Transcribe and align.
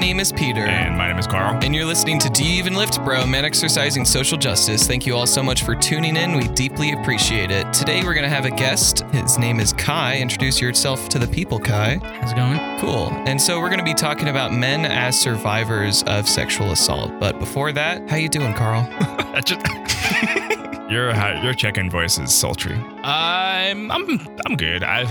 y'all? 0.00 0.06
My 0.06 0.06
name 0.06 0.20
is 0.20 0.32
Peter. 0.32 0.60
And 0.60 0.96
my 0.96 1.08
name 1.08 1.18
is 1.18 1.26
Carl. 1.26 1.58
And 1.62 1.74
you're 1.74 1.84
listening 1.84 2.18
to 2.20 2.30
Do 2.30 2.44
You 2.44 2.58
Even 2.58 2.74
Lift 2.74 3.02
Bro, 3.04 3.26
Men 3.26 3.44
Exercising 3.44 4.04
Social 4.04 4.38
Justice. 4.38 4.86
Thank 4.86 5.06
you 5.06 5.14
all 5.14 5.26
so 5.26 5.42
much 5.42 5.62
for 5.62 5.74
tuning 5.74 6.16
in. 6.16 6.36
We 6.36 6.48
deeply 6.48 6.92
appreciate 6.92 7.50
it. 7.50 7.70
Today 7.72 8.02
we're 8.02 8.14
going 8.14 8.28
to 8.28 8.34
have 8.34 8.44
a 8.46 8.50
guest. 8.50 9.00
His 9.12 9.38
name 9.38 9.60
is 9.60 9.72
Kai. 9.72 10.18
Introduce 10.18 10.60
yourself 10.60 11.08
to 11.10 11.18
the 11.18 11.26
people, 11.26 11.58
Kai. 11.58 11.98
How's 12.02 12.32
it 12.32 12.36
going? 12.36 12.80
Cool. 12.80 13.08
And 13.26 13.40
so 13.40 13.60
we're 13.60 13.68
going 13.68 13.78
to 13.78 13.84
be 13.84 13.94
talking 13.94 14.28
about 14.28 14.52
men 14.52 14.84
as 14.84 15.20
survivors 15.20 16.02
of 16.04 16.28
sexual 16.28 16.72
assault. 16.72 17.12
But 17.20 17.38
before 17.38 17.72
that, 17.72 18.08
how 18.08 18.16
you 18.16 18.28
doing, 18.28 18.54
Carl? 18.54 18.88
Your 20.90 21.14
your 21.44 21.54
check-in 21.54 21.88
voice 21.88 22.18
is 22.18 22.34
sultry. 22.34 22.74
I'm 23.04 23.92
I'm 23.92 24.20
I'm 24.44 24.56
good. 24.56 24.82
I 24.82 25.04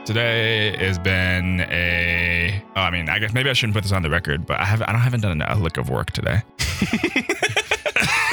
today 0.04 0.76
has 0.76 1.00
been 1.00 1.62
a. 1.62 2.62
Oh, 2.76 2.80
I 2.82 2.92
mean, 2.92 3.08
I 3.08 3.18
guess 3.18 3.32
maybe 3.32 3.50
I 3.50 3.52
shouldn't 3.52 3.74
put 3.74 3.82
this 3.82 3.90
on 3.90 4.02
the 4.02 4.10
record, 4.10 4.46
but 4.46 4.60
I 4.60 4.64
have 4.64 4.82
I 4.82 4.92
don't 4.92 5.00
haven't 5.00 5.22
done 5.22 5.42
a 5.42 5.58
lick 5.58 5.78
of 5.78 5.90
work 5.90 6.12
today. 6.12 6.42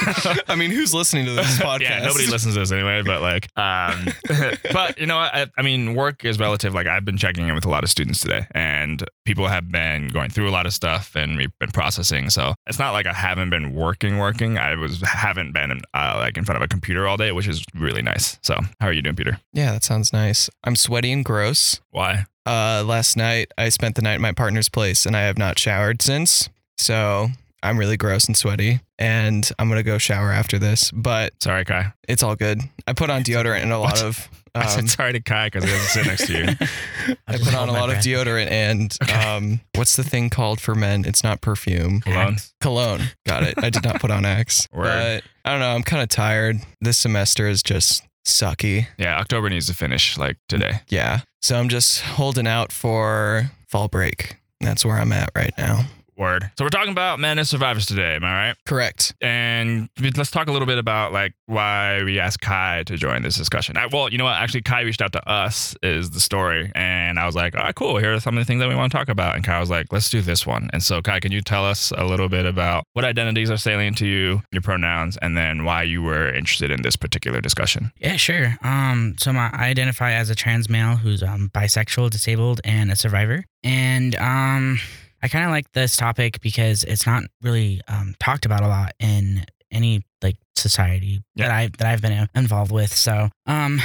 I 0.47 0.55
mean, 0.55 0.71
who's 0.71 0.93
listening 0.93 1.25
to 1.25 1.31
this 1.33 1.57
podcast? 1.59 1.81
yeah, 1.81 1.99
nobody 1.99 2.27
listens 2.27 2.53
to 2.55 2.59
this 2.61 2.71
anyway. 2.71 3.01
But 3.01 3.21
like, 3.21 3.49
um, 3.57 4.07
but 4.73 4.99
you 4.99 5.07
know. 5.07 5.17
I, 5.17 5.47
I 5.57 5.61
mean, 5.61 5.95
work 5.95 6.25
is 6.25 6.39
relative. 6.39 6.73
Like, 6.73 6.87
I've 6.87 7.05
been 7.05 7.17
checking 7.17 7.47
in 7.47 7.55
with 7.55 7.65
a 7.65 7.69
lot 7.69 7.83
of 7.83 7.89
students 7.89 8.19
today, 8.19 8.45
and 8.51 9.03
people 9.25 9.47
have 9.47 9.71
been 9.71 10.09
going 10.09 10.29
through 10.29 10.49
a 10.49 10.51
lot 10.51 10.65
of 10.65 10.73
stuff, 10.73 11.15
and 11.15 11.37
we've 11.37 11.57
been 11.59 11.71
processing. 11.71 12.29
So 12.29 12.53
it's 12.67 12.79
not 12.79 12.91
like 12.91 13.05
I 13.05 13.13
haven't 13.13 13.49
been 13.49 13.73
working, 13.73 14.17
working. 14.17 14.57
I 14.57 14.75
was 14.75 15.01
haven't 15.01 15.53
been 15.53 15.81
uh, 15.93 16.15
like 16.17 16.37
in 16.37 16.45
front 16.45 16.57
of 16.57 16.63
a 16.63 16.67
computer 16.67 17.07
all 17.07 17.17
day, 17.17 17.31
which 17.31 17.47
is 17.47 17.63
really 17.73 18.01
nice. 18.01 18.37
So, 18.41 18.57
how 18.79 18.87
are 18.87 18.93
you 18.93 19.01
doing, 19.01 19.15
Peter? 19.15 19.39
Yeah, 19.53 19.71
that 19.71 19.83
sounds 19.83 20.13
nice. 20.13 20.49
I'm 20.63 20.75
sweaty 20.75 21.11
and 21.11 21.23
gross. 21.23 21.79
Why? 21.91 22.25
Uh, 22.45 22.83
last 22.85 23.15
night 23.15 23.51
I 23.57 23.69
spent 23.69 23.95
the 23.95 24.01
night 24.01 24.15
at 24.15 24.21
my 24.21 24.33
partner's 24.33 24.67
place 24.67 25.05
and 25.05 25.15
I 25.15 25.21
have 25.21 25.37
not 25.37 25.57
showered 25.57 26.01
since. 26.01 26.49
So 26.77 27.29
I'm 27.63 27.77
really 27.79 27.97
gross 27.97 28.25
and 28.25 28.35
sweaty 28.37 28.81
and 28.99 29.49
I'm 29.57 29.67
going 29.69 29.79
to 29.79 29.83
go 29.83 29.97
shower 29.97 30.31
after 30.31 30.59
this, 30.59 30.91
but 30.91 31.33
Sorry, 31.41 31.65
Kai. 31.65 31.93
it's 32.07 32.21
all 32.21 32.35
good. 32.35 32.59
I 32.85 32.93
put 32.93 33.09
on 33.09 33.23
deodorant 33.23 33.63
and 33.63 33.71
a 33.71 33.79
lot 33.79 33.93
What? 33.93 34.03
of, 34.03 34.29
I 34.55 34.63
um, 34.63 34.67
said 34.69 34.89
sorry 34.89 35.13
to 35.13 35.19
Kai 35.21 35.47
because 35.47 35.63
he 35.63 35.69
doesn't 35.71 35.87
sit 35.87 36.05
next 36.05 36.27
to 36.27 36.33
you. 36.33 37.15
I 37.27 37.31
just 37.37 37.45
put 37.45 37.55
on 37.55 37.69
a 37.69 37.71
my 37.71 37.79
lot 37.79 37.89
of 37.89 37.95
deodorant 37.97 38.51
and, 38.51 38.95
um, 39.25 39.61
what's 39.75 39.95
the 39.95 40.03
thing 40.03 40.29
called 40.29 40.59
for 40.61 40.75
men? 40.75 41.05
It's 41.05 41.23
not 41.23 41.41
perfume. 41.41 42.01
Cologne. 42.01 42.37
Cologne. 42.61 43.01
Got 43.25 43.43
it. 43.43 43.55
I 43.57 43.69
did 43.69 43.83
not 43.83 43.99
put 43.99 44.11
on 44.11 44.25
Axe. 44.25 44.67
Word. 44.71 44.83
But 44.83 45.23
I 45.45 45.51
don't 45.51 45.59
know. 45.59 45.73
I'm 45.73 45.83
kind 45.83 46.03
of 46.03 46.09
tired. 46.09 46.57
This 46.81 46.97
semester 46.97 47.47
is 47.47 47.63
just 47.63 48.03
sucky. 48.27 48.87
Yeah, 48.97 49.17
October 49.19 49.49
needs 49.49 49.67
to 49.67 49.73
finish 49.73 50.17
like 50.17 50.37
today. 50.49 50.81
Yeah. 50.89 51.21
So 51.41 51.57
I'm 51.57 51.67
just 51.69 52.01
holding 52.01 52.47
out 52.47 52.71
for 52.71 53.51
fall 53.67 53.87
break. 53.87 54.37
That's 54.61 54.85
where 54.85 54.97
I'm 54.97 55.11
at 55.11 55.29
right 55.35 55.53
now. 55.57 55.85
Word. 56.17 56.51
So 56.57 56.65
we're 56.65 56.69
talking 56.69 56.91
about 56.91 57.19
men 57.19 57.39
as 57.39 57.49
survivors 57.49 57.85
today. 57.85 58.15
Am 58.15 58.23
I 58.23 58.47
right? 58.47 58.55
Correct. 58.65 59.13
And 59.21 59.89
let's 60.15 60.31
talk 60.31 60.47
a 60.47 60.51
little 60.51 60.65
bit 60.65 60.77
about 60.77 61.11
like 61.11 61.33
why 61.47 62.03
we 62.03 62.19
asked 62.19 62.41
Kai 62.41 62.83
to 62.85 62.97
join 62.97 63.21
this 63.21 63.35
discussion. 63.35 63.77
I, 63.77 63.87
well, 63.87 64.11
you 64.11 64.17
know 64.17 64.25
what? 64.25 64.35
Actually, 64.35 64.61
Kai 64.61 64.81
reached 64.81 65.01
out 65.01 65.13
to 65.13 65.29
us 65.29 65.75
is 65.81 66.11
the 66.11 66.19
story, 66.19 66.71
and 66.75 67.19
I 67.19 67.25
was 67.25 67.35
like, 67.35 67.55
"All 67.55 67.63
right, 67.63 67.75
cool. 67.75 67.97
Here 67.97 68.13
are 68.13 68.19
some 68.19 68.37
of 68.37 68.41
the 68.41 68.45
things 68.45 68.59
that 68.59 68.69
we 68.69 68.75
want 68.75 68.91
to 68.91 68.97
talk 68.97 69.09
about." 69.09 69.35
And 69.35 69.43
Kai 69.43 69.59
was 69.59 69.69
like, 69.69 69.87
"Let's 69.91 70.09
do 70.09 70.21
this 70.21 70.45
one." 70.45 70.69
And 70.73 70.83
so, 70.83 71.01
Kai, 71.01 71.19
can 71.19 71.31
you 71.31 71.41
tell 71.41 71.65
us 71.65 71.91
a 71.97 72.05
little 72.05 72.29
bit 72.29 72.45
about 72.45 72.85
what 72.93 73.05
identities 73.05 73.49
are 73.49 73.57
salient 73.57 73.97
to 73.99 74.07
you, 74.07 74.41
your 74.51 74.61
pronouns, 74.61 75.17
and 75.17 75.37
then 75.37 75.65
why 75.65 75.83
you 75.83 76.01
were 76.01 76.33
interested 76.33 76.71
in 76.71 76.81
this 76.81 76.95
particular 76.95 77.41
discussion? 77.41 77.91
Yeah, 77.99 78.15
sure. 78.15 78.57
Um, 78.61 79.15
so 79.17 79.33
my, 79.33 79.49
I 79.53 79.67
identify 79.67 80.11
as 80.13 80.29
a 80.29 80.35
trans 80.35 80.69
male 80.69 80.95
who's 80.95 81.23
um, 81.23 81.49
bisexual, 81.53 82.09
disabled, 82.09 82.61
and 82.63 82.91
a 82.91 82.95
survivor. 82.95 83.45
And 83.63 84.15
um, 84.15 84.79
I 85.23 85.29
kind 85.29 85.45
of 85.45 85.51
like 85.51 85.71
this 85.71 85.95
topic 85.95 86.41
because 86.41 86.83
it's 86.83 87.07
not 87.07 87.23
really 87.41 87.79
um, 87.87 88.13
talked 88.19 88.45
about 88.45 88.61
a 88.61 88.67
lot 88.67 88.91
in 88.99 89.45
any 89.71 90.03
like 90.21 90.35
society 90.57 91.23
that 91.37 91.49
I 91.49 91.69
that 91.77 91.87
I've 91.87 92.01
been 92.01 92.27
involved 92.35 92.73
with. 92.73 92.93
So 92.93 93.29
um, 93.45 93.81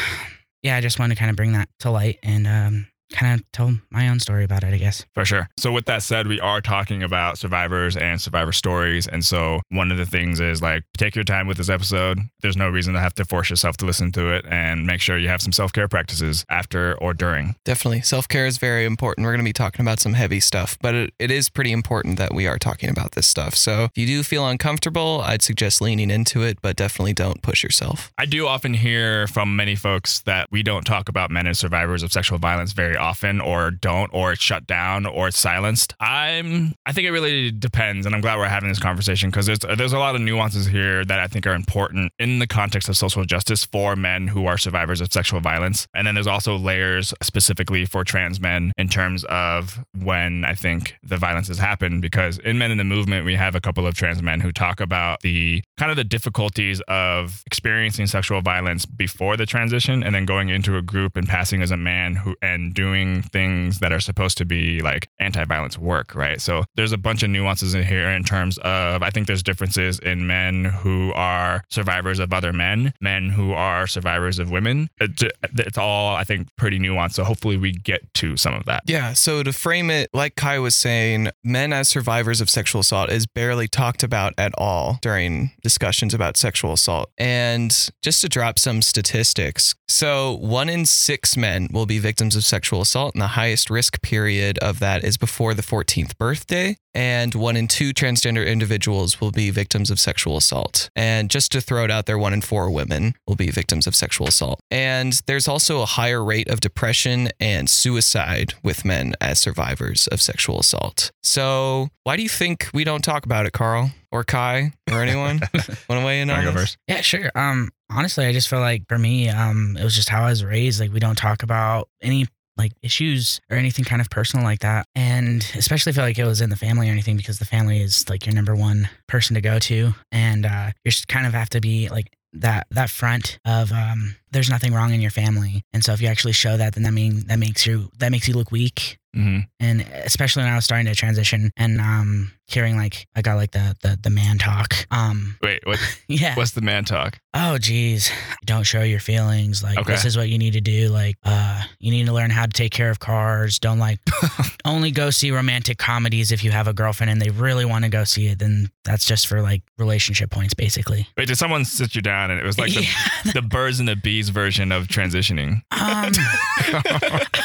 yeah, 0.63 0.77
I 0.77 0.81
just 0.81 0.99
wanted 0.99 1.15
to 1.15 1.19
kind 1.19 1.31
of 1.31 1.37
bring 1.37 1.53
that 1.53 1.69
to 1.81 1.91
light 1.93 2.19
and 2.25 2.47
um, 2.47 2.89
kind 3.13 3.41
of 3.41 3.53
tell 3.53 3.75
my 3.91 4.09
own 4.09 4.21
story 4.21 4.45
about 4.45 4.65
it. 4.65 4.75
I 4.75 4.79
guess. 4.79 5.05
For 5.15 5.25
sure. 5.25 5.49
So, 5.57 5.73
with 5.73 5.87
that 5.87 6.03
said, 6.03 6.27
we 6.27 6.41
are 6.41 6.61
talking 6.61 7.03
about 7.03 7.39
survivors 7.39 7.97
and 7.97 8.21
survivor 8.21 8.53
stories. 8.53 9.07
And 9.07 9.25
so, 9.25 9.61
one 9.71 9.91
of 9.91 9.99
the 9.99 10.07
things 10.07 10.41
is 10.41 10.63
like, 10.63 10.85
take 10.97 11.15
your 11.15 11.25
time 11.25 11.47
with 11.47 11.57
this 11.57 11.69
episode. 11.69 12.19
There's 12.41 12.57
no 12.57 12.69
reason 12.69 12.95
to 12.95 13.01
have 13.01 13.15
to 13.15 13.25
force 13.25 13.51
yourself 13.51 13.77
to 13.79 13.87
listen 13.87 14.13
to 14.13 14.35
it 14.35 14.45
and 14.49 14.87
make 14.87 15.01
sure 15.01 15.19
you 15.19 15.29
have 15.29 15.43
some 15.43 15.53
self 15.53 15.73
care 15.73 15.89
practices 15.89 16.45
after 16.49 16.97
or 16.99 17.15
during. 17.15 17.57
Definitely. 17.65 18.03
Self 18.03 18.29
care 18.29 18.47
is 18.47 18.59
very 18.59 18.85
important. 18.85 19.25
We're 19.25 19.33
going 19.33 19.45
to 19.45 19.49
be 19.49 19.53
talking 19.53 19.81
about 19.81 20.01
some 20.01 20.15
heavy 20.15 20.41
stuff, 20.41 20.77
but 20.81 20.95
it, 20.95 21.15
it 21.19 21.31
is 21.31 21.49
pretty 21.49 21.73
important 21.73 22.19
that 22.19 22.35
we 22.35 22.47
are 22.47 22.59
talking 22.59 22.91
about 22.91 23.13
this 23.13 23.27
stuff. 23.27 23.55
So 23.55 23.85
if 23.85 23.97
you 23.97 24.07
do 24.07 24.23
feel 24.23 24.47
uncomfortable, 24.47 25.23
I'd 25.25 25.43
suggest 25.43 25.81
leaning 25.81 26.11
into 26.11 26.43
it, 26.43 26.59
but 26.63 26.77
definitely 26.77 27.15
don't 27.15 27.43
push 27.43 27.63
yourself. 27.63 28.13
I 28.19 28.27
do 28.27 28.47
often 28.47 28.75
hear 28.75 29.27
from 29.29 29.57
many 29.57 29.75
folks 29.75 30.21
that 30.21 30.49
we 30.51 30.63
don't 30.63 30.85
talk 30.85 31.09
about 31.09 31.31
men 31.31 31.47
as 31.47 31.59
survivors 31.59 32.03
of 32.03 32.13
sexual 32.13 32.39
violence 32.39 32.73
very 32.73 32.98
often, 32.99 33.41
or 33.41 33.71
don't, 33.71 34.13
or 34.13 34.33
it's 34.33 34.43
shut 34.43 34.67
down, 34.67 35.07
or 35.07 35.29
it's 35.29 35.39
silenced. 35.39 35.95
I'm, 36.01 36.75
I 36.87 36.93
think 36.93 37.07
it 37.07 37.11
really 37.11 37.51
depends, 37.51 38.07
and 38.07 38.15
I'm 38.15 38.21
glad 38.21 38.39
we're 38.39 38.49
having 38.49 38.69
this 38.69 38.79
conversation 38.79 39.31
because 39.31 39.47
there's 39.47 39.61
there's 39.61 39.93
a 39.93 39.99
lot 39.99 40.15
of 40.15 40.21
nuances 40.21 40.67
here 40.67 41.05
that 41.05 41.19
I 41.19 41.27
think 41.27 41.47
are 41.47 41.55
important 41.55 42.13
in 42.19 42.39
the 42.39 42.47
context 42.47 42.89
of 42.89 42.97
social 42.97 43.25
justice 43.25 43.65
for 43.65 43.97
men 43.97 44.29
who 44.29 44.47
are 44.47 44.59
survivors 44.59 45.01
of 45.01 45.13
sexual 45.13 45.41
violence, 45.41 45.87
and 45.95 46.07
then 46.07 46.15
there's 46.15 46.27
also 46.27 46.57
layers 46.57 47.15
specifically 47.23 47.85
for 47.85 48.05
trans 48.05 48.41
men 48.41 48.73
in 48.77 48.89
terms 48.89 49.25
of 49.25 49.79
when 49.97 50.45
I 50.45 50.55
think 50.55 50.97
the 51.03 51.17
violence 51.17 51.49
has 51.49 51.59
happened. 51.59 52.03
Because 52.03 52.39
in 52.39 52.59
Men 52.59 52.71
in 52.71 52.79
the 52.79 52.85
Movement, 52.85 53.25
we 53.25 53.35
have 53.35 53.55
a 53.55 53.61
couple 53.61 53.87
of 53.87 53.95
trans 53.95 54.23
men 54.23 54.41
who 54.41 54.53
talk 54.53 54.81
about 54.81 55.21
the 55.21 55.63
kind 55.77 55.91
of 55.91 55.97
the 55.97 56.05
difficulties 56.05 56.81
of 56.89 57.43
experiencing 57.47 58.07
sexual 58.07 58.41
violence 58.41 58.87
before 58.87 59.37
the 59.37 59.47
transition 59.47 60.03
and 60.03 60.15
then 60.15 60.25
going 60.25 60.49
into 60.49 60.77
a 60.77 60.83
group 60.83 61.17
and 61.17 61.29
passing 61.29 61.63
as 61.63 61.71
a 61.71 61.77
man 61.77 62.15
who 62.15 62.35
and 62.43 62.75
doing 62.75 62.88
things 63.33 63.79
that 63.81 63.93
are 63.93 64.01
supposed 64.01 64.39
to 64.39 64.45
be 64.45 64.81
like 64.81 65.09
anti-violence 65.19 65.79
work 65.79 66.15
right 66.15 66.41
so 66.41 66.65
there's 66.77 66.93
a 66.93 66.99
bunch 66.99 67.23
of 67.23 67.31
nuances 67.31 67.75
in 67.75 67.83
here 67.85 68.09
in 68.09 68.25
terms 68.25 68.59
of 68.59 69.03
i 69.03 69.11
think 69.11 69.27
there's 69.27 69.43
differences 69.43 69.99
in 70.01 70.27
men 70.27 70.65
who 70.65 71.13
are 71.15 71.63
survivors 71.69 72.19
of 72.19 72.33
other 72.33 72.53
men 72.53 72.93
men 73.01 73.31
who 73.31 73.53
are 73.53 73.87
survivors 73.87 74.39
of 74.39 74.51
women 74.51 74.89
it, 75.01 75.23
it's 75.57 75.79
all 75.79 76.15
i 76.17 76.25
think 76.25 76.49
pretty 76.57 76.79
nuanced 76.79 77.13
so 77.13 77.25
hopefully 77.25 77.57
we 77.57 77.73
get 77.73 78.03
to 78.15 78.37
some 78.37 78.55
of 78.55 78.65
that 78.65 78.83
Yeah. 78.87 79.13
So 79.13 79.43
to 79.43 79.53
frame 79.53 79.91
it, 79.91 80.11
like 80.13 80.37
Kai 80.37 80.59
was 80.59 80.75
saying, 80.75 81.29
men 81.45 81.73
as 81.73 81.89
survivors 81.89 82.41
of 82.41 82.49
sexual 82.49 82.81
assault 82.81 83.11
is 83.11 83.27
barely 83.27 83.69
talked 83.69 84.03
about 84.03 84.35
at 84.39 84.53
all 84.57 84.99
during 85.03 85.53
discussions 85.63 86.15
about 86.15 86.37
sexual 86.37 86.73
assault. 86.73 87.11
And 87.19 87.71
just 88.03 88.21
to 88.23 88.29
drop 88.29 88.59
some 88.59 88.83
statistics. 88.83 89.75
So 89.89 90.37
one 90.41 90.69
in 90.69 90.87
six 90.87 91.37
men 91.37 91.69
will 91.73 91.87
be 91.87 91.99
victims 91.99 92.37
of 92.37 92.45
sexual 92.45 92.78
assault, 92.83 93.15
and 93.15 93.23
the 93.23 93.29
highest 93.29 93.71
risk 93.71 94.01
period 94.03 94.59
of 94.59 94.79
that 94.81 95.05
is 95.05 95.17
before 95.17 95.55
the 95.55 95.63
14th 95.63 96.17
birthday. 96.19 96.77
And 96.95 97.35
one 97.35 97.57
in 97.57 97.69
two 97.69 97.93
transgender 97.95 98.45
individuals 98.45 99.21
will 99.21 99.31
be 99.31 99.51
victims 99.51 99.91
of 99.91 100.01
sexual 100.01 100.37
assault. 100.37 100.91
And 100.97 101.31
just 101.31 101.53
to 101.53 101.61
throw 101.61 101.85
it 101.85 101.91
out 101.91 102.07
there, 102.07 102.19
one 102.19 102.33
in 102.33 102.41
four 102.41 102.71
women 102.71 103.15
will 103.27 103.37
be 103.37 103.51
victims 103.51 103.87
of 103.87 103.95
sexual 103.95 104.27
assault. 104.27 104.59
And 104.71 105.21
there's 105.27 105.47
also 105.47 105.81
a 105.81 105.87
higher 105.87 106.25
rate 106.25 106.49
of 106.49 106.61
depression 106.61 107.29
and 107.39 107.71
suicide 107.71 108.55
with 108.65 108.85
men 108.85 109.15
as 109.21 109.39
survivors 109.39 110.09
of 110.09 110.21
sexual 110.21 110.59
assault. 110.59 111.13
So, 111.23 111.89
why 112.03 112.17
do 112.17 112.23
you 112.23 112.29
think 112.29 112.69
we 112.75 112.85
don't 112.85 113.03
talk 113.03 113.25
about 113.25 113.47
it, 113.47 113.53
Carl 113.53 113.93
or 114.11 114.25
Kai 114.25 114.73
or 114.91 115.03
anyone? 115.03 115.41
Want 115.55 116.01
to 116.01 116.05
weigh 116.05 116.21
in 116.21 116.31
on 116.31 116.43
go 116.43 116.51
this? 116.53 116.61
first? 116.61 116.79
Yeah, 116.89 117.03
sure. 117.03 117.31
Um, 117.35 117.71
honestly, 117.91 118.27
I 118.27 118.33
just 118.33 118.49
feel 118.49 118.61
like 118.61 118.85
for 118.89 118.99
me, 118.99 119.29
um, 119.29 119.77
it 119.79 119.85
was 119.85 119.95
just 119.95 120.09
how 120.09 120.25
I 120.25 120.31
was 120.31 120.43
raised. 120.45 120.81
Like 120.81 120.93
we 120.93 121.01
don't 121.01 121.19
talk 121.19 121.43
about 121.43 121.89
any 122.03 122.27
like 122.59 122.73
issues 122.83 123.41
or 123.51 123.57
anything 123.57 123.85
kind 123.85 124.01
of 124.03 124.11
personal 124.11 124.45
like 124.45 124.59
that, 124.61 124.85
and 124.95 125.47
especially 125.57 125.93
feel 125.93 126.05
like 126.05 126.19
it 126.19 126.25
was 126.27 126.41
in 126.41 126.51
the 126.51 126.57
family 126.57 126.89
or 126.89 126.93
anything 126.93 127.17
because 127.17 127.39
the 127.39 127.45
family 127.45 127.81
is 127.81 128.09
like 128.11 128.27
your 128.27 128.35
number 128.35 128.55
one 128.55 128.89
person 129.07 129.35
to 129.35 129.41
go 129.41 129.59
to, 129.61 129.95
and 130.13 130.45
uh, 130.45 130.71
you 130.85 130.91
just 130.91 131.09
kind 131.09 131.27
of 131.27 131.33
have 131.33 131.49
to 131.51 131.61
be 131.61 131.89
like 131.89 132.13
that 132.35 132.67
that 132.73 132.91
front 132.91 133.39
of 133.47 133.73
um, 133.73 134.17
there's 134.33 134.51
nothing 134.51 134.75
wrong 134.75 134.93
in 134.93 135.01
your 135.01 135.11
family, 135.11 135.63
and 135.73 135.85
so 135.85 135.93
if 135.93 136.01
you 136.03 136.09
actually 136.09 136.33
show 136.33 136.57
that, 136.57 136.75
then 136.75 136.83
that 136.83 136.93
mean 136.93 137.27
that 137.29 137.39
makes 137.39 137.67
you 137.67 137.89
that 137.99 138.11
makes 138.11 138.27
you 138.29 138.35
look 138.35 138.51
weak. 138.51 138.99
Mhm. 139.17 139.47
and 139.59 139.81
especially 140.05 140.43
when 140.45 140.53
I 140.53 140.55
was 140.55 140.67
starting 140.67 140.87
to 140.87 140.95
transition 140.95 141.51
and 141.57 141.81
um 141.81 142.31
hearing 142.49 142.77
like 142.77 143.07
I 143.15 143.23
got 143.23 143.37
like 143.37 143.53
the 143.53 143.77
the 143.83 143.99
the 144.03 144.11
man 144.11 144.39
talk. 144.39 144.75
Um, 144.91 145.37
Wait, 145.43 145.61
what, 145.67 145.79
yeah. 146.09 146.35
what's 146.35 146.53
the 146.53 146.61
man 146.63 146.85
talk? 146.85 147.19
oh 147.35 147.57
geez, 147.57 148.11
don't 148.47 148.65
show 148.65 148.83
your 148.83 148.99
feelings. 148.99 149.63
Like 149.63 149.79
Okay. 149.79 149.93
this 149.93 150.05
is 150.05 150.17
what 150.17 150.29
you 150.29 150.39
need 150.39 150.55
to 150.55 150.61
do. 150.61 150.89
Like 150.89 151.17
uh, 151.25 151.63
you 151.79 151.93
need 151.93 152.07
to 152.07 152.13
learn 152.13 152.31
how 152.31 152.47
to 152.47 152.53
take 152.53 152.73
care 152.73 152.91
of 152.91 152.99
cars. 152.99 153.59
Don't 153.61 153.79
like 153.79 154.01
only 154.65 154.91
go 154.91 155.11
see 155.11 155.31
romantic 155.31 155.79
comedies 155.79 156.33
if 156.33 156.43
you 156.43 156.51
have 156.51 156.67
a 156.67 156.73
girlfriend 156.73 157.11
and 157.11 157.23
they 157.23 157.31
really 157.31 157.65
want 157.65 157.85
to 157.85 157.91
go 157.91 158.03
see 158.05 158.27
it. 158.27 158.39
Then 158.41 158.71
that's 158.85 159.05
just 159.05 159.27
for 159.29 159.41
like 159.43 159.63
relationship 159.79 160.31
points, 160.31 160.55
basically. 160.55 161.07
Wait, 161.17 161.29
did 161.29 161.37
someone 161.39 161.65
sit 161.65 161.95
you 161.95 162.03
down 162.03 162.31
and 162.33 162.41
it 162.41 162.45
was 162.47 162.59
like 162.59 162.73
the, 162.75 162.83
yeah. 163.25 163.33
the 163.35 163.43
birds 163.43 163.79
and 163.79 163.89
the 163.89 163.95
bees 163.97 164.31
version 164.31 164.73
of 164.73 164.89
transitioning? 164.89 165.63
Um, 165.71 166.13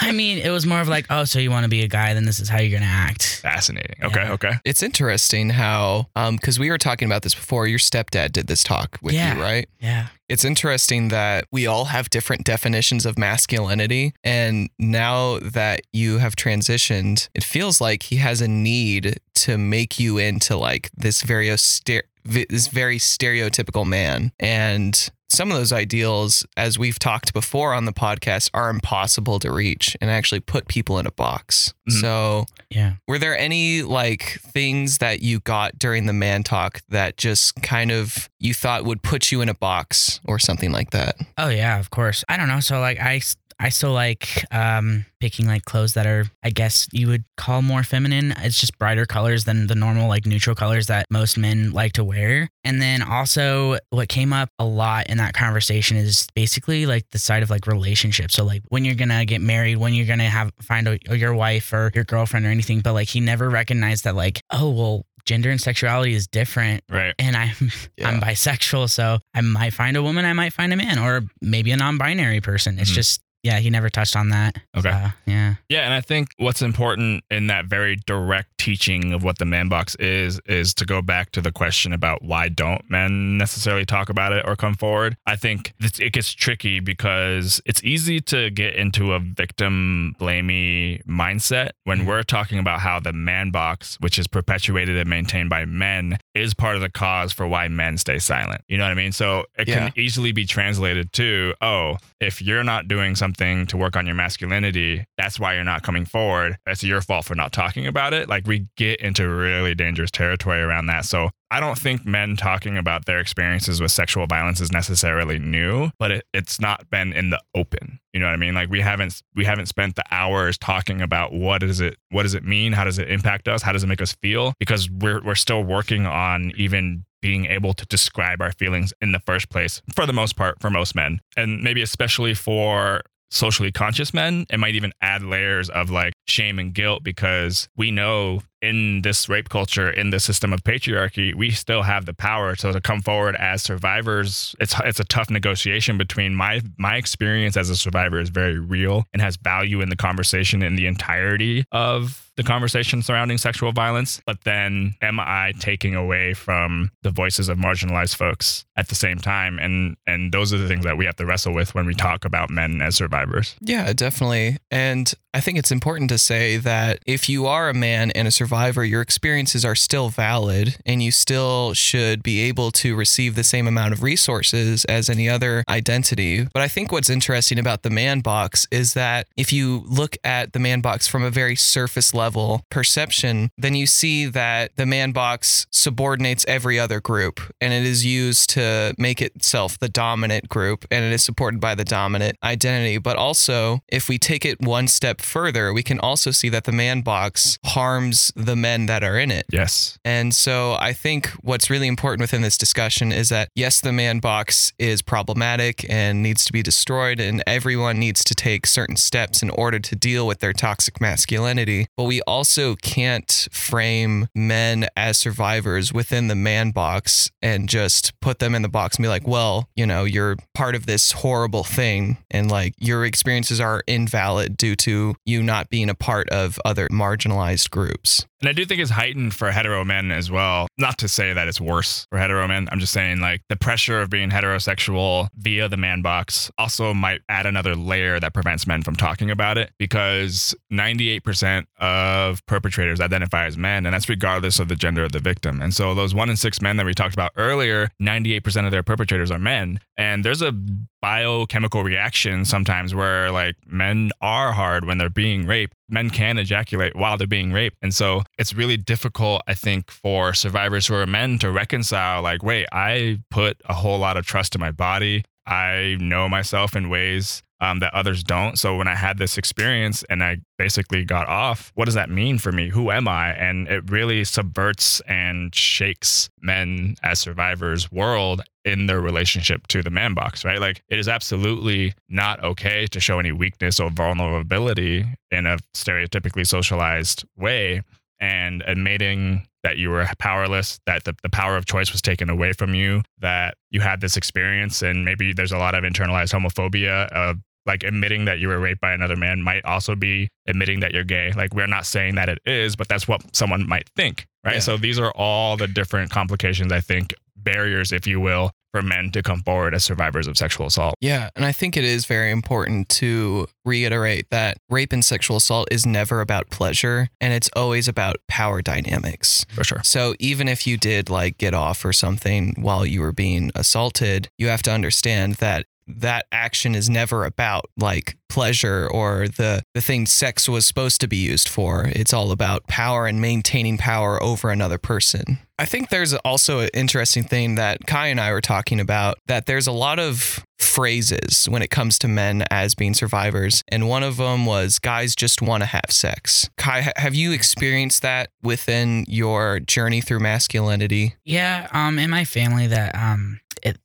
I 0.01 0.11
mean, 0.13 0.39
it 0.39 0.49
was 0.49 0.65
more 0.65 0.79
of 0.81 0.87
like, 0.87 1.05
oh, 1.09 1.25
so 1.25 1.39
you 1.39 1.51
want 1.51 1.65
to 1.65 1.69
be 1.69 1.83
a 1.83 1.87
guy? 1.87 2.13
Then 2.13 2.25
this 2.25 2.39
is 2.39 2.49
how 2.49 2.59
you're 2.59 2.77
gonna 2.79 2.89
act. 2.89 3.41
Fascinating. 3.41 3.97
Okay, 4.03 4.23
Yeah. 4.23 4.31
okay. 4.33 4.53
It's 4.65 4.81
interesting 4.81 4.92
how, 4.97 6.07
um, 6.15 6.35
because 6.35 6.59
we 6.59 6.69
were 6.69 6.77
talking 6.77 7.05
about 7.05 7.21
this 7.23 7.35
before. 7.35 7.67
Your 7.67 7.79
stepdad 7.79 8.31
did 8.31 8.47
this 8.47 8.63
talk 8.63 8.97
with 9.01 9.13
Yeah. 9.13 9.35
you, 9.35 9.41
right? 9.41 9.69
Yeah. 9.79 10.07
It's 10.29 10.45
interesting 10.45 11.09
that 11.09 11.45
we 11.51 11.67
all 11.67 11.85
have 11.85 12.09
different 12.09 12.45
definitions 12.45 13.05
of 13.05 13.17
masculinity. 13.17 14.13
And 14.23 14.69
now 14.79 15.39
that 15.39 15.81
you 15.91 16.17
have 16.19 16.35
transitioned, 16.35 17.29
it 17.33 17.43
feels 17.43 17.79
like 17.81 18.03
he 18.03 18.15
has 18.17 18.41
a 18.41 18.47
need 18.47 19.19
to 19.35 19.57
make 19.57 19.99
you 19.99 20.17
into 20.17 20.55
like 20.57 20.89
this 20.95 21.21
very 21.21 21.51
austere, 21.51 22.03
this 22.23 22.67
very 22.67 22.97
stereotypical 22.99 23.85
man. 23.85 24.31
And 24.39 25.09
some 25.33 25.51
of 25.51 25.57
those 25.57 25.73
ideals, 25.73 26.45
as 26.55 26.77
we've 26.79 26.99
talked 26.99 27.33
before 27.33 27.73
on 27.73 27.85
the 27.85 27.93
podcast, 27.93 28.49
are 28.53 28.69
impossible 28.69 29.39
to 29.39 29.51
reach 29.51 29.97
and 29.99 30.09
actually 30.09 30.39
put 30.39 30.67
people 30.67 30.99
in 30.99 31.05
a 31.07 31.11
box. 31.11 31.73
Mhm. 31.89 32.01
So 32.01 32.45
Yeah. 32.69 32.93
were 33.07 33.19
there 33.19 33.37
any 33.37 33.81
like 33.81 34.39
things 34.53 34.99
that 34.99 35.21
you 35.21 35.39
got 35.41 35.77
during 35.79 36.05
the 36.05 36.13
man 36.13 36.43
talk 36.43 36.81
that 36.89 37.17
just 37.17 37.55
kind 37.61 37.91
of 37.91 38.29
you 38.39 38.53
thought 38.53 38.85
would 38.85 39.01
put 39.03 39.31
you 39.31 39.41
in 39.41 39.49
a 39.49 39.53
box 39.53 40.19
or 40.25 40.39
something 40.39 40.71
like 40.71 40.91
that? 40.91 41.15
Oh 41.37 41.49
yeah, 41.49 41.79
of 41.79 41.89
course. 41.89 42.23
I 42.29 42.37
don't 42.37 42.47
know. 42.47 42.59
So 42.59 42.79
like 42.79 42.99
I 42.99 43.19
I 43.59 43.69
still 43.69 43.91
like 43.93 44.45
um 44.51 45.05
picking 45.19 45.47
like 45.47 45.65
clothes 45.65 45.93
that 45.93 46.05
are 46.05 46.25
I 46.43 46.49
guess 46.49 46.87
you 46.91 47.07
would 47.07 47.23
call 47.37 47.61
more 47.61 47.83
feminine. 47.83 48.33
It's 48.39 48.59
just 48.59 48.77
brighter 48.77 49.05
colors 49.05 49.45
than 49.45 49.67
the 49.67 49.75
normal 49.75 50.07
like 50.07 50.25
neutral 50.25 50.55
colors 50.55 50.87
that 50.87 51.05
most 51.09 51.37
men 51.37 51.71
like 51.71 51.93
to 51.93 52.03
wear. 52.03 52.49
And 52.63 52.81
then 52.81 53.01
also 53.01 53.77
what 53.89 54.09
came 54.09 54.33
up 54.33 54.49
a 54.59 54.65
lot 54.65 55.07
in 55.09 55.17
that 55.17 55.33
conversation 55.33 55.97
is 55.97 56.27
basically 56.35 56.85
like 56.85 57.09
the 57.11 57.19
side 57.19 57.43
of 57.43 57.49
like 57.49 57.67
relationships. 57.67 58.33
So 58.35 58.43
like 58.43 58.63
when 58.69 58.83
you're 58.85 58.95
going 58.95 59.09
to 59.09 59.25
get 59.25 59.41
married, 59.41 59.77
when 59.77 59.93
you're 59.93 60.07
going 60.07 60.19
to 60.19 60.25
have 60.25 60.51
find 60.61 60.87
a, 60.87 60.97
your 61.17 61.33
wife 61.33 61.71
or 61.73 61.91
your 61.93 62.03
girlfriend 62.03 62.45
or 62.45 62.49
anything, 62.49 62.81
but 62.81 62.93
like 62.93 63.09
he 63.09 63.19
never 63.19 63.49
recognized 63.49 64.03
that 64.05 64.15
like, 64.15 64.41
oh, 64.51 64.69
well, 64.69 65.05
gender 65.25 65.49
and 65.49 65.61
sexuality 65.61 66.13
is 66.13 66.27
different 66.27 66.83
Right. 66.89 67.13
and 67.17 67.35
I'm 67.37 67.55
Yeah. 67.97 68.09
I'm 68.09 68.19
bisexual, 68.19 68.89
so 68.89 69.19
I 69.33 69.39
might 69.39 69.71
find 69.73 69.95
a 69.95 70.03
woman, 70.03 70.25
I 70.25 70.33
might 70.33 70.51
find 70.51 70.73
a 70.73 70.75
man, 70.75 70.99
or 70.99 71.21
maybe 71.41 71.71
a 71.71 71.77
non-binary 71.77 72.41
person. 72.41 72.77
It's 72.77 72.91
Mhm. 72.91 72.95
just 72.95 73.21
yeah, 73.43 73.59
he 73.59 73.69
never 73.69 73.89
touched 73.89 74.15
on 74.15 74.29
that. 74.29 74.55
Okay. 74.75 74.89
So, 74.89 75.07
yeah. 75.25 75.55
Yeah, 75.69 75.81
and 75.81 75.93
I 75.93 76.01
think 76.01 76.29
what's 76.37 76.61
important 76.61 77.23
in 77.29 77.47
that 77.47 77.65
very 77.65 77.97
direct 78.05 78.57
teaching 78.57 79.11
of 79.13 79.23
what 79.23 79.37
the 79.39 79.45
man 79.45 79.67
box 79.67 79.95
is 79.95 80.39
is 80.45 80.73
to 80.75 80.85
go 80.85 81.01
back 81.01 81.31
to 81.33 81.41
the 81.41 81.51
question 81.51 81.91
about 81.91 82.23
why 82.23 82.47
don't 82.47 82.89
men 82.89 83.37
necessarily 83.37 83.85
talk 83.85 84.07
about 84.09 84.31
it 84.31 84.43
or 84.47 84.55
come 84.55 84.73
forward. 84.75 85.17
I 85.25 85.35
think 85.35 85.73
it 85.81 86.13
gets 86.13 86.31
tricky 86.31 86.79
because 86.79 87.61
it's 87.65 87.83
easy 87.83 88.21
to 88.21 88.49
get 88.49 88.75
into 88.75 89.11
a 89.13 89.19
victim 89.19 90.15
blamey 90.19 91.03
mindset 91.05 91.71
when 91.83 92.01
Mhm. 92.01 92.05
we're 92.05 92.23
talking 92.23 92.59
about 92.59 92.79
how 92.79 92.99
the 92.99 93.11
man 93.13 93.51
box, 93.51 93.97
which 93.99 94.17
is 94.17 94.27
perpetuated 94.27 94.95
and 94.97 95.09
maintained 95.09 95.49
by 95.49 95.65
men, 95.65 96.17
is 96.35 96.53
part 96.53 96.75
of 96.75 96.81
the 96.81 96.89
cause 96.89 97.31
for 97.31 97.47
why 97.47 97.67
men 97.67 97.97
stay 97.97 98.17
silent. 98.19 98.61
You 98.67 98.77
know 98.77 98.85
what 98.85 98.91
I 98.91 98.95
mean? 98.95 99.11
So 99.11 99.45
it 99.57 99.67
Yeah. 99.67 99.89
can 99.89 99.99
easily 99.99 100.31
be 100.31 100.45
translated 100.45 101.13
to, 101.13 101.53
oh, 101.61 101.97
if 102.19 102.41
you're 102.41 102.63
not 102.63 102.87
doing 102.87 103.15
something 103.15 103.67
to 103.67 103.77
work 103.77 103.95
on 103.95 104.05
your 104.05 104.15
masculinity, 104.15 105.05
that's 105.17 105.39
why 105.39 105.53
you're 105.55 105.63
not 105.63 105.83
coming 105.83 106.05
forward. 106.05 106.57
It's 106.65 106.83
your 106.83 107.01
fault 107.01 107.25
for 107.25 107.35
not 107.35 107.51
talking 107.53 107.85
about 107.87 108.13
it. 108.13 108.29
Like 108.29 108.47
we 108.47 108.67
get 108.77 108.99
into 108.99 109.27
really 109.29 109.75
dangerous 109.75 110.11
territory 110.11 110.61
around 110.61 110.87
that. 110.87 111.05
So 111.05 111.29
I 111.53 111.59
don't 111.59 111.77
think 111.77 112.03
men 112.03 112.35
talking 112.35 112.79
about 112.79 113.05
their 113.05 113.19
experiences 113.19 113.79
with 113.79 113.91
sexual 113.91 114.25
violence 114.25 114.59
is 114.59 114.71
necessarily 114.71 115.37
new, 115.37 115.91
but 115.99 116.09
it, 116.09 116.25
it's 116.33 116.59
not 116.59 116.89
been 116.89 117.13
in 117.13 117.29
the 117.29 117.39
open. 117.53 117.99
You 118.11 118.21
know 118.21 118.25
what 118.25 118.33
I 118.33 118.37
mean? 118.37 118.55
Like 118.55 118.71
we 118.71 118.81
haven't 118.81 119.21
we 119.35 119.45
haven't 119.45 119.67
spent 119.67 119.95
the 119.95 120.03
hours 120.09 120.57
talking 120.57 120.99
about 120.99 121.31
what 121.31 121.61
is 121.61 121.79
it 121.79 121.97
what 122.09 122.23
does 122.23 122.33
it 122.33 122.43
mean? 122.43 122.73
How 122.73 122.83
does 122.83 122.97
it 122.97 123.11
impact 123.11 123.47
us? 123.47 123.61
How 123.61 123.71
does 123.71 123.83
it 123.83 123.87
make 123.87 124.01
us 124.01 124.13
feel? 124.13 124.55
Because 124.57 124.89
we're 124.89 125.21
we're 125.21 125.35
still 125.35 125.63
working 125.63 126.07
on 126.07 126.53
even 126.57 127.05
being 127.21 127.45
able 127.45 127.75
to 127.75 127.85
describe 127.85 128.41
our 128.41 128.51
feelings 128.53 128.91
in 128.99 129.11
the 129.11 129.19
first 129.19 129.49
place 129.49 129.79
for 129.95 130.07
the 130.07 130.13
most 130.13 130.35
part 130.35 130.59
for 130.59 130.71
most 130.71 130.95
men. 130.95 131.19
And 131.37 131.61
maybe 131.61 131.83
especially 131.83 132.33
for 132.33 133.03
socially 133.33 133.71
conscious 133.71 134.13
men, 134.13 134.45
it 134.49 134.59
might 134.59 134.75
even 134.75 134.93
add 135.01 135.23
layers 135.23 135.69
of 135.69 135.89
like 135.89 136.13
shame 136.27 136.59
and 136.59 136.73
guilt 136.73 137.03
because 137.03 137.67
we 137.75 137.91
know 137.91 138.41
in 138.63 139.01
this 139.01 139.27
rape 139.27 139.49
culture, 139.49 139.89
in 139.89 140.09
the 140.09 140.19
system 140.19 140.53
of 140.53 140.63
patriarchy, 140.63 141.35
we 141.35 141.51
still 141.51 141.83
have 141.83 142.05
the 142.05 142.13
power 142.13 142.55
to, 142.55 142.71
to 142.71 142.81
come 142.81 143.01
forward 143.01 143.35
as 143.35 143.61
survivors. 143.61 144.55
It's 144.59 144.73
it's 144.85 144.99
a 144.99 145.03
tough 145.03 145.29
negotiation 145.29 145.97
between 145.97 146.33
my 146.33 146.61
my 146.77 146.95
experience 146.95 147.57
as 147.57 147.69
a 147.69 147.75
survivor 147.75 148.19
is 148.19 148.29
very 148.29 148.57
real 148.57 149.05
and 149.13 149.21
has 149.21 149.35
value 149.35 149.81
in 149.81 149.89
the 149.89 149.95
conversation 149.95 150.63
in 150.63 150.75
the 150.75 150.87
entirety 150.87 151.65
of 151.71 152.31
the 152.35 152.43
conversation 152.43 153.01
surrounding 153.03 153.37
sexual 153.37 153.71
violence. 153.71 154.21
But 154.25 154.43
then 154.43 154.95
am 155.01 155.19
I 155.19 155.53
taking 155.59 155.95
away 155.95 156.33
from 156.33 156.89
the 157.03 157.11
voices 157.11 157.49
of 157.49 157.57
marginalized 157.57 158.15
folks 158.15 158.65
at 158.75 158.87
the 158.87 158.95
same 158.95 159.19
time? 159.19 159.59
And 159.59 159.97
and 160.07 160.31
those 160.31 160.53
are 160.53 160.57
the 160.57 160.67
things 160.67 160.85
that 160.85 160.97
we 160.97 161.05
have 161.05 161.15
to 161.17 161.25
wrestle 161.25 161.53
with 161.53 161.75
when 161.75 161.85
we 161.85 161.93
talk 161.93 162.25
about 162.25 162.49
men 162.49 162.81
as 162.81 162.95
survivors. 162.95 163.55
Yeah, 163.61 163.91
definitely. 163.93 164.57
And 164.71 165.13
I 165.33 165.41
think 165.41 165.57
it's 165.57 165.71
important 165.71 166.09
to 166.11 166.17
say 166.17 166.57
that 166.57 166.99
if 167.05 167.27
you 167.27 167.47
are 167.47 167.69
a 167.69 167.73
man 167.73 168.11
and 168.11 168.27
a 168.27 168.31
survivor, 168.31 168.52
your 168.53 169.01
experiences 169.01 169.65
are 169.65 169.75
still 169.75 170.09
valid 170.09 170.77
and 170.85 171.01
you 171.01 171.11
still 171.11 171.73
should 171.73 172.21
be 172.21 172.41
able 172.41 172.69
to 172.69 172.95
receive 172.95 173.33
the 173.33 173.43
same 173.43 173.67
amount 173.67 173.93
of 173.93 174.03
resources 174.03 174.85
as 174.85 175.09
any 175.09 175.27
other 175.27 175.63
identity. 175.67 176.47
But 176.53 176.61
I 176.61 176.67
think 176.67 176.91
what's 176.91 177.09
interesting 177.09 177.57
about 177.57 177.81
the 177.81 177.89
man 177.89 178.19
box 178.19 178.67
is 178.69 178.93
that 178.93 179.25
if 179.35 179.51
you 179.51 179.83
look 179.87 180.17
at 180.23 180.53
the 180.53 180.59
man 180.59 180.81
box 180.81 181.07
from 181.07 181.23
a 181.23 181.31
very 181.31 181.55
surface 181.55 182.13
level 182.13 182.61
perception, 182.69 183.49
then 183.57 183.73
you 183.73 183.87
see 183.87 184.27
that 184.27 184.75
the 184.75 184.85
man 184.85 185.13
box 185.13 185.65
subordinates 185.71 186.45
every 186.47 186.79
other 186.79 187.01
group 187.01 187.41
and 187.59 187.73
it 187.73 187.83
is 187.83 188.05
used 188.05 188.51
to 188.51 188.93
make 188.99 189.19
itself 189.19 189.79
the 189.79 189.89
dominant 189.89 190.47
group 190.47 190.85
and 190.91 191.03
it 191.03 191.11
is 191.11 191.23
supported 191.23 191.59
by 191.59 191.73
the 191.73 191.83
dominant 191.83 192.37
identity. 192.43 192.99
But 192.99 193.17
also, 193.17 193.79
if 193.87 194.07
we 194.07 194.19
take 194.19 194.45
it 194.45 194.61
one 194.61 194.87
step 194.87 195.21
further, 195.21 195.73
we 195.73 195.81
can 195.81 195.99
also 195.99 196.29
see 196.29 196.49
that 196.49 196.65
the 196.65 196.71
man 196.71 197.01
box 197.01 197.57
harms 197.65 198.31
the 198.45 198.55
men 198.55 198.85
that 198.87 199.03
are 199.03 199.17
in 199.17 199.31
it. 199.31 199.45
Yes. 199.51 199.97
And 200.03 200.33
so 200.33 200.77
I 200.79 200.93
think 200.93 201.27
what's 201.41 201.69
really 201.69 201.87
important 201.87 202.21
within 202.21 202.41
this 202.41 202.57
discussion 202.57 203.11
is 203.11 203.29
that 203.29 203.49
yes, 203.55 203.81
the 203.81 203.93
man 203.93 204.19
box 204.19 204.73
is 204.77 205.01
problematic 205.01 205.89
and 205.89 206.21
needs 206.21 206.45
to 206.45 206.53
be 206.53 206.61
destroyed, 206.61 207.19
and 207.19 207.43
everyone 207.47 207.99
needs 207.99 208.23
to 208.23 208.35
take 208.35 208.65
certain 208.65 208.95
steps 208.95 209.41
in 209.41 209.49
order 209.49 209.79
to 209.79 209.95
deal 209.95 210.27
with 210.27 210.39
their 210.39 210.53
toxic 210.53 211.01
masculinity. 211.01 211.87
But 211.97 212.05
we 212.05 212.21
also 212.23 212.75
can't 212.75 213.47
frame 213.51 214.27
men 214.35 214.87
as 214.95 215.17
survivors 215.17 215.93
within 215.93 216.27
the 216.27 216.35
man 216.35 216.71
box 216.71 217.31
and 217.41 217.69
just 217.69 218.19
put 218.19 218.39
them 218.39 218.55
in 218.55 218.61
the 218.61 218.69
box 218.69 218.97
and 218.97 219.03
be 219.03 219.09
like, 219.09 219.27
well, 219.27 219.69
you 219.75 219.85
know, 219.85 220.03
you're 220.03 220.37
part 220.53 220.75
of 220.75 220.85
this 220.85 221.11
horrible 221.11 221.63
thing, 221.63 222.17
and 222.31 222.49
like 222.49 222.73
your 222.77 223.05
experiences 223.05 223.59
are 223.59 223.83
invalid 223.87 224.57
due 224.57 224.75
to 224.75 225.15
you 225.25 225.43
not 225.43 225.69
being 225.69 225.89
a 225.89 225.95
part 225.95 226.29
of 226.29 226.59
other 226.65 226.87
marginalized 226.89 227.69
groups. 227.69 228.25
And 228.41 228.49
I 228.49 228.53
do 228.53 228.65
think 228.65 228.81
it's 228.81 228.91
heightened 228.91 229.33
for 229.33 229.51
hetero 229.51 229.85
men 229.85 230.11
as 230.11 230.29
well. 230.29 230.67
Not 230.77 230.97
to 230.97 231.07
say 231.07 231.31
that 231.31 231.47
it's 231.47 231.61
worse 231.61 232.05
for 232.09 232.17
hetero 232.17 232.45
men. 232.47 232.67
I'm 232.71 232.79
just 232.79 232.91
saying 232.91 233.21
like 233.21 233.41
the 233.47 233.55
pressure 233.55 234.01
of 234.01 234.09
being 234.09 234.29
heterosexual 234.29 235.29
via 235.37 235.69
the 235.69 235.77
man 235.77 236.01
box 236.01 236.51
also 236.57 236.93
might 236.93 237.21
add 237.29 237.45
another 237.45 237.75
layer 237.75 238.19
that 238.19 238.33
prevents 238.33 238.67
men 238.67 238.81
from 238.81 238.95
talking 238.95 239.31
about 239.31 239.57
it 239.57 239.71
because 239.77 240.53
98% 240.71 241.65
of 241.79 242.45
perpetrators 242.45 242.99
identify 242.99 243.45
as 243.45 243.57
men, 243.57 243.85
and 243.85 243.93
that's 243.93 244.09
regardless 244.09 244.59
of 244.59 244.67
the 244.67 244.75
gender 244.75 245.03
of 245.03 245.13
the 245.13 245.19
victim. 245.19 245.61
And 245.61 245.73
so 245.73 245.93
those 245.93 246.13
one 246.13 246.29
in 246.29 246.35
six 246.35 246.61
men 246.61 246.77
that 246.77 246.85
we 246.85 246.93
talked 246.93 247.13
about 247.13 247.31
earlier, 247.37 247.89
98% 248.01 248.65
of 248.65 248.71
their 248.71 248.83
perpetrators 248.83 249.31
are 249.31 249.39
men. 249.39 249.79
And 249.97 250.25
there's 250.25 250.41
a 250.41 250.53
biochemical 251.01 251.83
reaction 251.83 252.45
sometimes 252.45 252.95
where 252.95 253.29
like 253.29 253.55
men 253.67 254.11
are 254.21 254.53
hard 254.53 254.85
when 254.85 254.97
they're 254.97 255.09
being 255.09 255.45
raped. 255.45 255.75
Men 255.89 256.09
can 256.09 256.37
ejaculate 256.37 256.95
while 256.95 257.17
they're 257.17 257.27
being 257.27 257.51
raped. 257.51 257.77
And 257.81 257.93
so 257.93 258.23
it's 258.37 258.53
really 258.53 258.77
difficult, 258.77 259.41
I 259.47 259.53
think, 259.53 259.91
for 259.91 260.33
survivors 260.33 260.87
who 260.87 260.95
are 260.95 261.05
men 261.05 261.39
to 261.39 261.51
reconcile 261.51 262.21
like, 262.21 262.43
wait, 262.43 262.67
I 262.71 263.19
put 263.29 263.57
a 263.65 263.73
whole 263.73 263.99
lot 263.99 264.17
of 264.17 264.25
trust 264.25 264.55
in 264.55 264.61
my 264.61 264.71
body. 264.71 265.23
I 265.45 265.97
know 265.99 266.29
myself 266.29 266.75
in 266.75 266.89
ways 266.89 267.43
um, 267.63 267.79
that 267.79 267.93
others 267.93 268.23
don't. 268.23 268.59
So 268.59 268.75
when 268.75 268.89
I 268.89 268.95
had 268.95 269.17
this 269.17 269.37
experience 269.37 270.03
and 270.09 270.21
I 270.21 270.37
basically 270.57 271.05
got 271.05 271.27
off, 271.27 271.71
what 271.75 271.85
does 271.85 271.93
that 271.93 272.09
mean 272.09 272.37
for 272.37 272.51
me? 272.51 272.69
Who 272.69 272.91
am 272.91 273.07
I? 273.07 273.31
And 273.33 273.69
it 273.69 273.89
really 273.89 274.25
subverts 274.25 275.01
and 275.07 275.55
shakes 275.55 276.29
men 276.41 276.95
as 277.03 277.21
survivors' 277.21 277.89
world 277.89 278.41
in 278.65 278.87
their 278.87 278.99
relationship 278.99 279.67
to 279.67 279.81
the 279.81 279.89
man 279.89 280.13
box, 280.13 280.43
right? 280.43 280.59
Like 280.59 280.83
it 280.89 280.99
is 280.99 281.07
absolutely 281.07 281.93
not 282.09 282.43
okay 282.43 282.85
to 282.87 282.99
show 282.99 283.19
any 283.19 283.31
weakness 283.31 283.79
or 283.79 283.89
vulnerability 283.89 285.05
in 285.31 285.45
a 285.45 285.57
stereotypically 285.73 286.45
socialized 286.45 287.23
way. 287.37 287.81
And 288.19 288.63
admitting 288.67 289.47
that 289.63 289.77
you 289.77 289.89
were 289.89 290.05
powerless, 290.19 290.79
that 290.85 291.05
the, 291.05 291.15
the 291.23 291.29
power 291.29 291.55
of 291.55 291.65
choice 291.65 291.91
was 291.91 292.01
taken 292.01 292.29
away 292.29 292.53
from 292.53 292.73
you, 292.73 293.01
that 293.19 293.55
you 293.71 293.81
had 293.81 294.01
this 294.01 294.17
experience, 294.17 294.81
and 294.81 295.05
maybe 295.05 295.33
there's 295.33 295.51
a 295.51 295.57
lot 295.57 295.73
of 295.73 295.83
internalized 295.83 296.33
homophobia 296.33 297.07
of 297.09 297.37
like 297.65 297.83
admitting 297.83 298.25
that 298.25 298.39
you 298.39 298.49
were 298.49 298.59
raped 298.59 298.81
by 298.81 298.91
another 298.91 299.15
man 299.15 299.41
might 299.41 299.63
also 299.63 299.95
be 299.95 300.29
admitting 300.47 300.81
that 300.81 300.91
you're 300.91 301.05
gay. 301.05 301.31
Like 301.31 301.53
we're 301.53 301.67
not 301.67 301.85
saying 301.85 302.15
that 302.15 302.27
it 302.27 302.39
is, 302.45 302.75
but 302.75 302.87
that's 302.89 303.07
what 303.07 303.35
someone 303.35 303.67
might 303.67 303.89
think, 303.95 304.25
right? 304.43 304.55
Yeah. 304.55 304.59
So 304.59 304.77
these 304.77 304.99
are 304.99 305.11
all 305.11 305.55
the 305.55 305.67
different 305.67 306.11
complications, 306.11 306.71
I 306.73 306.81
think, 306.81 307.13
barriers, 307.37 307.91
if 307.91 308.05
you 308.05 308.19
will, 308.19 308.51
for 308.73 308.81
men 308.81 309.11
to 309.11 309.21
come 309.21 309.41
forward 309.43 309.75
as 309.75 309.83
survivors 309.83 310.27
of 310.27 310.37
sexual 310.37 310.65
assault. 310.65 310.95
Yeah, 310.99 311.29
and 311.35 311.45
I 311.45 311.51
think 311.51 311.77
it 311.77 311.83
is 311.83 312.05
very 312.05 312.31
important 312.31 312.89
to 312.89 313.47
reiterate 313.63 314.29
that 314.31 314.57
rape 314.69 314.91
and 314.91 315.05
sexual 315.05 315.37
assault 315.37 315.67
is 315.71 315.85
never 315.85 316.21
about 316.21 316.49
pleasure 316.49 317.09
and 317.21 317.33
it's 317.33 317.49
always 317.55 317.87
about 317.87 318.17
power 318.27 318.61
dynamics. 318.61 319.45
For 319.53 319.63
sure. 319.63 319.81
So 319.83 320.15
even 320.19 320.47
if 320.47 320.65
you 320.65 320.77
did 320.77 321.09
like 321.09 321.37
get 321.37 321.53
off 321.53 321.85
or 321.85 321.93
something 321.93 322.55
while 322.57 322.85
you 322.85 323.01
were 323.01 323.11
being 323.11 323.51
assaulted, 323.55 324.29
you 324.37 324.47
have 324.47 324.63
to 324.63 324.71
understand 324.71 325.35
that 325.35 325.65
that 325.87 326.25
action 326.31 326.75
is 326.75 326.89
never 326.89 327.25
about 327.25 327.65
like 327.77 328.17
pleasure 328.29 328.89
or 328.91 329.27
the 329.27 329.61
the 329.73 329.81
thing 329.81 330.05
sex 330.07 330.49
was 330.49 330.65
supposed 330.65 330.99
to 331.01 331.07
be 331.07 331.17
used 331.17 331.47
for. 331.47 331.85
It's 331.93 332.13
all 332.13 332.31
about 332.31 332.65
power 332.67 333.05
and 333.05 333.21
maintaining 333.21 333.77
power 333.77 334.21
over 334.21 334.49
another 334.49 334.77
person. 334.77 335.39
I 335.59 335.65
think 335.65 335.89
there's 335.89 336.13
also 336.15 336.59
an 336.59 336.69
interesting 336.73 337.23
thing 337.23 337.55
that 337.55 337.85
Kai 337.85 338.07
and 338.07 338.19
I 338.19 338.31
were 338.31 338.41
talking 338.41 338.79
about 338.79 339.19
that 339.27 339.45
there's 339.45 339.67
a 339.67 339.71
lot 339.71 339.99
of 339.99 340.43
phrases 340.57 341.47
when 341.47 341.61
it 341.61 341.69
comes 341.69 341.99
to 341.99 342.07
men 342.07 342.43
as 342.49 342.73
being 342.73 342.95
survivors 342.95 343.61
and 343.67 343.87
one 343.87 344.01
of 344.01 344.17
them 344.17 344.47
was 344.47 344.79
guys 344.79 345.15
just 345.15 345.41
want 345.41 345.61
to 345.61 345.67
have 345.67 345.89
sex. 345.89 346.49
Kai, 346.57 346.81
ha- 346.81 346.91
have 346.95 347.13
you 347.13 347.31
experienced 347.31 348.01
that 348.01 348.29
within 348.41 349.05
your 349.07 349.59
journey 349.59 350.01
through 350.01 350.19
masculinity? 350.19 351.15
Yeah, 351.23 351.67
um, 351.71 351.99
in 351.99 352.09
my 352.09 352.25
family, 352.25 352.65
that 352.67 352.95
um, 352.95 353.39
it. 353.61 353.77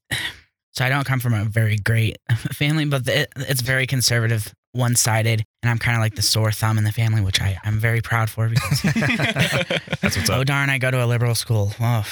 So 0.79 0.85
I 0.85 0.91
don't 0.91 1.05
come 1.05 1.19
from 1.19 1.35
a 1.35 1.43
very 1.43 1.77
great 1.77 2.19
family, 2.53 2.85
but 2.85 3.09
it, 3.09 3.33
it's 3.37 3.63
very 3.63 3.85
conservative, 3.85 4.55
one-sided, 4.75 5.45
and 5.61 5.71
I'm 5.71 5.79
kind 5.79 5.97
of 5.97 6.01
like 6.01 6.15
the 6.15 6.23
sore 6.23 6.53
thumb 6.53 6.79
in 6.79 6.85
the 6.85 6.93
family, 6.93 7.21
which 7.21 7.41
I 7.41 7.59
I'm 7.65 7.81
very 7.81 8.01
proud 8.01 8.31
for 8.31 8.49
because 8.49 8.83
That's 10.01 10.17
what's 10.17 10.31
oh, 10.31 10.35
up. 10.35 10.39
oh 10.39 10.45
darn, 10.45 10.71
I 10.71 10.79
go 10.79 10.93
to 10.93 11.05
a 11.05 11.07
liberal 11.07 11.35
school. 11.35 11.73
Oh. 11.81 12.07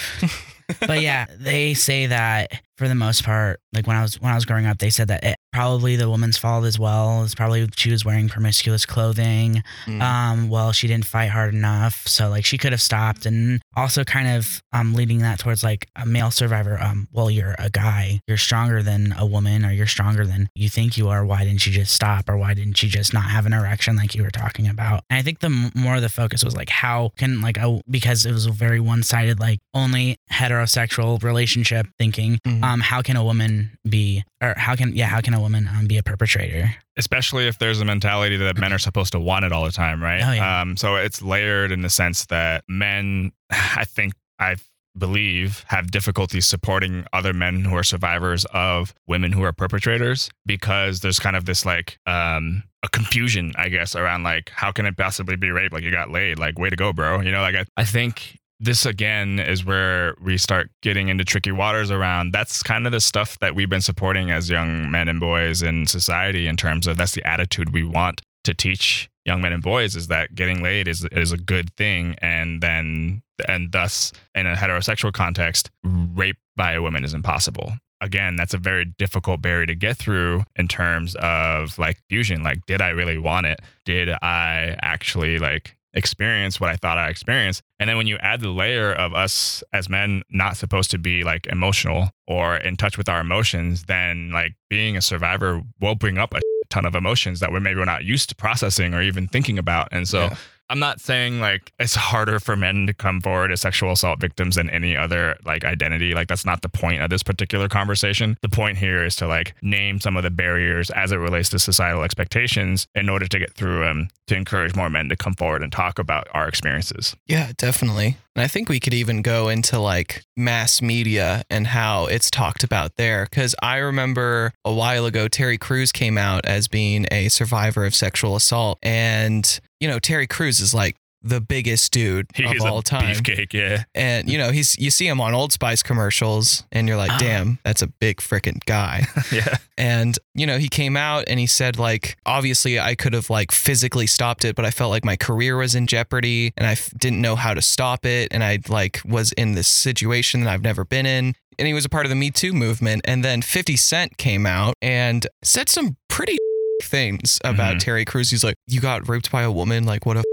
but 0.80 1.00
yeah, 1.00 1.26
they 1.38 1.75
say 1.75 2.06
that 2.06 2.61
for 2.76 2.88
the 2.88 2.95
most 2.95 3.25
part, 3.25 3.61
like 3.73 3.87
when 3.87 3.97
I 3.97 4.02
was 4.02 4.21
when 4.21 4.33
I 4.33 4.35
was 4.35 4.45
growing 4.45 4.66
up, 4.66 4.78
they 4.78 4.90
said 4.90 5.09
that 5.09 5.25
it 5.25 5.37
probably 5.52 5.97
the 5.97 6.11
woman's 6.11 6.37
fault 6.37 6.64
as 6.66 6.78
well. 6.78 7.25
It's 7.25 7.35
probably 7.35 7.66
she 7.76 7.90
was 7.90 8.04
wearing 8.04 8.28
promiscuous 8.28 8.85
clothing. 8.85 9.62
Mm. 9.87 10.02
Um, 10.02 10.49
well, 10.50 10.73
she 10.73 10.87
didn't 10.87 11.06
fight 11.06 11.30
hard 11.30 11.54
enough, 11.54 12.06
so 12.06 12.28
like 12.28 12.45
she 12.45 12.59
could 12.59 12.73
have 12.73 12.80
stopped, 12.83 13.25
and 13.26 13.61
also 13.75 14.04
kind 14.04 14.28
of 14.37 14.62
um 14.73 14.92
leading 14.95 15.18
that 15.21 15.38
towards 15.38 15.64
like 15.64 15.87
a 15.97 16.04
male 16.06 16.30
survivor. 16.30 16.78
Um, 16.80 17.09
well, 17.12 17.30
you're 17.30 17.54
a 17.59 17.71
guy, 17.71 18.21
you're 18.28 18.37
stronger 18.37 18.83
than 18.83 19.14
a 19.18 19.25
woman, 19.25 19.64
or 19.64 19.73
you're 19.73 19.87
stronger 19.87 20.26
than 20.26 20.49
you 20.54 20.68
think 20.68 20.97
you 20.99 21.09
are. 21.09 21.25
Why 21.25 21.45
didn't 21.45 21.66
you 21.66 21.73
just 21.73 21.95
stop, 21.95 22.28
or 22.28 22.37
why 22.37 22.52
didn't 22.54 22.83
you 22.83 22.88
just 22.88 23.14
not 23.14 23.25
have 23.30 23.47
an 23.47 23.52
erection 23.52 23.97
like 23.97 24.14
you 24.14 24.23
were 24.23 24.30
talking 24.30 24.68
about? 24.68 25.02
And 25.11 25.18
I 25.18 25.23
think 25.23 25.40
the 25.40 25.47
m- 25.47 25.73
more 25.75 25.97
of 25.97 26.02
the 26.02 26.09
focus 26.11 26.45
was 26.45 26.54
like 26.54 26.68
how 26.68 27.12
can 27.16 27.40
like 27.40 27.56
a 27.56 27.80
because 27.88 28.26
it 28.26 28.33
was 28.33 28.45
a 28.47 28.50
very 28.52 28.80
one 28.80 29.02
sided 29.02 29.40
like 29.40 29.61
only 29.73 30.16
heterosexual 30.30 31.23
relationship 31.23 31.87
thinking. 31.99 32.38
Mhm. 32.47 32.65
Um, 32.66 32.80
how 32.80 33.02
can 33.02 33.16
a 33.16 33.25
woman 33.25 33.78
be, 33.88 34.25
or 34.42 34.54
how 34.56 34.75
can 34.76 34.94
yeah, 34.94 35.06
how 35.06 35.20
can 35.20 35.35
a 35.35 35.40
woman 35.40 35.68
um, 35.68 35.87
be 35.87 35.99
a 35.99 36.02
perpetrator? 36.02 36.75
especially 36.96 37.46
if 37.46 37.58
there's 37.58 37.80
a 37.80 37.85
mentality 37.85 38.37
that 38.37 38.56
men 38.56 38.73
are 38.73 38.78
supposed 38.78 39.12
to 39.12 39.20
want 39.20 39.44
it 39.44 39.52
all 39.52 39.64
the 39.64 39.73
time, 39.73 40.02
right? 40.02 40.23
Oh, 40.25 40.32
yeah. 40.32 40.61
Um, 40.61 40.76
so 40.76 40.96
it's 40.96 41.23
layered 41.23 41.70
in 41.70 41.82
the 41.82 41.90
sense 41.90 42.26
that 42.26 42.64
men, 42.68 43.32
I 43.50 43.85
think, 43.85 44.14
I 44.38 44.56
believe, 44.96 45.64
have 45.68 45.90
difficulty 45.90 46.40
supporting 46.40 47.04
other 47.12 47.35
men 47.35 47.64
who 47.64 47.76
are 47.76 47.82
survivors 47.82 48.46
of 48.46 48.94
women 49.06 49.32
who 49.32 49.42
are 49.42 49.52
perpetrators 49.52 50.30
because 50.46 51.00
there's 51.00 51.18
kind 51.18 51.37
of 51.37 51.44
this 51.44 51.66
like 51.66 51.99
um, 52.06 52.62
a 52.82 52.88
confusion, 52.88 53.52
I 53.56 53.68
guess, 53.68 53.94
around 53.94 54.23
like 54.23 54.50
how 54.50 54.73
can 54.73 54.87
it 54.87 54.96
possibly 54.96 55.37
be 55.37 55.50
rape? 55.50 55.73
Like 55.73 55.82
you 55.82 55.90
got 55.90 56.11
laid, 56.11 56.38
like 56.38 56.58
way 56.58 56.70
to 56.70 56.76
go, 56.76 56.94
bro. 56.94 57.20
You 57.20 57.30
know, 57.30 57.42
like 57.42 57.54
I, 57.54 57.64
I 57.76 57.85
think 57.85 58.38
this 58.59 58.87
again 58.87 59.39
is 59.39 59.65
where 59.65 60.15
we 60.23 60.39
start 60.39 60.71
getting 60.83 61.09
into 61.09 61.25
tricky 61.25 61.53
waters 61.53 61.91
around. 61.91 62.33
That's 62.33 62.63
kind 62.63 62.87
of 62.87 62.93
the 62.93 63.01
stuff 63.01 63.39
that 63.41 63.55
we've 63.55 63.69
been 63.69 63.83
supporting 63.83 64.31
as 64.31 64.49
young 64.49 64.91
men 64.91 65.09
and 65.09 65.21
boys 65.21 65.63
in 65.63 65.87
society 65.87 66.47
in 66.47 66.57
terms 66.57 66.87
of 66.87 66.97
that's 66.97 67.13
the 67.13 67.27
attitude 67.27 67.73
we 67.73 67.85
want 67.85 68.23
to 68.45 68.55
teach 68.55 69.11
young 69.27 69.43
men 69.43 69.53
and 69.53 69.63
boys 69.63 69.97
is 69.97 70.07
that 70.07 70.35
getting 70.35 70.63
laid 70.63 70.89
is 70.89 71.05
is 71.13 71.33
a 71.33 71.37
good 71.37 71.75
thing. 71.77 72.15
And 72.23 72.63
then 72.63 73.23
and 73.47 73.73
thus 73.73 74.13
in 74.35 74.47
a 74.47 74.55
heterosexual 74.55 75.13
context 75.13 75.71
rape 75.85 76.39
by 76.57 76.73
a 76.73 76.81
woman 76.81 77.05
is 77.05 77.13
impossible. 77.13 77.75
Again 78.01 78.37
that's 78.37 78.55
a 78.55 78.59
very 78.59 78.85
difficult 78.85 79.43
barrier 79.43 79.67
to 79.67 79.75
get 79.75 79.97
through 79.97 80.45
in 80.55 80.69
terms 80.69 81.15
of 81.17 81.79
like 81.79 81.99
fusion. 82.09 82.43
Like 82.43 82.65
did 82.67 82.81
i 82.81 82.89
really 82.89 83.19
want 83.19 83.47
it? 83.47 83.61
Did 83.85 84.11
i 84.23 84.77
actually 84.81 85.39
like 85.39 85.75
experience 85.97 86.61
what 86.61 86.71
I 86.71 86.76
thought 86.76 86.99
I 86.99 87.09
experienced. 87.09 87.62
And 87.81 87.88
then 87.88 87.97
when 87.97 88.07
you 88.07 88.17
add 88.19 88.41
the 88.41 88.50
layer 88.50 88.93
of 88.93 89.15
us 89.15 89.65
as 89.73 89.88
men 89.88 90.23
not 90.31 90.57
supposed 90.57 90.91
to 90.93 90.99
be 90.99 91.25
like 91.25 91.47
emotional 91.47 92.11
or 92.29 92.57
in 92.57 92.76
touch 92.76 92.97
with 92.97 93.09
our 93.09 93.21
emotions, 93.21 93.85
then 93.85 94.31
like 94.31 94.53
being 94.69 94.97
a 94.97 95.03
survivor 95.03 95.62
will 95.81 95.95
bring 95.95 96.19
up 96.19 96.35
a 96.35 96.41
ton 96.69 96.85
of 96.85 96.95
emotions 96.95 97.41
that 97.41 97.50
we're 97.50 97.61
maybe 97.61 97.79
we're 97.79 97.85
not 97.87 98.05
used 98.05 98.29
to 98.29 98.37
processing 98.37 98.95
or 98.95 99.03
even 99.03 99.26
thinking 99.26 99.59
about. 99.59 99.88
And 99.91 100.07
so 100.07 100.25
Yeah. 100.25 100.37
I'm 100.68 100.78
not 100.78 101.00
saying 101.00 101.40
like 101.40 101.73
it's 101.78 101.94
harder 101.94 102.40
for 102.40 102.56
men 102.56 102.87
to 102.87 102.94
come 102.94 103.20
forward 103.20 103.52
as 103.52 103.61
sexual 103.61 103.92
assault 103.92 104.20
victims 104.20 104.56
than 104.56 104.68
any 104.70 104.96
other 104.96 105.37
like 105.44 105.64
identity. 105.64 106.14
Like 106.14 106.28
that's 106.28 106.44
not 106.44 106.62
the 106.62 106.68
point 106.68 107.02
of 107.02 107.11
this 107.11 107.23
particular 107.23 107.68
conversation. 107.68 108.37
The 108.42 108.49
point 108.49 108.78
here 108.78 109.04
is 109.04 109.16
to 109.16 109.26
like 109.26 109.54
name 109.62 110.00
some 110.00 110.16
of 110.16 110.23
the 110.23 110.30
barriers 110.30 110.90
as 110.90 111.12
it 111.12 111.16
relates 111.16 111.49
to 111.50 111.58
societal 111.58 112.02
expectations 112.02 112.87
in 112.94 113.08
order 113.08 113.26
to 113.26 113.38
get 113.38 113.54
through 113.54 113.80
them 113.80 114.08
to 114.26 114.37
encourage 114.37 114.75
more 114.75 114.90
men 114.90 115.08
to 115.08 115.16
come 115.16 115.35
forward 115.35 115.62
and 115.62 115.70
talk 115.70 115.99
about 115.99 116.26
our 116.35 116.49
experiences. 116.49 117.14
Yeah, 117.26 117.52
definitely. 117.56 118.16
And 118.35 118.42
I 118.42 118.49
think 118.49 118.68
we 118.68 118.80
could 118.80 118.92
even 118.92 119.23
go 119.23 119.49
into 119.49 119.78
like 119.78 120.25
mass 120.37 120.82
media 120.82 121.44
and 121.49 121.68
how 121.68 122.06
it's 122.06 122.30
talked 122.30 122.64
about 122.64 122.96
there. 122.96 123.26
Cause 123.26 123.54
I 123.62 123.76
remember 123.76 124.52
a 124.64 124.73
while 124.73 125.06
ago, 125.06 125.28
Terry 125.28 125.58
Crews 125.58 125.92
came 125.92 126.18
out 126.18 126.44
as 126.44 126.68
being 126.68 127.06
a 127.11 127.28
survivor 127.28 127.87
of 127.87 127.94
sexual 127.94 128.37
assault. 128.37 128.78
And, 128.82 129.58
you 129.80 129.88
know, 129.88 129.99
Terry 129.99 130.26
Crews 130.26 130.61
is 130.61 130.73
like 130.75 130.97
the 131.23 131.40
biggest 131.40 131.90
dude 131.92 132.26
He 132.37 132.45
of 132.45 132.54
is 132.54 132.64
all 132.64 132.78
a 132.78 132.83
time. 132.85 133.16
beefcake, 133.16 133.52
yeah. 133.52 133.83
And, 133.97 134.28
you 134.30 134.38
know, 134.38 134.52
he's, 134.52 134.78
you 134.78 134.92
see 134.92 135.09
him 135.09 135.21
on 135.21 135.35
Old 135.35 135.50
Spice 135.52 135.83
commercials 135.83 136.62
and 136.71 136.87
you're 136.87 136.97
like, 136.97 137.11
Ah. 137.11 137.18
damn, 137.18 137.59
that's 137.64 137.83
a 137.83 137.88
big 137.88 138.18
freaking 138.18 138.64
guy. 138.64 139.06
yeah. 139.33 139.56
And, 139.76 140.16
you 140.35 140.47
know, 140.47 140.59
he 140.59 140.68
came 140.68 140.97
out 140.97 141.25
and 141.26 141.40
he 141.40 141.47
said, 141.47 141.78
like, 141.80 142.16
obviously 142.26 142.78
I 142.78 142.95
could 142.95 143.12
have 143.12 143.28
like 143.28 143.50
physically 143.50 144.06
stopped 144.06 144.45
it, 144.45 144.54
but 144.54 144.64
I 144.64 144.71
felt 144.71 144.90
like 144.90 145.04
my 145.04 145.16
career 145.16 145.56
was 145.56 145.75
in 145.75 145.88
jeopardy 145.88 146.52
and 146.56 146.64
I 146.66 146.73
f- 146.73 146.90
didn't 146.97 147.21
know 147.21 147.35
how 147.35 147.54
to 147.54 147.62
stop 147.62 148.06
it. 148.06 148.28
And 148.30 148.45
I 148.45 148.61
like 148.68 149.00
was 149.04 149.33
in 149.33 149.52
this 149.56 149.66
situation 149.68 150.42
that 150.42 150.50
I've 150.52 150.62
never 150.62 150.85
been 150.85 151.06
in. 151.06 151.35
And 151.59 151.66
he 151.66 151.75
was 151.75 151.87
a 151.87 151.88
part 151.88 152.04
of 152.06 152.11
the 152.11 152.16
Me 152.16 152.30
Too 152.30 152.52
movement. 152.52 153.00
And 153.04 153.25
then 153.25 153.42
50 153.42 153.76
Cent 153.76 154.16
came 154.18 154.47
out 154.47 154.75
and 154.80 155.26
said 155.42 155.68
some 155.71 155.97
pretty 156.09 156.37
things 156.83 157.38
about 157.45 157.76
Mhm. 157.76 157.80
Terry 157.80 158.04
Crews. 158.04 158.30
He's 158.30 158.45
like, 158.45 158.56
you 158.66 158.80
got 158.80 159.09
raped 159.09 159.30
by 159.30 159.42
a 159.42 159.50
woman. 159.50 159.85
Like, 159.85 160.06
what 160.06 160.16
a 160.16 160.25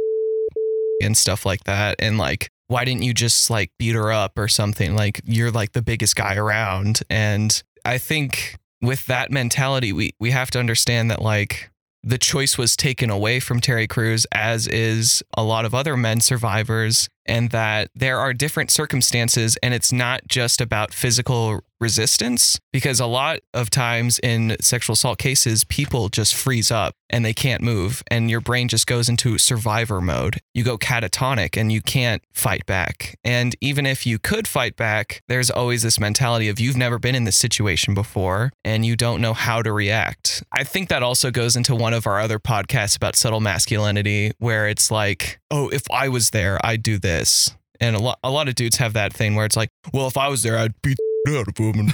and 1.01 1.17
stuff 1.17 1.45
like 1.45 1.63
that. 1.65 1.95
And 1.99 2.17
like, 2.17 2.49
why 2.67 2.85
didn't 2.85 3.03
you 3.03 3.13
just 3.13 3.49
like 3.49 3.71
beat 3.77 3.93
her 3.95 4.11
up 4.11 4.37
or 4.37 4.47
something? 4.47 4.95
Like, 4.95 5.21
you're 5.25 5.51
like 5.51 5.73
the 5.73 5.81
biggest 5.81 6.15
guy 6.15 6.35
around. 6.35 7.01
And 7.09 7.61
I 7.83 7.97
think 7.97 8.55
with 8.81 9.05
that 9.07 9.31
mentality, 9.31 9.91
we, 9.91 10.11
we 10.19 10.31
have 10.31 10.49
to 10.51 10.59
understand 10.59 11.11
that 11.11 11.21
like 11.21 11.69
the 12.03 12.17
choice 12.17 12.57
was 12.57 12.75
taken 12.75 13.09
away 13.09 13.39
from 13.39 13.59
Terry 13.59 13.87
Crews, 13.87 14.25
as 14.31 14.67
is 14.67 15.23
a 15.37 15.43
lot 15.43 15.65
of 15.65 15.73
other 15.73 15.95
men 15.97 16.19
survivors. 16.21 17.09
And 17.25 17.49
that 17.51 17.89
there 17.95 18.19
are 18.19 18.33
different 18.33 18.71
circumstances 18.71 19.57
and 19.63 19.73
it's 19.73 19.91
not 19.91 20.27
just 20.27 20.61
about 20.61 20.93
physical 20.93 21.61
resistance 21.79 22.59
because 22.71 23.01
a 23.01 23.05
lot 23.05 23.39
of 23.53 23.69
times 23.69 24.17
in 24.23 24.55
sexual 24.61 24.93
assault 24.93 25.19
cases 25.19 25.65
people 25.65 26.07
just 26.07 26.33
freeze 26.33 26.71
up 26.71 26.95
and 27.09 27.25
they 27.25 27.33
can't 27.33 27.61
move 27.61 28.01
and 28.09 28.31
your 28.31 28.39
brain 28.39 28.69
just 28.69 28.87
goes 28.87 29.09
into 29.09 29.37
survivor 29.37 29.99
mode. 29.99 30.39
You 30.53 30.63
go 30.63 30.77
catatonic 30.77 31.59
and 31.59 31.71
you 31.71 31.81
can't 31.81 32.23
fight 32.33 32.65
back. 32.65 33.19
And 33.23 33.53
even 33.59 33.85
if 33.85 34.05
you 34.05 34.17
could 34.17 34.47
fight 34.47 34.77
back 34.77 35.21
there's 35.27 35.51
always 35.51 35.83
this 35.83 35.99
mentality 35.99 36.47
of 36.47 36.59
you've 36.59 36.77
never 36.77 36.97
been 36.97 37.15
in 37.15 37.25
this 37.25 37.37
situation 37.37 37.93
before 37.93 38.53
and 38.63 38.85
you 38.85 38.95
don't 38.95 39.21
know 39.21 39.33
how 39.33 39.61
to 39.61 39.73
react. 39.73 40.41
I 40.53 40.63
think 40.63 40.87
that 40.87 41.03
also 41.03 41.31
goes 41.31 41.57
into 41.57 41.75
one 41.75 41.93
of 41.93 42.07
our 42.07 42.19
other 42.19 42.39
podcasts 42.39 42.95
about 42.95 43.17
subtle 43.17 43.41
masculinity 43.41 44.31
where 44.39 44.69
it's 44.69 44.89
like 44.89 45.39
oh 45.53 45.69
if 45.69 45.83
i 45.89 46.09
was 46.09 46.31
there 46.31 46.59
i'd 46.65 46.83
do 46.83 46.97
this 46.97 47.55
and 47.83 47.95
a 47.95 47.99
lot, 47.99 48.19
a 48.23 48.31
lot 48.31 48.47
of 48.47 48.55
dudes 48.55 48.77
have 48.77 48.93
that 48.93 49.13
thing 49.13 49.35
where 49.35 49.45
it's 49.45 49.57
like, 49.57 49.69
well, 49.93 50.07
if 50.07 50.15
I 50.15 50.29
was 50.29 50.41
there, 50.41 50.57
I'd 50.57 50.73
beat 50.81 50.97
the 51.25 51.39
out 51.39 51.47
of 51.47 51.57
him 51.57 51.79
and, 51.79 51.91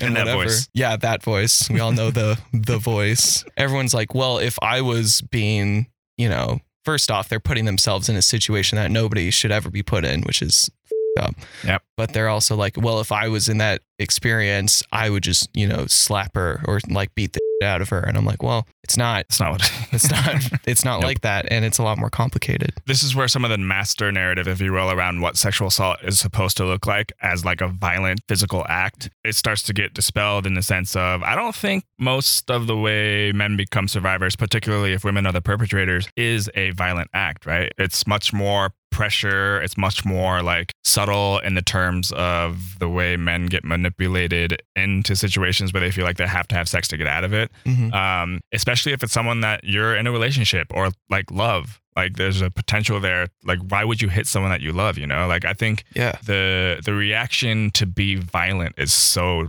and 0.00 0.16
that 0.16 0.26
whatever. 0.26 0.44
voice. 0.44 0.68
Yeah, 0.74 0.96
that 0.96 1.22
voice. 1.22 1.70
We 1.70 1.80
all 1.80 1.92
know 1.92 2.10
the 2.10 2.38
the 2.52 2.78
voice. 2.78 3.44
Everyone's 3.56 3.94
like, 3.94 4.14
well, 4.14 4.38
if 4.38 4.58
I 4.62 4.80
was 4.80 5.20
being, 5.20 5.86
you 6.16 6.28
know, 6.28 6.58
first 6.84 7.10
off, 7.10 7.28
they're 7.28 7.40
putting 7.40 7.66
themselves 7.66 8.08
in 8.08 8.16
a 8.16 8.22
situation 8.22 8.76
that 8.76 8.90
nobody 8.90 9.30
should 9.30 9.52
ever 9.52 9.70
be 9.70 9.82
put 9.82 10.04
in, 10.04 10.22
which 10.22 10.42
is 10.42 10.70
up. 11.18 11.34
Yep. 11.64 11.82
But 11.96 12.12
they're 12.12 12.28
also 12.28 12.56
like, 12.56 12.76
well, 12.76 13.00
if 13.00 13.12
I 13.12 13.28
was 13.28 13.48
in 13.48 13.58
that 13.58 13.82
experience, 13.98 14.82
I 14.92 15.10
would 15.10 15.22
just, 15.22 15.48
you 15.54 15.66
know, 15.66 15.86
slap 15.86 16.34
her 16.34 16.60
or 16.64 16.80
like 16.88 17.14
beat 17.14 17.32
the 17.32 17.40
out 17.62 17.80
of 17.82 17.88
her. 17.90 18.00
And 18.00 18.16
I'm 18.16 18.24
like, 18.24 18.42
well, 18.42 18.66
it's 18.82 18.96
not. 18.96 19.20
It's 19.28 19.38
not 19.40 19.52
what 19.52 19.72
It's 19.92 20.10
not. 20.10 20.36
It's 20.66 20.84
not 20.84 21.00
Nope. 21.00 21.04
like 21.08 21.20
that, 21.22 21.46
and 21.50 21.64
it's 21.64 21.78
a 21.78 21.82
lot 21.82 21.98
more 21.98 22.10
complicated. 22.10 22.72
this 22.86 23.02
is 23.02 23.14
where 23.16 23.26
some 23.28 23.44
of 23.44 23.50
the 23.50 23.58
master 23.58 24.12
narrative, 24.12 24.46
if 24.46 24.60
you 24.60 24.72
will, 24.72 24.90
around 24.90 25.20
what 25.20 25.36
sexual 25.36 25.68
assault 25.68 25.98
is 26.02 26.18
supposed 26.20 26.56
to 26.58 26.64
look 26.64 26.86
like 26.86 27.12
as 27.22 27.44
like 27.44 27.60
a 27.60 27.68
violent 27.68 28.20
physical 28.28 28.64
act, 28.68 29.10
it 29.24 29.34
starts 29.34 29.62
to 29.62 29.72
get 29.72 29.94
dispelled 29.94 30.46
in 30.46 30.54
the 30.54 30.62
sense 30.62 30.94
of 30.96 31.22
I 31.22 31.34
don't 31.34 31.54
think 31.54 31.84
most 31.98 32.50
of 32.50 32.66
the 32.66 32.76
way 32.76 33.32
men 33.32 33.56
become 33.56 33.88
survivors, 33.88 34.36
particularly 34.36 34.92
if 34.92 35.04
women 35.04 35.26
are 35.26 35.32
the 35.32 35.40
perpetrators, 35.42 36.08
is 36.16 36.50
a 36.54 36.70
violent 36.70 37.10
act, 37.14 37.46
right? 37.46 37.72
It's 37.78 38.06
much 38.06 38.32
more 38.32 38.72
pressure. 38.90 39.60
It's 39.62 39.76
much 39.76 40.04
more 40.04 40.42
like 40.42 40.72
subtle 40.84 41.38
in 41.38 41.54
the 41.54 41.62
terms 41.62 42.12
of 42.12 42.78
the 42.78 42.88
way 42.88 43.16
men 43.16 43.46
get 43.46 43.64
manipulated 43.64 44.60
into 44.76 45.14
situations 45.16 45.72
where 45.72 45.80
they 45.80 45.90
feel 45.90 46.04
like 46.04 46.16
they 46.16 46.26
have 46.26 46.48
to 46.48 46.54
have 46.54 46.68
sex 46.68 46.88
to 46.88 46.96
get 46.96 47.06
out 47.06 47.24
of 47.24 47.32
it 47.32 47.50
Mhm. 47.64 47.92
um, 47.94 48.40
especially 48.52 48.92
if 48.92 49.02
it's 49.02 49.12
someone 49.12 49.40
that 49.40 49.64
you're 49.64 49.96
in 49.96 50.06
a 50.06 50.12
relationship 50.12 50.66
or 50.74 50.90
like 51.08 51.30
love. 51.30 51.80
Like 51.96 52.16
there's 52.16 52.40
a 52.40 52.50
potential 52.50 53.00
there. 53.00 53.28
Like 53.44 53.58
why 53.68 53.84
would 53.84 54.00
you 54.00 54.08
hit 54.08 54.26
someone 54.26 54.50
that 54.52 54.60
you 54.60 54.72
love? 54.72 54.96
You 54.96 55.06
know, 55.06 55.26
like 55.26 55.44
I 55.44 55.52
think 55.54 55.84
Yeah. 55.94 56.12
the 56.24 56.80
the 56.84 56.94
reaction 56.94 57.70
to 57.72 57.86
be 57.86 58.14
violent 58.16 58.74
is 58.78 58.92
so 58.92 59.48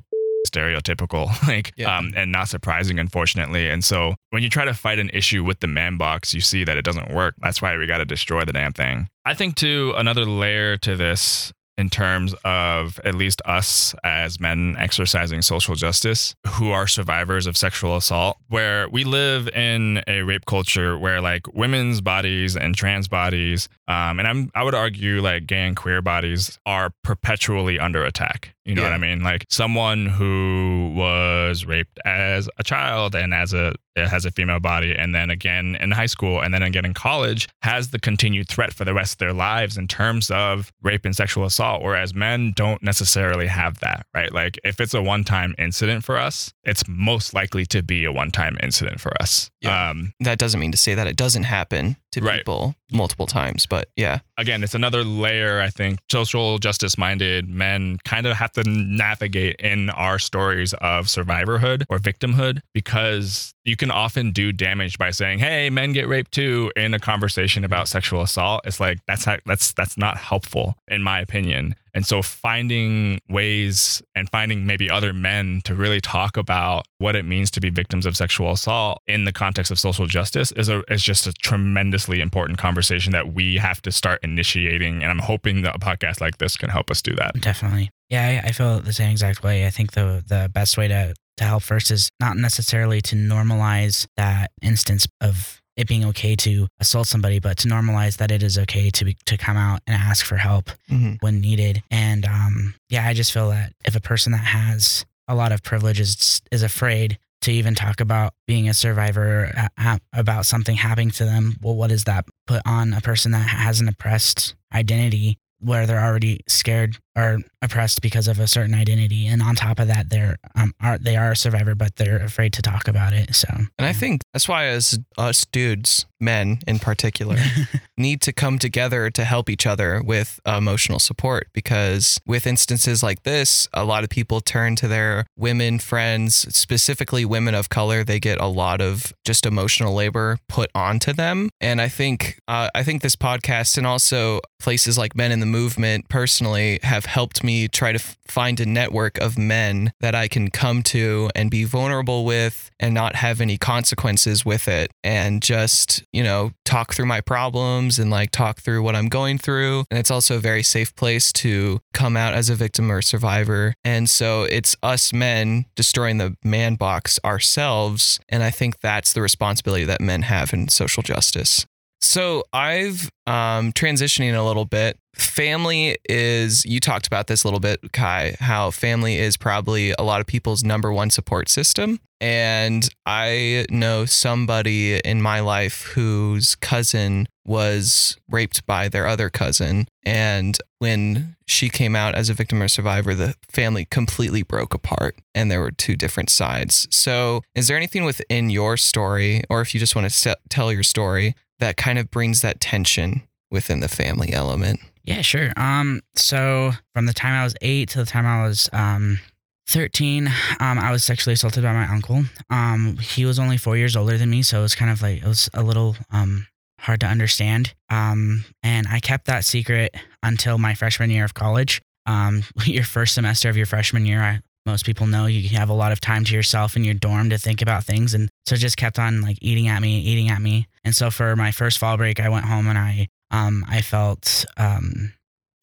stereotypical 0.51 1.27
like 1.48 1.72
Yeah. 1.77 1.98
um 1.98 2.13
and 2.15 2.31
not 2.31 2.50
surprising 2.50 3.00
unfortunately. 3.00 3.70
And 3.70 3.84
so 3.84 4.15
when 4.31 4.43
you 4.43 4.50
try 4.50 4.65
to 4.65 4.74
fight 4.74 5.00
an 5.00 5.10
issue 5.13 5.43
with 5.43 5.60
the 5.60 5.67
man 5.67 5.98
box 5.98 6.34
you 6.34 6.41
see 6.41 6.63
that 6.63 6.77
it 6.77 6.84
doesn't 6.86 7.12
work. 7.13 7.36
That's 7.41 7.62
why 7.62 7.77
we 7.77 7.88
got 7.88 7.98
to 8.00 8.05
destroy 8.05 8.46
the 8.46 8.53
damn 8.53 8.74
thing. 8.74 9.08
I 9.25 9.34
think 9.34 9.55
too 9.55 9.93
another 9.98 10.25
layer 10.25 10.77
to 10.77 10.96
this 10.96 11.53
in 11.82 11.90
terms 11.90 12.36
of 12.46 13.00
at 13.04 13.16
least 13.16 13.42
us 13.46 13.96
as 14.04 14.40
men 14.40 14.76
exercising 14.78 15.42
social 15.42 15.74
justice 15.74 16.36
who 16.48 16.70
are 16.70 16.86
survivors 16.86 17.48
of 17.48 17.58
sexual 17.58 17.98
assault 17.98 18.38
where 18.50 18.88
we 18.90 19.04
live 19.04 19.48
in 19.50 20.04
a 20.08 20.22
rape 20.22 20.46
culture 20.46 20.96
where 20.96 21.20
like 21.20 21.52
women's 21.56 22.00
bodies 22.00 22.56
and 22.56 22.76
trans 22.76 23.08
bodies 23.08 23.68
um, 23.88 24.20
and 24.20 24.28
I'm 24.28 24.52
I 24.54 24.64
would 24.64 24.76
argue 24.76 25.22
like 25.22 25.48
gay 25.48 25.68
and 25.68 25.76
queer 25.76 26.02
bodies 26.02 26.60
are 26.66 26.92
perpetually 27.04 27.78
under 27.80 28.06
attack. 28.06 28.56
You 28.64 28.76
know 28.76 28.84
what 28.84 28.94
I 28.94 28.98
mean? 29.00 29.22
Like 29.24 29.44
someone 29.50 30.06
who 30.06 30.94
was 30.96 31.66
raped 31.66 32.00
as 32.06 32.48
a 32.58 32.64
child 32.64 33.16
and 33.16 33.34
as 33.34 33.54
a 33.54 33.74
has 33.95 34.25
a 34.25 34.31
female 34.31 34.60
body, 34.60 34.95
and 34.95 35.13
then 35.13 35.29
again 35.29 35.75
in 35.79 35.91
high 35.91 36.05
school, 36.05 36.41
and 36.41 36.53
then 36.53 36.63
again 36.63 36.86
in 36.86 36.93
college, 36.93 37.48
has 37.62 37.89
the 37.89 38.00
continued 38.00 38.48
threat 38.48 38.74
for 38.74 38.86
the 38.86 38.93
rest 38.93 39.13
of 39.13 39.17
their 39.19 39.33
lives 39.33 39.77
in 39.77 39.88
terms 39.88 40.29
of 40.31 40.71
rape 40.81 41.05
and 41.05 41.15
sexual 41.15 41.45
assault. 41.45 41.81
Whereas 41.81 42.13
men 42.13 42.53
don't 42.55 42.81
necessarily 42.83 43.48
have 43.48 43.79
that, 43.79 44.05
right? 44.13 44.31
Like 44.33 44.60
if 44.63 44.79
it's 44.79 44.93
a 44.93 45.01
one 45.01 45.24
time 45.24 45.55
incident 45.57 46.03
for 46.03 46.17
us, 46.17 46.53
it's 46.63 46.83
most 46.88 47.33
likely 47.33 47.65
to 47.67 47.81
be 47.81 48.05
a 48.05 48.12
one 48.12 48.31
time 48.31 48.57
incident 48.62 49.00
for 49.00 49.12
us. 49.21 49.50
Yeah. 49.62 49.89
Um, 49.89 50.13
that 50.21 50.38
doesn't 50.39 50.60
mean 50.60 50.71
to 50.71 50.77
say 50.77 50.95
that 50.95 51.07
it 51.07 51.15
doesn't 51.15 51.43
happen 51.43 51.98
to 52.13 52.21
Right. 52.21 52.39
people 52.39 52.75
multiple 52.91 53.25
times, 53.25 53.65
but 53.65 53.89
yeah, 53.95 54.19
again, 54.38 54.63
it's 54.63 54.75
another 54.75 55.01
layer. 55.03 55.62
I 55.62 55.69
think 55.69 56.00
social 56.12 56.57
justice 56.57 56.98
minded 56.98 57.48
men 57.48 58.00
kind 58.03 58.25
of 58.25 58.36
have 58.36 58.51
to 58.53 58.63
navigate 58.65 59.55
in 59.62 59.89
our 59.91 60.19
stories 60.19 60.74
of 60.81 61.05
survivorhood 61.05 61.83
or 61.89 62.00
victimhood 62.00 62.60
because 62.74 63.53
you 63.63 63.76
can 63.76 63.91
often 63.91 64.32
do 64.32 64.52
damage 64.52 64.97
by 64.97 65.12
saying, 65.12 65.39
"Hey, 65.39 65.69
men 65.69 65.93
get 65.93 66.08
raped 66.08 66.32
too" 66.32 66.71
in 66.76 66.93
a 66.93 67.00
conversation 67.00 67.63
about 67.63 67.88
sexual 67.88 68.21
assault. 68.21 68.62
It's 68.65 68.80
like 68.80 69.00
that's 69.08 69.26
how, 69.26 69.38
that's 69.45 69.74
that's 69.74 69.97
not 69.97 70.17
helpful 70.17 70.76
in 70.88 71.02
my 71.04 71.19
opinion. 71.19 71.76
And 71.93 72.06
so 72.06 72.21
finding 72.21 73.19
ways 73.30 74.02
and 74.15 74.30
finding 74.30 74.65
maybe 74.65 74.89
other 74.89 75.12
men 75.13 75.62
to 75.65 75.76
really 75.76 76.00
talk 76.00 76.38
about 76.38 76.86
what 77.00 77.15
it 77.15 77.26
means 77.26 77.52
to 77.52 77.60
be 77.60 77.69
victims 77.69 78.06
of 78.06 78.15
sexual 78.15 78.52
assault 78.52 79.02
in 79.08 79.26
the 79.26 79.34
context 79.34 79.71
of 79.71 79.80
social 79.80 80.06
justice 80.08 80.52
is 80.54 80.69
a 80.69 80.84
is 80.91 81.04
just 81.04 81.28
a 81.28 81.34
tremendously 81.34 82.21
important 82.21 82.58
conversation 82.58 83.12
that 83.12 83.34
we 83.34 83.58
have 83.58 83.82
to 83.82 83.91
start 83.91 84.19
initiating. 84.24 85.04
And 85.04 85.12
I'm 85.12 85.19
hoping 85.19 85.63
that 85.63 85.76
a 85.76 85.80
podcast 85.80 86.21
like 86.21 86.38
this 86.38 86.56
can 86.58 86.69
help 86.69 86.89
us 86.89 87.02
do 87.02 87.13
that. 87.15 87.39
Definitely. 87.41 87.89
Yeah, 88.10 88.41
I, 88.43 88.47
I 88.47 88.52
feel 88.52 88.80
the 88.80 88.93
same 88.93 89.12
exact 89.12 89.43
way. 89.43 89.65
I 89.65 89.69
think 89.69 89.91
the 89.91 90.24
the 90.26 90.50
best 90.54 90.78
way 90.78 90.88
to 90.88 91.13
to 91.38 91.44
help 91.44 91.63
first 91.63 91.91
is 91.91 92.10
not 92.20 92.38
necessarily 92.38 93.02
to 93.02 93.15
normalize 93.15 94.06
that 94.17 94.52
instance 94.62 95.08
of 95.22 95.62
it 95.78 95.88
being 95.88 96.04
okay 96.06 96.36
to 96.36 96.67
assault 96.80 97.08
somebody, 97.08 97.39
but 97.39 97.58
to 97.58 97.67
normalize 97.67 98.17
that 98.17 98.30
it 98.30 98.44
is 98.44 98.58
okay 98.58 98.89
to 98.89 99.06
be, 99.06 99.15
to 99.26 99.38
come 99.38 99.56
out 99.58 99.80
and 99.88 99.96
ask 99.96 100.26
for 100.26 100.36
help 100.38 100.70
Mhm. 100.91 101.17
when 101.22 101.39
needed. 101.39 101.82
And 101.89 102.26
um, 102.26 102.76
yeah, 102.89 103.08
I 103.08 103.13
just 103.13 103.32
feel 103.32 103.50
that 103.52 103.74
if 103.86 103.96
a 103.96 104.02
person 104.02 104.34
that 104.34 104.39
has 104.46 105.06
a 105.28 105.34
lot 105.36 105.52
of 105.54 105.63
privileges 105.63 106.41
is 106.52 106.62
afraid 106.62 107.17
to 107.44 107.52
even 107.52 107.74
talk 107.74 108.02
about 108.02 108.34
being 108.48 108.67
a 108.70 108.74
survivor 108.74 109.52
uh, 109.78 109.98
about 110.13 110.46
something 110.46 110.76
happening 110.76 111.10
to 111.12 111.26
them, 111.26 111.56
well, 111.62 111.76
what 111.76 111.89
does 111.89 112.04
that 112.04 112.26
put 112.46 112.62
on 112.65 112.94
a 112.94 113.02
person 113.02 113.32
that 113.32 113.39
has 113.48 113.80
an 113.80 113.88
oppressed 113.88 114.54
identity 114.74 115.38
where 115.60 115.88
they're 115.88 116.04
already 116.04 116.41
scared 116.48 116.98
or 117.15 117.39
oppressed 117.62 118.02
because 118.02 118.28
of 118.28 118.39
a 118.39 118.47
certain 118.47 118.74
identity, 118.74 119.28
and 119.28 119.41
on 119.41 119.56
top 119.56 119.80
of 119.80 119.88
that, 119.88 120.10
they're 120.10 120.38
um, 120.56 120.74
are 120.82 120.97
they 120.97 121.15
are 121.15 121.32
a 121.32 121.36
survivor, 121.36 121.76
but 121.76 121.95
they're 121.95 122.21
afraid 122.21 122.54
to 122.54 122.62
talk 122.62 122.88
about 122.88 123.13
it. 123.13 123.36
So, 123.36 123.47
And 123.78 123.88
I 123.88 123.93
think 123.93 124.21
that's 124.34 124.47
why, 124.47 124.65
as 124.65 125.00
us 125.17 125.45
dudes, 125.45 126.06
men 126.19 126.60
in 126.67 126.80
particular, 126.80 127.38
need 127.97 128.21
to 128.21 128.32
come 128.32 128.60
together 128.60 129.10
to 129.10 129.26
help 129.26 129.50
each 129.50 129.65
other 129.65 130.02
with 130.04 130.39
emotional 130.45 131.00
support. 131.00 131.47
Because 131.54 132.19
with 132.26 132.47
instances 132.47 133.04
like 133.04 133.24
this, 133.24 133.67
a 133.74 133.84
lot 133.84 134.04
of 134.04 134.10
people 134.10 134.39
turn 134.39 134.76
to 134.78 134.88
their 134.88 135.26
women 135.36 135.80
friends, 135.80 136.36
specifically 136.56 137.26
women 137.26 137.56
of 137.56 137.69
color. 137.69 138.04
They 138.04 138.19
get 138.19 138.39
a 138.39 138.47
lot 138.47 138.82
of 138.82 139.13
just 139.26 139.45
emotional 139.45 139.93
labor 139.93 140.38
put 140.47 140.69
onto 140.74 141.12
them. 141.13 141.50
And 141.60 141.82
I 141.82 141.88
think, 141.88 142.39
uh, 142.47 142.69
I 142.74 142.84
think 142.84 143.02
this 143.02 143.15
podcast 143.15 143.78
and 143.78 143.88
also 143.88 144.39
places 144.60 144.97
like 144.97 145.15
Men 145.15 145.32
in 145.32 145.39
the 145.39 145.45
Movement 145.45 146.08
personally 146.08 146.80
have 146.84 147.01
helped 147.06 147.44
me 147.44 147.68
try 147.68 147.92
to 147.92 148.00
f- 148.00 148.18
find 148.28 148.60
a 148.60 148.66
network 148.66 149.18
of 149.20 149.38
men 149.38 149.94
that 150.00 150.16
I 150.16 150.28
can 150.28 150.50
come 150.50 150.84
to 150.84 151.30
and 151.36 151.52
be 151.52 151.64
vulnerable 151.64 152.26
with 152.26 152.72
and 152.80 152.94
not 152.94 153.16
have 153.16 153.42
any 153.42 153.58
consequences 153.58 154.46
with 154.46 154.68
it 154.68 154.92
and 155.04 155.42
just, 155.42 156.04
you 156.14 156.24
know, 156.24 156.52
talk 156.66 156.94
through 156.94 157.06
my 157.06 157.22
problems 157.22 158.00
and 158.00 158.10
like 158.10 158.32
talk 158.32 158.60
through 158.60 158.84
what 158.84 158.96
I'm 158.96 159.10
going 159.10 159.38
through. 159.38 159.86
And 159.90 160.00
it's 160.00 160.12
also 160.12 160.38
a 160.38 160.40
very 160.40 160.64
safe 160.64 160.96
place 160.96 161.32
to 161.34 161.80
come 161.94 162.16
out 162.16 162.34
as 162.34 162.50
a 162.50 162.56
victim 162.56 162.92
or 162.92 163.02
survivor. 163.02 163.74
And 163.84 164.10
so 164.10 164.44
it's 164.44 164.76
us 164.82 165.14
men 165.14 165.66
destroying 165.76 166.18
the 166.18 166.36
man 166.44 166.76
box 166.76 167.20
ourselves. 167.26 168.20
And 168.30 168.44
I 168.44 168.52
think 168.52 168.80
that's 168.80 169.14
the 169.14 169.22
responsibility 169.22 169.86
that 169.86 170.02
men 170.02 170.24
have 170.24 170.54
in 170.54 170.70
social 170.70 171.04
justice. 171.04 171.66
So 172.02 172.44
I've 172.52 173.12
um, 173.28 173.72
transitioning 173.74 174.36
a 174.36 174.42
little 174.42 174.66
bit. 174.66 174.98
Family 175.14 175.98
is 176.10 176.66
you 176.66 176.80
talked 176.80 177.06
about 177.06 177.28
this 177.28 177.44
a 177.44 177.48
little 177.48 177.60
bit, 177.60 177.80
Kai. 177.92 178.36
How 178.40 178.72
family 178.72 179.18
is 179.18 179.38
probably 179.38 179.94
a 179.98 180.04
lot 180.04 180.20
of 180.20 180.28
people's 180.28 180.64
number 180.64 180.92
one 180.92 181.10
support 181.10 181.48
system. 181.48 182.00
And 182.20 182.88
I 183.06 183.66
know 183.70 184.06
somebody 184.06 185.00
in 185.00 185.22
my 185.22 185.40
life 185.40 185.84
whose 185.94 186.56
cousin 186.56 187.28
was 187.46 188.18
raped 188.30 188.66
by 188.66 188.88
their 188.88 189.08
other 189.08 189.30
cousin. 189.30 189.88
And 190.06 190.58
when 190.80 191.36
she 191.48 191.70
came 191.70 191.96
out 191.96 192.16
as 192.16 192.30
a 192.30 192.34
victim 192.34 192.62
or 192.62 192.68
survivor, 192.68 193.14
the 193.16 193.36
family 193.50 193.86
completely 193.86 194.44
broke 194.44 194.74
apart 194.74 195.18
and 195.34 195.52
there 195.52 195.60
were 195.60 195.72
two 195.72 195.96
different 195.96 196.30
sides. 196.30 196.88
So, 196.92 197.42
is 197.56 197.68
there 197.68 197.78
anything 197.78 198.06
within 198.06 198.50
your 198.50 198.78
story, 198.78 199.42
or 199.50 199.62
if 199.62 199.74
you 199.74 199.80
just 199.80 199.96
want 199.96 200.10
to 200.10 200.38
tell 200.50 200.72
your 200.72 200.84
story, 200.84 201.36
that 201.62 201.78
kind 201.78 201.97
of 201.97 202.12
brings 202.12 202.41
that 202.41 202.60
tension 202.60 203.24
within 203.50 203.80
the 203.80 203.88
family 203.88 204.34
element. 204.34 204.80
Yeah, 205.04 205.21
sure. 205.21 205.52
Um, 205.56 206.02
so 206.15 206.71
from 206.93 207.06
the 207.06 207.13
time 207.13 207.34
I 207.34 207.43
was 207.43 207.56
eight 207.62 207.89
to 207.89 208.00
the 208.00 208.06
time 208.06 208.26
I 208.26 208.43
was 208.45 208.69
um 208.74 209.19
13, 209.67 210.28
um, 210.60 210.80
I 210.80 210.91
was 210.91 211.04
sexually 211.04 211.34
assaulted 211.34 211.63
by 211.63 211.71
my 211.71 211.88
uncle. 211.88 212.24
Um, 212.50 212.97
he 212.97 213.26
was 213.26 213.39
only 213.39 213.58
four 213.58 213.78
years 213.78 213.95
older 213.95 214.17
than 214.17 214.30
me, 214.30 214.43
so 214.43 214.60
it 214.60 214.63
was 214.63 214.76
kind 214.76 214.91
of 214.91 215.02
like 215.02 215.21
it 215.21 215.28
was 215.28 215.50
a 215.54 215.63
little 215.63 215.95
um 216.12 216.47
hard 216.80 217.00
to 217.00 217.06
understand. 217.06 217.74
Um, 217.89 218.43
and 218.63 218.88
I 218.88 219.00
kept 219.00 219.28
that 219.28 219.45
secret 219.45 219.95
until 220.24 220.58
my 220.58 220.74
freshman 220.74 221.12
year 221.12 221.24
of 221.24 221.34
college. 221.34 221.82
Um, 222.08 222.43
your 222.65 222.84
first 222.84 223.13
semester 223.13 223.50
of 223.50 223.58
your 223.58 223.67
freshman 223.67 224.06
year, 224.06 224.21
I, 224.21 224.41
most 224.65 224.86
people 224.86 225.08
know 225.08 225.26
you 225.26 225.58
have 225.58 225.69
a 225.69 225.74
lot 225.74 225.91
of 225.91 226.00
time 226.00 226.24
to 226.26 226.36
yourself 226.36 226.76
in 226.76 226.84
your 226.84 226.93
dorm 226.93 227.30
to 227.32 227.38
think 227.38 227.62
about 227.62 227.84
things, 227.84 228.13
and 228.13 228.30
so 228.45 228.56
just 228.56 228.78
kept 228.78 229.00
on 229.00 229.21
like 229.21 229.38
eating 229.41 229.67
at 229.67 229.82
me, 229.82 230.00
eating 230.00 230.30
at 230.30 230.41
me. 230.41 230.67
And 230.84 230.95
so 230.95 231.10
for 231.10 231.36
my 231.36 231.52
first 231.52 231.78
fall 231.80 231.97
break, 231.97 232.19
I 232.19 232.30
went 232.30 232.45
home 232.45 232.67
and 232.67 232.78
I 232.78 233.08
um, 233.32 233.65
I 233.67 233.82
felt 233.82 234.45
um, 234.58 235.13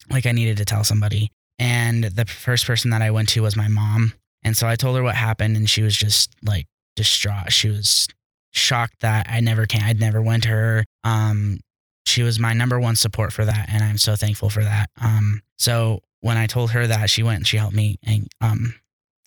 like 0.09 0.25
I 0.25 0.31
needed 0.31 0.57
to 0.57 0.65
tell 0.65 0.83
somebody. 0.83 1.31
And 1.57 2.05
the 2.05 2.25
first 2.25 2.65
person 2.65 2.91
that 2.91 3.01
I 3.01 3.11
went 3.11 3.29
to 3.29 3.41
was 3.41 3.55
my 3.55 3.67
mom. 3.67 4.13
And 4.43 4.55
so 4.55 4.67
I 4.67 4.75
told 4.75 4.95
her 4.95 5.03
what 5.03 5.15
happened, 5.15 5.57
and 5.57 5.69
she 5.69 5.81
was 5.81 5.95
just 5.95 6.33
like 6.43 6.65
distraught. 6.95 7.51
She 7.51 7.69
was 7.69 8.07
shocked 8.51 9.01
that 9.01 9.27
I 9.29 9.41
never 9.41 9.65
can. 9.65 9.83
I'd 9.83 9.99
never 9.99 10.21
went 10.21 10.43
to 10.43 10.49
her. 10.49 10.85
Um, 11.03 11.59
she 12.05 12.23
was 12.23 12.39
my 12.39 12.53
number 12.53 12.79
one 12.79 12.95
support 12.95 13.33
for 13.33 13.45
that, 13.45 13.69
and 13.69 13.83
I'm 13.83 13.97
so 13.97 14.15
thankful 14.15 14.49
for 14.49 14.63
that. 14.63 14.89
Um, 14.99 15.41
so 15.57 15.99
when 16.21 16.37
I 16.37 16.47
told 16.47 16.71
her 16.71 16.87
that, 16.87 17.09
she 17.09 17.23
went 17.23 17.37
and 17.37 17.47
she 17.47 17.57
helped 17.57 17.75
me 17.75 17.97
and 18.03 18.27
um, 18.41 18.73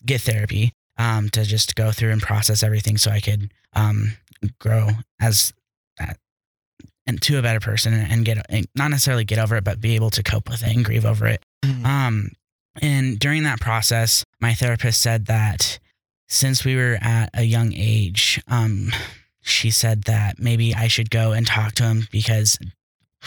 get 0.05 0.21
therapy 0.21 0.73
um, 0.99 1.29
to 1.31 1.45
just 1.45 1.75
go 1.75 1.93
through 1.93 2.11
and 2.11 2.23
process 2.23 2.63
everything, 2.63 2.97
so 2.99 3.11
I 3.11 3.21
could 3.21 3.53
um, 3.75 4.17
grow 4.59 4.89
as 5.21 5.53
and 7.07 7.21
to 7.21 7.39
a 7.39 7.43
better 7.43 7.61
person 7.61 7.93
and 7.95 8.25
get 8.25 8.45
and 8.49 8.67
not 8.75 8.89
necessarily 8.89 9.25
get 9.25 9.39
over 9.39 9.57
it, 9.57 9.65
but 9.65 9.81
be 9.81 9.95
able 9.95 10.11
to 10.11 10.23
cope 10.23 10.49
with 10.49 10.63
it 10.63 10.75
and 10.75 10.85
grieve 10.85 11.05
over 11.05 11.27
it. 11.27 11.45
Mhm. 11.65 11.85
Um, 11.85 12.31
and 12.81 13.19
during 13.19 13.43
that 13.43 13.61
process, 13.61 14.25
my 14.41 14.55
therapist 14.55 15.01
said 15.03 15.27
that 15.27 15.79
since 16.29 16.65
we 16.65 16.77
were 16.77 16.99
at 17.01 17.31
a 17.35 17.43
young 17.43 17.73
age, 17.75 18.41
um, 18.49 18.93
she 19.43 19.71
said 19.71 20.05
that 20.05 20.39
maybe 20.39 20.75
I 20.75 20.89
should 20.89 21.11
go 21.11 21.33
and 21.33 21.47
talk 21.47 21.75
to 21.75 21.83
him 21.85 22.09
because 22.11 22.59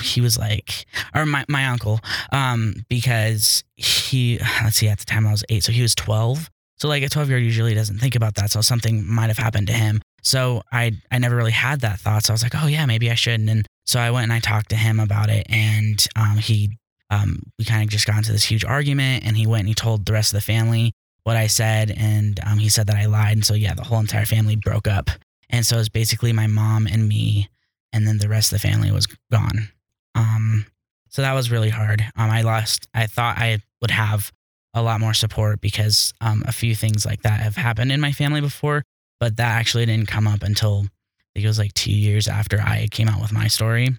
he 0.01 0.21
was 0.21 0.37
like, 0.37 0.85
or 1.13 1.25
my, 1.25 1.45
my 1.47 1.65
uncle, 1.67 1.99
um, 2.31 2.85
because 2.89 3.63
he, 3.75 4.39
let's 4.63 4.77
see, 4.77 4.87
at 4.87 4.99
the 4.99 5.05
time 5.05 5.27
I 5.27 5.31
was 5.31 5.43
eight, 5.49 5.63
so 5.63 5.71
he 5.71 5.81
was 5.81 5.95
12. 5.95 6.49
So 6.77 6.87
like 6.87 7.03
a 7.03 7.09
12 7.09 7.29
year 7.29 7.37
old 7.37 7.45
usually 7.45 7.73
doesn't 7.73 7.99
think 7.99 8.15
about 8.15 8.35
that. 8.35 8.51
So 8.51 8.61
something 8.61 9.07
might 9.07 9.27
have 9.27 9.37
happened 9.37 9.67
to 9.67 9.73
him. 9.73 10.01
So 10.21 10.63
I, 10.71 10.93
I 11.11 11.19
never 11.19 11.35
really 11.35 11.51
had 11.51 11.81
that 11.81 11.99
thought. 11.99 12.23
So 12.23 12.33
I 12.33 12.35
was 12.35 12.43
like, 12.43 12.55
oh 12.55 12.67
yeah, 12.67 12.85
maybe 12.85 13.11
I 13.11 13.15
shouldn't. 13.15 13.49
And 13.49 13.65
so 13.85 13.99
I 13.99 14.11
went 14.11 14.23
and 14.23 14.33
I 14.33 14.39
talked 14.39 14.69
to 14.69 14.75
him 14.75 14.99
about 14.99 15.29
it 15.29 15.45
and, 15.49 16.05
um, 16.15 16.37
he, 16.37 16.77
um, 17.11 17.43
we 17.59 17.65
kind 17.65 17.83
of 17.83 17.89
just 17.89 18.07
got 18.07 18.17
into 18.17 18.31
this 18.31 18.43
huge 18.43 18.65
argument 18.65 19.23
and 19.25 19.37
he 19.37 19.45
went 19.45 19.61
and 19.61 19.67
he 19.69 19.75
told 19.75 20.05
the 20.05 20.13
rest 20.13 20.33
of 20.33 20.37
the 20.37 20.41
family 20.41 20.91
what 21.23 21.37
I 21.37 21.47
said. 21.47 21.91
And, 21.91 22.39
um, 22.45 22.57
he 22.57 22.69
said 22.69 22.87
that 22.87 22.95
I 22.95 23.05
lied. 23.05 23.33
And 23.33 23.45
so, 23.45 23.53
yeah, 23.53 23.75
the 23.75 23.83
whole 23.83 23.99
entire 23.99 24.25
family 24.25 24.55
broke 24.55 24.87
up. 24.87 25.09
And 25.49 25.65
so 25.65 25.75
it 25.75 25.79
was 25.79 25.89
basically 25.89 26.33
my 26.33 26.47
mom 26.47 26.87
and 26.87 27.07
me, 27.07 27.49
and 27.93 28.07
then 28.07 28.17
the 28.17 28.27
rest 28.27 28.51
of 28.51 28.61
the 28.61 28.67
family 28.67 28.91
was 28.91 29.07
gone. 29.31 29.69
Um, 30.15 30.65
so 31.09 31.21
that 31.21 31.33
was 31.33 31.51
really 31.51 31.69
hard. 31.69 32.01
Um, 32.17 32.29
I 32.29 32.41
lost, 32.41 32.87
I 32.93 33.05
thought 33.05 33.37
I 33.37 33.59
would 33.81 33.91
have 33.91 34.31
a 34.75 34.83
lot 34.83 34.99
more 34.99 35.13
support 35.13 35.61
because 35.61 36.13
um, 36.21 36.43
a 36.45 36.51
few 36.51 36.75
things 36.75 37.05
like 37.05 37.21
that 37.23 37.39
have 37.39 37.55
happened 37.55 37.91
in 37.91 38.01
my 38.01 38.11
family 38.11 38.41
before, 38.41 38.83
but 39.19 39.37
that 39.37 39.53
actually 39.53 39.85
didn't 39.85 40.09
come 40.09 40.27
up 40.27 40.43
until 40.43 40.81
I 40.81 41.27
think 41.33 41.45
it 41.45 41.47
was 41.47 41.57
like 41.57 41.73
two 41.73 41.93
years 41.93 42.27
after 42.27 42.59
I 42.61 42.87
came 42.91 43.07
out 43.07 43.21
with 43.21 43.31
my 43.31 43.47
story 43.47 43.97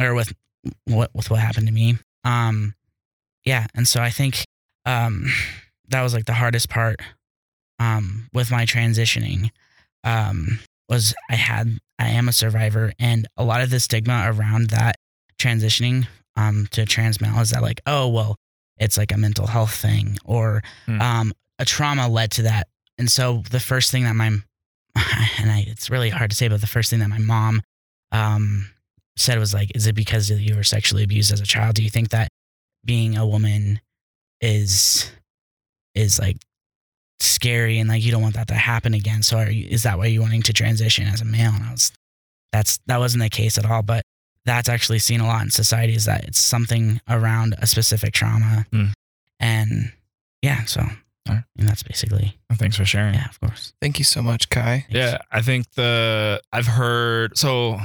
or 0.00 0.14
with 0.14 0.32
what 0.84 1.10
with 1.14 1.30
what 1.30 1.40
happened 1.40 1.68
to 1.68 1.72
me. 1.72 1.96
Um, 2.24 2.74
yeah, 3.44 3.68
and 3.74 3.86
so 3.86 4.02
I 4.02 4.10
think 4.10 4.44
um, 4.84 5.32
that 5.88 6.02
was 6.02 6.12
like 6.12 6.26
the 6.26 6.34
hardest 6.34 6.68
part 6.68 7.00
um, 7.78 8.28
with 8.34 8.50
my 8.50 8.66
transitioning 8.66 9.50
um, 10.02 10.58
was 10.88 11.14
I 11.30 11.36
had 11.36 11.78
I 12.00 12.08
am 12.08 12.28
a 12.28 12.32
survivor, 12.32 12.92
and 12.98 13.28
a 13.36 13.44
lot 13.44 13.62
of 13.62 13.70
the 13.70 13.78
stigma 13.78 14.24
around 14.26 14.70
that 14.70 14.96
transitioning 15.40 16.08
um, 16.34 16.66
to 16.72 16.84
trans 16.84 17.20
male 17.20 17.38
is 17.38 17.50
that 17.50 17.62
like 17.62 17.80
oh 17.86 18.08
well 18.08 18.36
it's 18.78 18.98
like 18.98 19.12
a 19.12 19.16
mental 19.16 19.46
health 19.46 19.74
thing 19.74 20.18
or 20.24 20.62
Hmm. 20.86 21.00
um, 21.00 21.32
a 21.58 21.64
trauma 21.64 22.08
led 22.08 22.30
to 22.32 22.42
that, 22.42 22.68
and 22.98 23.10
so 23.10 23.42
the 23.50 23.60
first 23.60 23.90
thing 23.90 24.04
that 24.04 24.14
my 24.14 24.26
and 25.38 25.50
I, 25.50 25.64
it's 25.68 25.90
really 25.90 26.10
hard 26.10 26.30
to 26.30 26.36
say, 26.36 26.48
but 26.48 26.60
the 26.60 26.66
first 26.66 26.90
thing 26.90 27.00
that 27.00 27.08
my 27.08 27.18
mom 27.18 27.62
um, 28.12 28.70
said 29.16 29.38
was 29.38 29.52
like, 29.54 29.72
"Is 29.74 29.86
it 29.86 29.94
because 29.94 30.30
you 30.30 30.54
were 30.56 30.64
sexually 30.64 31.02
abused 31.04 31.32
as 31.32 31.40
a 31.40 31.44
child? 31.46 31.74
Do 31.74 31.82
you 31.82 31.90
think 31.90 32.10
that 32.10 32.28
being 32.84 33.16
a 33.16 33.26
woman 33.26 33.80
is 34.40 35.10
is 35.94 36.18
like 36.18 36.36
scary 37.20 37.78
and 37.78 37.88
like 37.88 38.04
you 38.04 38.12
don't 38.12 38.22
want 38.22 38.34
that 38.34 38.48
to 38.48 38.54
happen 38.54 38.94
again? 38.94 39.22
So 39.22 39.38
are 39.38 39.50
you, 39.50 39.66
is 39.68 39.82
that 39.84 39.98
why 39.98 40.06
you're 40.06 40.22
wanting 40.22 40.42
to 40.42 40.52
transition 40.52 41.06
as 41.06 41.20
a 41.20 41.24
male?" 41.24 41.52
And 41.54 41.64
I 41.64 41.72
was, 41.72 41.92
that's 42.52 42.78
that 42.86 42.98
wasn't 42.98 43.22
the 43.22 43.30
case 43.30 43.58
at 43.58 43.64
all, 43.64 43.82
but 43.82 44.02
that's 44.46 44.68
actually 44.68 44.98
seen 45.00 45.20
a 45.20 45.26
lot 45.26 45.42
in 45.42 45.50
society 45.50 45.94
is 45.94 46.06
that 46.06 46.24
it's 46.24 46.42
something 46.42 47.00
around 47.08 47.54
a 47.58 47.66
specific 47.66 48.14
trauma, 48.14 48.64
Hmm. 48.72 48.86
and 49.40 49.92
yeah, 50.42 50.64
so 50.64 50.80
Alright. 51.28 51.44
and 51.58 51.68
that's 51.68 51.82
basically 51.82 52.38
Thanks 52.54 52.76
for 52.76 52.84
sharing. 52.86 53.14
yeah, 53.14 53.28
of 53.28 53.38
course. 53.40 53.74
Thank 53.82 53.98
you 53.98 54.04
so 54.04 54.22
much, 54.22 54.48
Kai. 54.48 54.86
Yeah, 54.88 55.18
I 55.30 55.42
think 55.42 55.72
the 55.72 56.40
I've 56.52 56.66
heard 56.68 57.36
so 57.36 57.80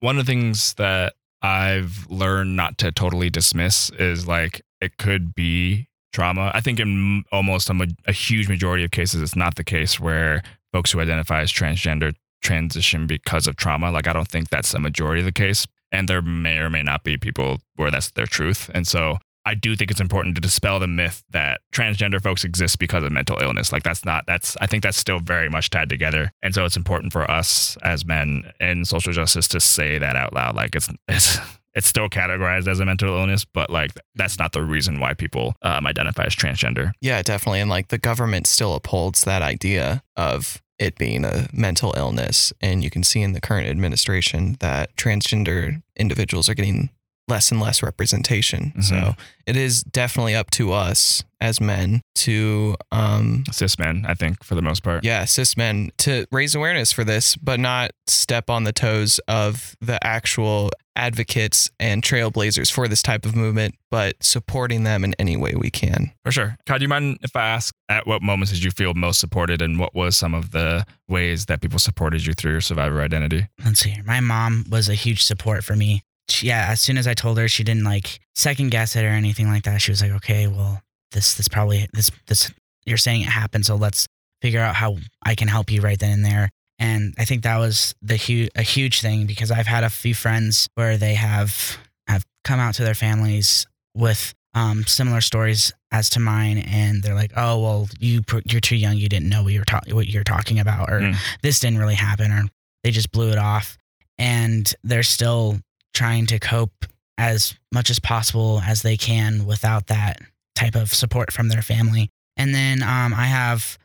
one 0.00 0.18
of 0.18 0.24
the 0.24 0.30
things 0.32 0.72
that 0.74 1.14
I've 1.42 2.06
learned 2.08 2.56
not 2.56 2.78
to 2.78 2.92
totally 2.92 3.28
dismiss 3.28 3.90
is 3.90 4.26
like 4.26 4.62
it 4.80 4.96
could 4.98 5.34
be 5.34 5.88
trauma. 6.12 6.50
I 6.54 6.60
think 6.60 6.80
in 6.80 7.24
almost 7.32 7.68
a, 7.68 7.88
a 8.06 8.12
huge 8.12 8.48
majority 8.48 8.84
of 8.84 8.90
cases, 8.90 9.20
it's 9.20 9.36
not 9.36 9.56
the 9.56 9.64
case 9.64 9.98
where 10.00 10.42
folks 10.72 10.92
who 10.92 11.00
identify 11.00 11.40
as 11.42 11.52
transgender 11.52 12.14
transition 12.42 13.06
because 13.06 13.46
of 13.46 13.56
trauma. 13.56 13.90
Like 13.90 14.06
I 14.06 14.12
don't 14.12 14.28
think 14.28 14.48
that's 14.48 14.72
a 14.74 14.78
majority 14.78 15.20
of 15.20 15.26
the 15.26 15.32
case, 15.32 15.66
and 15.92 16.08
there 16.08 16.22
may 16.22 16.58
or 16.58 16.70
may 16.70 16.82
not 16.82 17.04
be 17.04 17.16
people 17.16 17.58
where 17.76 17.90
that's 17.90 18.10
their 18.10 18.26
truth. 18.26 18.70
And 18.74 18.86
so 18.86 19.18
I 19.46 19.54
do 19.54 19.76
think 19.76 19.92
it's 19.92 20.00
important 20.00 20.34
to 20.34 20.40
dispel 20.40 20.80
the 20.80 20.88
myth 20.88 21.22
that 21.30 21.60
transgender 21.72 22.20
folks 22.20 22.42
exist 22.44 22.80
because 22.80 23.04
of 23.04 23.12
mental 23.12 23.38
illness. 23.40 23.72
Like 23.72 23.84
that's 23.84 24.04
not 24.04 24.24
that's 24.26 24.56
I 24.60 24.66
think 24.66 24.82
that's 24.82 24.98
still 24.98 25.20
very 25.20 25.48
much 25.48 25.70
tied 25.70 25.88
together. 25.88 26.32
And 26.42 26.52
so 26.52 26.64
it's 26.64 26.76
important 26.76 27.12
for 27.12 27.30
us 27.30 27.78
as 27.82 28.04
men 28.04 28.52
in 28.58 28.84
social 28.84 29.12
justice 29.12 29.46
to 29.48 29.60
say 29.60 29.98
that 29.98 30.16
out 30.16 30.32
loud. 30.34 30.56
Like 30.56 30.74
it's 30.74 30.90
it's 31.06 31.38
it's 31.76 31.86
still 31.86 32.08
categorized 32.08 32.66
as 32.66 32.80
a 32.80 32.86
mental 32.86 33.16
illness, 33.16 33.44
but 33.44 33.70
like 33.70 33.92
that's 34.16 34.38
not 34.38 34.50
the 34.52 34.62
reason 34.62 34.98
why 34.98 35.14
people 35.14 35.54
um, 35.62 35.86
identify 35.86 36.24
as 36.24 36.34
transgender. 36.34 36.90
Yeah, 37.00 37.22
definitely. 37.22 37.60
And 37.60 37.70
like 37.70 37.88
the 37.88 37.98
government 37.98 38.48
still 38.48 38.74
upholds 38.74 39.22
that 39.24 39.42
idea 39.42 40.02
of 40.16 40.60
it 40.78 40.96
being 40.96 41.24
a 41.24 41.48
mental 41.52 41.94
illness. 41.96 42.52
And 42.60 42.82
you 42.82 42.90
can 42.90 43.02
see 43.02 43.22
in 43.22 43.32
the 43.32 43.40
current 43.40 43.68
administration 43.68 44.56
that 44.60 44.94
transgender 44.96 45.82
individuals 45.96 46.48
are 46.48 46.54
getting 46.54 46.90
less 47.28 47.50
and 47.50 47.60
less 47.60 47.82
representation. 47.82 48.72
Mhm. 48.76 48.84
So 48.84 49.16
it 49.46 49.56
is 49.56 49.82
definitely 49.82 50.34
up 50.34 50.50
to 50.52 50.72
us 50.72 51.24
as 51.40 51.60
men 51.60 52.00
to, 52.14 52.76
um, 52.92 53.44
Cis 53.50 53.78
men, 53.78 54.04
I 54.08 54.14
think, 54.14 54.42
for 54.44 54.54
the 54.54 54.62
most 54.62 54.82
part. 54.82 55.04
yeah, 55.04 55.24
cis 55.26 55.56
men 55.56 55.90
to 55.98 56.26
raise 56.32 56.54
awareness 56.54 56.92
for 56.92 57.04
this, 57.04 57.36
but 57.36 57.60
not 57.60 57.90
step 58.06 58.48
on 58.48 58.64
the 58.64 58.72
toes 58.72 59.18
of 59.28 59.76
the 59.80 59.98
actual 60.06 60.70
advocates 60.96 61.68
and 61.78 62.02
trailblazers 62.02 62.72
for 62.72 62.88
this 62.88 63.02
type 63.02 63.26
of 63.26 63.36
movement, 63.36 63.74
but 63.90 64.16
supporting 64.22 64.84
them 64.84 65.04
in 65.04 65.14
any 65.18 65.36
way 65.36 65.54
we 65.54 65.68
can. 65.70 66.10
For 66.24 66.32
sure. 66.32 66.56
Kai, 66.64 66.78
do 66.78 66.82
you 66.84 66.88
mind 66.88 67.18
if 67.22 67.36
I 67.36 67.46
ask 67.48 67.74
at 67.90 68.06
what 68.06 68.22
moments 68.22 68.50
did 68.52 68.64
you 68.64 68.70
feel 68.70 68.94
most 68.94 69.20
supported 69.20 69.60
and 69.60 69.78
what 69.78 69.94
was 69.94 70.16
some 70.16 70.32
of 70.32 70.52
the 70.52 70.86
ways 71.06 71.46
that 71.46 71.60
people 71.60 71.78
supported 71.78 72.24
you 72.24 72.32
through 72.32 72.52
your 72.52 72.60
survivor 72.62 73.02
identity? 73.02 73.46
let's 73.64 73.80
see 73.80 73.90
here. 73.90 74.04
My 74.04 74.20
mom 74.20 74.64
was 74.70 74.88
a 74.88 74.94
huge 74.94 75.22
support 75.22 75.64
for 75.64 75.76
me. 75.76 76.02
She, 76.28 76.46
yeah, 76.48 76.66
as 76.70 76.80
soon 76.80 76.98
as 76.98 77.06
I 77.06 77.14
told 77.14 77.38
her, 77.38 77.48
she 77.48 77.62
didn't 77.64 77.84
like 77.84 78.20
second 78.34 78.70
guess 78.70 78.96
it 78.96 79.04
or 79.04 79.08
anything 79.08 79.48
like 79.48 79.64
that. 79.64 79.80
She 79.80 79.90
was 79.92 80.02
like, 80.02 80.10
"Okay, 80.12 80.46
well, 80.46 80.82
this 81.12 81.34
this 81.34 81.48
probably 81.48 81.88
this 81.92 82.10
this 82.26 82.50
you're 82.84 82.96
saying 82.96 83.22
it 83.22 83.28
happened, 83.28 83.64
so 83.66 83.76
let's 83.76 84.06
figure 84.42 84.60
out 84.60 84.74
how 84.74 84.96
I 85.24 85.34
can 85.34 85.48
help 85.48 85.70
you 85.70 85.80
right 85.80 85.98
then 85.98 86.12
and 86.12 86.24
there." 86.24 86.50
And 86.78 87.14
I 87.18 87.24
think 87.24 87.42
that 87.44 87.56
was 87.58 87.94
the 88.02 88.16
huge 88.16 88.50
a 88.56 88.62
huge 88.62 89.00
thing 89.00 89.26
because 89.26 89.50
I've 89.50 89.66
had 89.66 89.84
a 89.84 89.90
few 89.90 90.14
friends 90.14 90.68
where 90.74 90.96
they 90.96 91.14
have 91.14 91.78
have 92.08 92.24
come 92.44 92.60
out 92.60 92.74
to 92.74 92.84
their 92.84 92.94
families 92.94 93.66
with 93.94 94.34
um, 94.54 94.84
similar 94.86 95.20
stories 95.20 95.72
as 95.92 96.08
to 96.10 96.20
mine, 96.20 96.58
and 96.58 97.02
they're 97.02 97.14
like, 97.14 97.32
"Oh, 97.36 97.60
well, 97.60 97.88
you 98.00 98.22
pr- 98.22 98.40
you're 98.46 98.60
too 98.60 98.76
young. 98.76 98.96
You 98.96 99.08
didn't 99.08 99.28
know 99.28 99.42
what 99.44 99.52
you're 99.52 99.64
ta- 99.64 99.80
what 99.90 100.08
you're 100.08 100.24
talking 100.24 100.58
about, 100.58 100.90
or 100.90 101.00
Mm. 101.00 101.16
this 101.42 101.60
didn't 101.60 101.78
really 101.78 101.94
happen, 101.94 102.32
or 102.32 102.44
they 102.82 102.90
just 102.90 103.12
blew 103.12 103.30
it 103.30 103.38
off." 103.38 103.78
And 104.18 104.72
they're 104.82 105.02
still 105.02 105.60
trying 105.96 106.26
to 106.26 106.38
cope 106.38 106.84
as 107.18 107.54
much 107.72 107.88
as 107.90 107.98
possible 107.98 108.60
as 108.64 108.82
they 108.82 108.96
can 108.96 109.46
without 109.46 109.86
that 109.86 110.20
type 110.54 110.74
of 110.76 110.92
support 110.92 111.32
from 111.32 111.48
their 111.48 111.62
family. 111.62 112.08
And 112.36 112.54
then 112.54 112.82
um, 112.82 113.14
I 113.14 113.24
have 113.26 113.78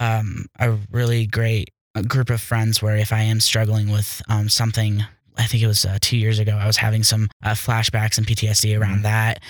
um, 0.00 0.46
a 0.58 0.76
really 0.90 1.26
great 1.26 1.68
group 2.08 2.30
of 2.30 2.40
friends 2.40 2.80
where 2.82 2.96
if 2.96 3.12
I 3.12 3.20
am 3.22 3.40
struggling 3.40 3.90
with 3.92 4.22
um, 4.28 4.48
something 4.48 5.04
I 5.36 5.46
think 5.46 5.62
it 5.62 5.66
was 5.68 5.86
uh, 5.86 5.96
two 6.00 6.18
years 6.18 6.38
ago. 6.38 6.52
I 6.56 6.66
was 6.66 6.76
having 6.76 7.02
some 7.02 7.28
uh, 7.42 7.50
flashbacks 7.50 8.18
and 8.18 8.26
PTSD 8.26 8.78
around 8.78 8.98
Mhm. 8.98 9.02
that, 9.04 9.42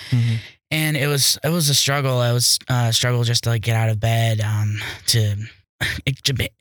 and 0.69 0.95
it 0.95 1.07
was 1.07 1.37
it 1.43 1.49
was 1.49 1.67
a 1.69 1.73
struggle. 1.73 2.19
I 2.19 2.31
was 2.31 2.59
uh, 2.69 2.91
struggle 2.93 3.23
just 3.25 3.43
to 3.43 3.49
like 3.49 3.61
get 3.63 3.75
out 3.75 3.89
of 3.89 3.99
bed, 3.99 4.39
um, 4.39 4.79
to 5.07 5.35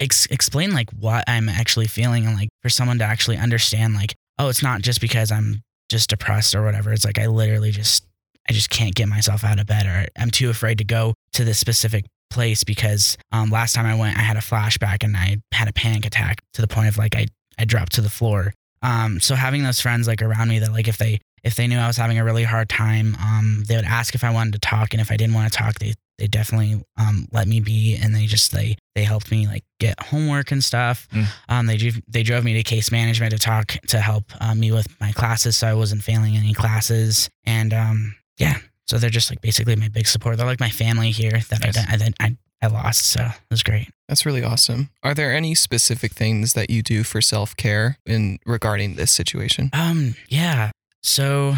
ex- 0.00 0.26
explain 0.26 0.72
like 0.72 0.90
what 0.90 1.22
I'm 1.28 1.48
actually 1.48 1.86
feeling, 1.86 2.26
and 2.26 2.34
like 2.36 2.48
for 2.62 2.68
someone 2.70 2.98
to 2.98 3.04
actually 3.04 3.36
understand, 3.36 3.94
like, 3.94 4.14
oh, 4.40 4.48
it's 4.48 4.62
not 4.62 4.80
just 4.80 5.00
because 5.00 5.30
I'm 5.30 5.62
just 5.90 6.08
depressed 6.10 6.54
or 6.54 6.64
whatever. 6.64 6.92
It's 6.92 7.04
like 7.04 7.18
I 7.18 7.26
literally 7.26 7.70
just 7.70 8.04
I 8.48 8.52
just 8.52 8.70
can't 8.70 8.94
get 8.94 9.06
myself 9.06 9.44
out 9.44 9.60
of 9.60 9.66
bed, 9.66 9.86
or 9.86 10.06
I'm 10.18 10.30
too 10.30 10.50
afraid 10.50 10.78
to 10.78 10.84
go 10.84 11.14
to 11.34 11.44
this 11.44 11.58
specific 11.58 12.06
place 12.30 12.64
because 12.64 13.18
um, 13.32 13.50
last 13.50 13.74
time 13.74 13.86
I 13.86 13.94
went, 13.94 14.16
I 14.16 14.22
had 14.22 14.36
a 14.36 14.40
flashback 14.40 15.04
and 15.04 15.16
I 15.16 15.36
had 15.52 15.68
a 15.68 15.72
panic 15.72 16.06
attack 16.06 16.40
to 16.54 16.62
the 16.62 16.68
point 16.68 16.88
of 16.88 16.96
like 16.96 17.14
I 17.14 17.26
I 17.58 17.66
dropped 17.66 17.92
to 17.92 18.00
the 18.00 18.10
floor. 18.10 18.54
Um, 18.82 19.20
so 19.20 19.34
having 19.34 19.62
those 19.62 19.80
friends 19.80 20.08
like 20.08 20.22
around 20.22 20.48
me 20.48 20.58
that 20.60 20.72
like 20.72 20.88
if 20.88 20.96
they 20.96 21.20
if 21.44 21.54
they 21.54 21.66
knew 21.66 21.78
I 21.78 21.86
was 21.86 21.98
having 21.98 22.18
a 22.18 22.24
really 22.24 22.44
hard 22.44 22.68
time, 22.70 23.16
um, 23.20 23.64
they 23.66 23.76
would 23.76 23.84
ask 23.84 24.14
if 24.14 24.24
I 24.24 24.30
wanted 24.30 24.54
to 24.54 24.58
talk, 24.58 24.94
and 24.94 25.00
if 25.00 25.10
I 25.10 25.16
didn't 25.16 25.34
want 25.34 25.52
to 25.52 25.58
talk, 25.58 25.78
they 25.78 25.94
they 26.20 26.26
definitely 26.26 26.84
um, 26.98 27.26
let 27.32 27.48
me 27.48 27.60
be, 27.60 27.96
and 27.96 28.14
they 28.14 28.26
just 28.26 28.52
they 28.52 28.76
they 28.94 29.02
helped 29.02 29.30
me 29.30 29.46
like 29.46 29.64
get 29.80 29.98
homework 29.98 30.52
and 30.52 30.62
stuff. 30.62 31.08
Mm. 31.12 31.26
Um, 31.48 31.66
they 31.66 31.78
drove 31.78 32.00
they 32.06 32.22
drove 32.22 32.44
me 32.44 32.54
to 32.54 32.62
case 32.62 32.92
management 32.92 33.32
to 33.32 33.38
talk 33.38 33.68
to 33.88 33.98
help 33.98 34.24
uh, 34.40 34.54
me 34.54 34.70
with 34.70 34.86
my 35.00 35.12
classes, 35.12 35.56
so 35.56 35.66
I 35.66 35.74
wasn't 35.74 36.04
failing 36.04 36.36
any 36.36 36.52
classes, 36.52 37.30
and 37.44 37.72
um, 37.72 38.14
yeah, 38.38 38.58
so 38.86 38.98
they're 38.98 39.10
just 39.10 39.30
like 39.30 39.40
basically 39.40 39.74
my 39.76 39.88
big 39.88 40.06
support. 40.06 40.36
They're 40.36 40.46
like 40.46 40.60
my 40.60 40.70
family 40.70 41.10
here 41.10 41.40
that 41.48 41.60
Nice. 41.64 41.78
I, 41.78 42.06
I 42.22 42.26
I 42.28 42.36
I 42.62 42.66
lost, 42.66 43.06
so 43.06 43.22
it 43.22 43.50
was 43.50 43.62
great. 43.62 43.88
That's 44.08 44.26
really 44.26 44.44
awesome. 44.44 44.90
Are 45.02 45.14
there 45.14 45.34
any 45.34 45.54
specific 45.54 46.12
things 46.12 46.52
that 46.52 46.68
you 46.68 46.82
do 46.82 47.02
for 47.02 47.22
self 47.22 47.56
care 47.56 47.96
in 48.04 48.38
regarding 48.44 48.96
this 48.96 49.10
situation? 49.10 49.70
Um, 49.72 50.14
yeah. 50.28 50.70
So 51.02 51.54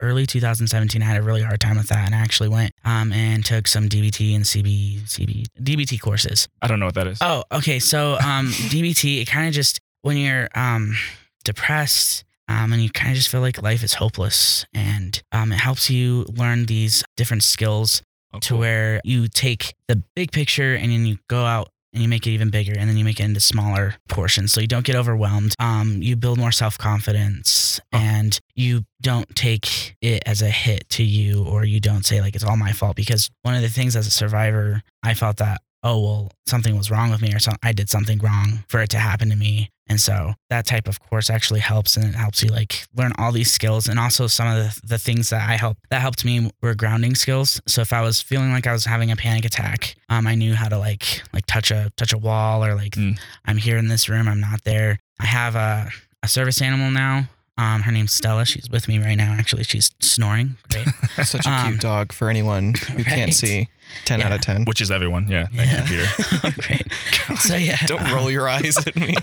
early 0.00 0.26
2017, 0.26 1.02
I 1.02 1.04
had 1.04 1.16
a 1.16 1.22
really 1.22 1.42
hard 1.42 1.60
time 1.60 1.76
with 1.76 1.88
that, 1.88 2.06
and 2.06 2.14
I 2.14 2.18
actually 2.18 2.48
went 2.48 2.72
um 2.84 3.12
and 3.12 3.44
took 3.44 3.66
some 3.66 3.88
DBT 3.88 4.34
and 4.34 4.44
CB 4.44 5.00
CB 5.02 5.46
DBT 5.60 6.00
courses. 6.00 6.48
I 6.62 6.66
don't 6.68 6.80
know 6.80 6.86
what 6.86 6.94
that 6.94 7.06
is. 7.06 7.18
Oh, 7.20 7.44
okay. 7.52 7.78
So 7.78 8.14
um, 8.14 8.46
DBT, 8.72 9.22
it 9.22 9.26
kind 9.26 9.48
of 9.48 9.54
just 9.54 9.80
when 10.02 10.16
you're 10.16 10.48
um 10.54 10.96
depressed. 11.44 12.24
Um, 12.50 12.72
and 12.72 12.80
you 12.82 12.88
kind 12.88 13.10
of 13.10 13.16
just 13.16 13.28
feel 13.28 13.42
like 13.42 13.60
life 13.60 13.84
is 13.84 13.92
hopeless, 13.92 14.64
and 14.72 15.22
um, 15.32 15.52
it 15.52 15.56
helps 15.60 15.90
you 15.90 16.24
learn 16.34 16.64
these 16.64 17.04
different 17.14 17.42
skills 17.42 18.00
Oh, 18.32 18.38
to 18.40 18.56
where 18.56 19.00
you 19.04 19.26
take 19.28 19.74
the 19.86 20.02
big 20.14 20.32
picture 20.32 20.74
and 20.74 20.92
then 20.92 21.06
you 21.06 21.18
go 21.28 21.44
out 21.44 21.68
and 21.98 22.02
you 22.04 22.08
make 22.08 22.28
it 22.28 22.30
even 22.30 22.48
bigger 22.48 22.74
and 22.78 22.88
then 22.88 22.96
you 22.96 23.04
make 23.04 23.18
it 23.18 23.24
into 23.24 23.40
smaller 23.40 23.96
portions 24.08 24.52
so 24.52 24.60
you 24.60 24.68
don't 24.68 24.86
get 24.86 24.94
overwhelmed 24.94 25.52
um, 25.58 26.00
you 26.00 26.14
build 26.14 26.38
more 26.38 26.52
self-confidence 26.52 27.80
Oh. 27.92 27.98
and 27.98 28.38
you 28.54 28.84
don't 29.00 29.34
take 29.34 29.96
it 30.00 30.22
as 30.26 30.42
a 30.42 30.48
hit 30.50 30.88
to 30.90 31.02
you 31.02 31.44
or 31.44 31.64
you 31.64 31.80
don't 31.80 32.04
say 32.04 32.20
like 32.20 32.34
it's 32.34 32.44
all 32.44 32.56
my 32.56 32.72
fault 32.72 32.96
because 32.96 33.30
one 33.42 33.54
of 33.54 33.62
the 33.62 33.68
things 33.68 33.96
as 33.96 34.06
a 34.06 34.10
survivor 34.10 34.82
i 35.02 35.14
felt 35.14 35.38
that 35.38 35.60
oh 35.82 36.00
well 36.00 36.32
something 36.46 36.76
was 36.76 36.90
wrong 36.90 37.10
with 37.10 37.22
me 37.22 37.32
or 37.34 37.38
something 37.38 37.60
i 37.62 37.72
did 37.72 37.88
something 37.88 38.18
wrong 38.18 38.64
for 38.68 38.80
it 38.80 38.90
to 38.90 38.98
happen 38.98 39.30
to 39.30 39.36
me 39.36 39.70
and 39.88 40.00
so 40.00 40.34
that 40.50 40.66
type 40.66 40.86
of 40.86 41.00
course 41.00 41.30
actually 41.30 41.60
helps 41.60 41.96
and 41.96 42.04
it 42.04 42.14
helps 42.14 42.42
you 42.42 42.50
like 42.50 42.86
learn 42.94 43.12
all 43.16 43.32
these 43.32 43.50
skills 43.50 43.88
and 43.88 43.98
also 43.98 44.26
some 44.26 44.46
of 44.46 44.56
the, 44.56 44.86
the 44.86 44.98
things 44.98 45.30
that 45.30 45.48
I 45.48 45.56
helped 45.56 45.80
that 45.88 46.02
helped 46.02 46.26
me 46.26 46.50
were 46.60 46.74
grounding 46.74 47.14
skills. 47.14 47.58
So 47.66 47.80
if 47.80 47.94
I 47.94 48.02
was 48.02 48.20
feeling 48.20 48.52
like 48.52 48.66
I 48.66 48.72
was 48.72 48.84
having 48.84 49.10
a 49.10 49.16
panic 49.16 49.46
attack, 49.46 49.96
um, 50.10 50.26
I 50.26 50.34
knew 50.34 50.54
how 50.54 50.68
to 50.68 50.78
like 50.78 51.22
like 51.32 51.46
touch 51.46 51.70
a 51.70 51.90
touch 51.96 52.12
a 52.12 52.18
wall 52.18 52.62
or 52.62 52.74
like 52.74 52.92
Mm. 52.98 53.18
I'm 53.46 53.56
here 53.56 53.78
in 53.78 53.88
this 53.88 54.08
room, 54.10 54.28
I'm 54.28 54.40
not 54.40 54.64
there. 54.64 54.98
I 55.20 55.26
have 55.26 55.56
a, 55.56 55.88
a 56.22 56.28
service 56.28 56.60
animal 56.60 56.90
now. 56.90 57.28
Um, 57.58 57.82
her 57.82 57.92
name's 57.92 58.12
Stella. 58.14 58.46
She's 58.46 58.70
with 58.70 58.88
me 58.88 58.98
right 58.98 59.16
now. 59.16 59.32
Actually, 59.38 59.64
she's 59.64 59.90
snoring. 60.00 60.56
Great. 60.72 60.86
Such 61.26 61.44
a 61.46 61.50
Um, 61.50 61.68
cute 61.72 61.80
dog 61.80 62.12
for 62.12 62.30
anyone 62.30 62.74
who 62.74 63.04
can't 63.16 63.34
see. 63.34 63.68
10 64.04 64.20
out 64.22 64.32
of 64.32 64.40
10. 64.42 64.64
Which 64.66 64.80
is 64.80 64.90
everyone. 64.90 65.28
Yeah. 65.28 65.46
Thank 65.54 65.70
Yeah. 65.70 65.82
you, 65.82 66.06
Peter. 66.40 66.60
Great. 66.62 67.38
So 67.40 67.56
yeah. 67.56 67.78
Don't 67.86 68.10
roll 68.12 68.30
your 68.30 68.48
eyes 68.48 68.76
at 68.86 68.94
me. 68.96 69.14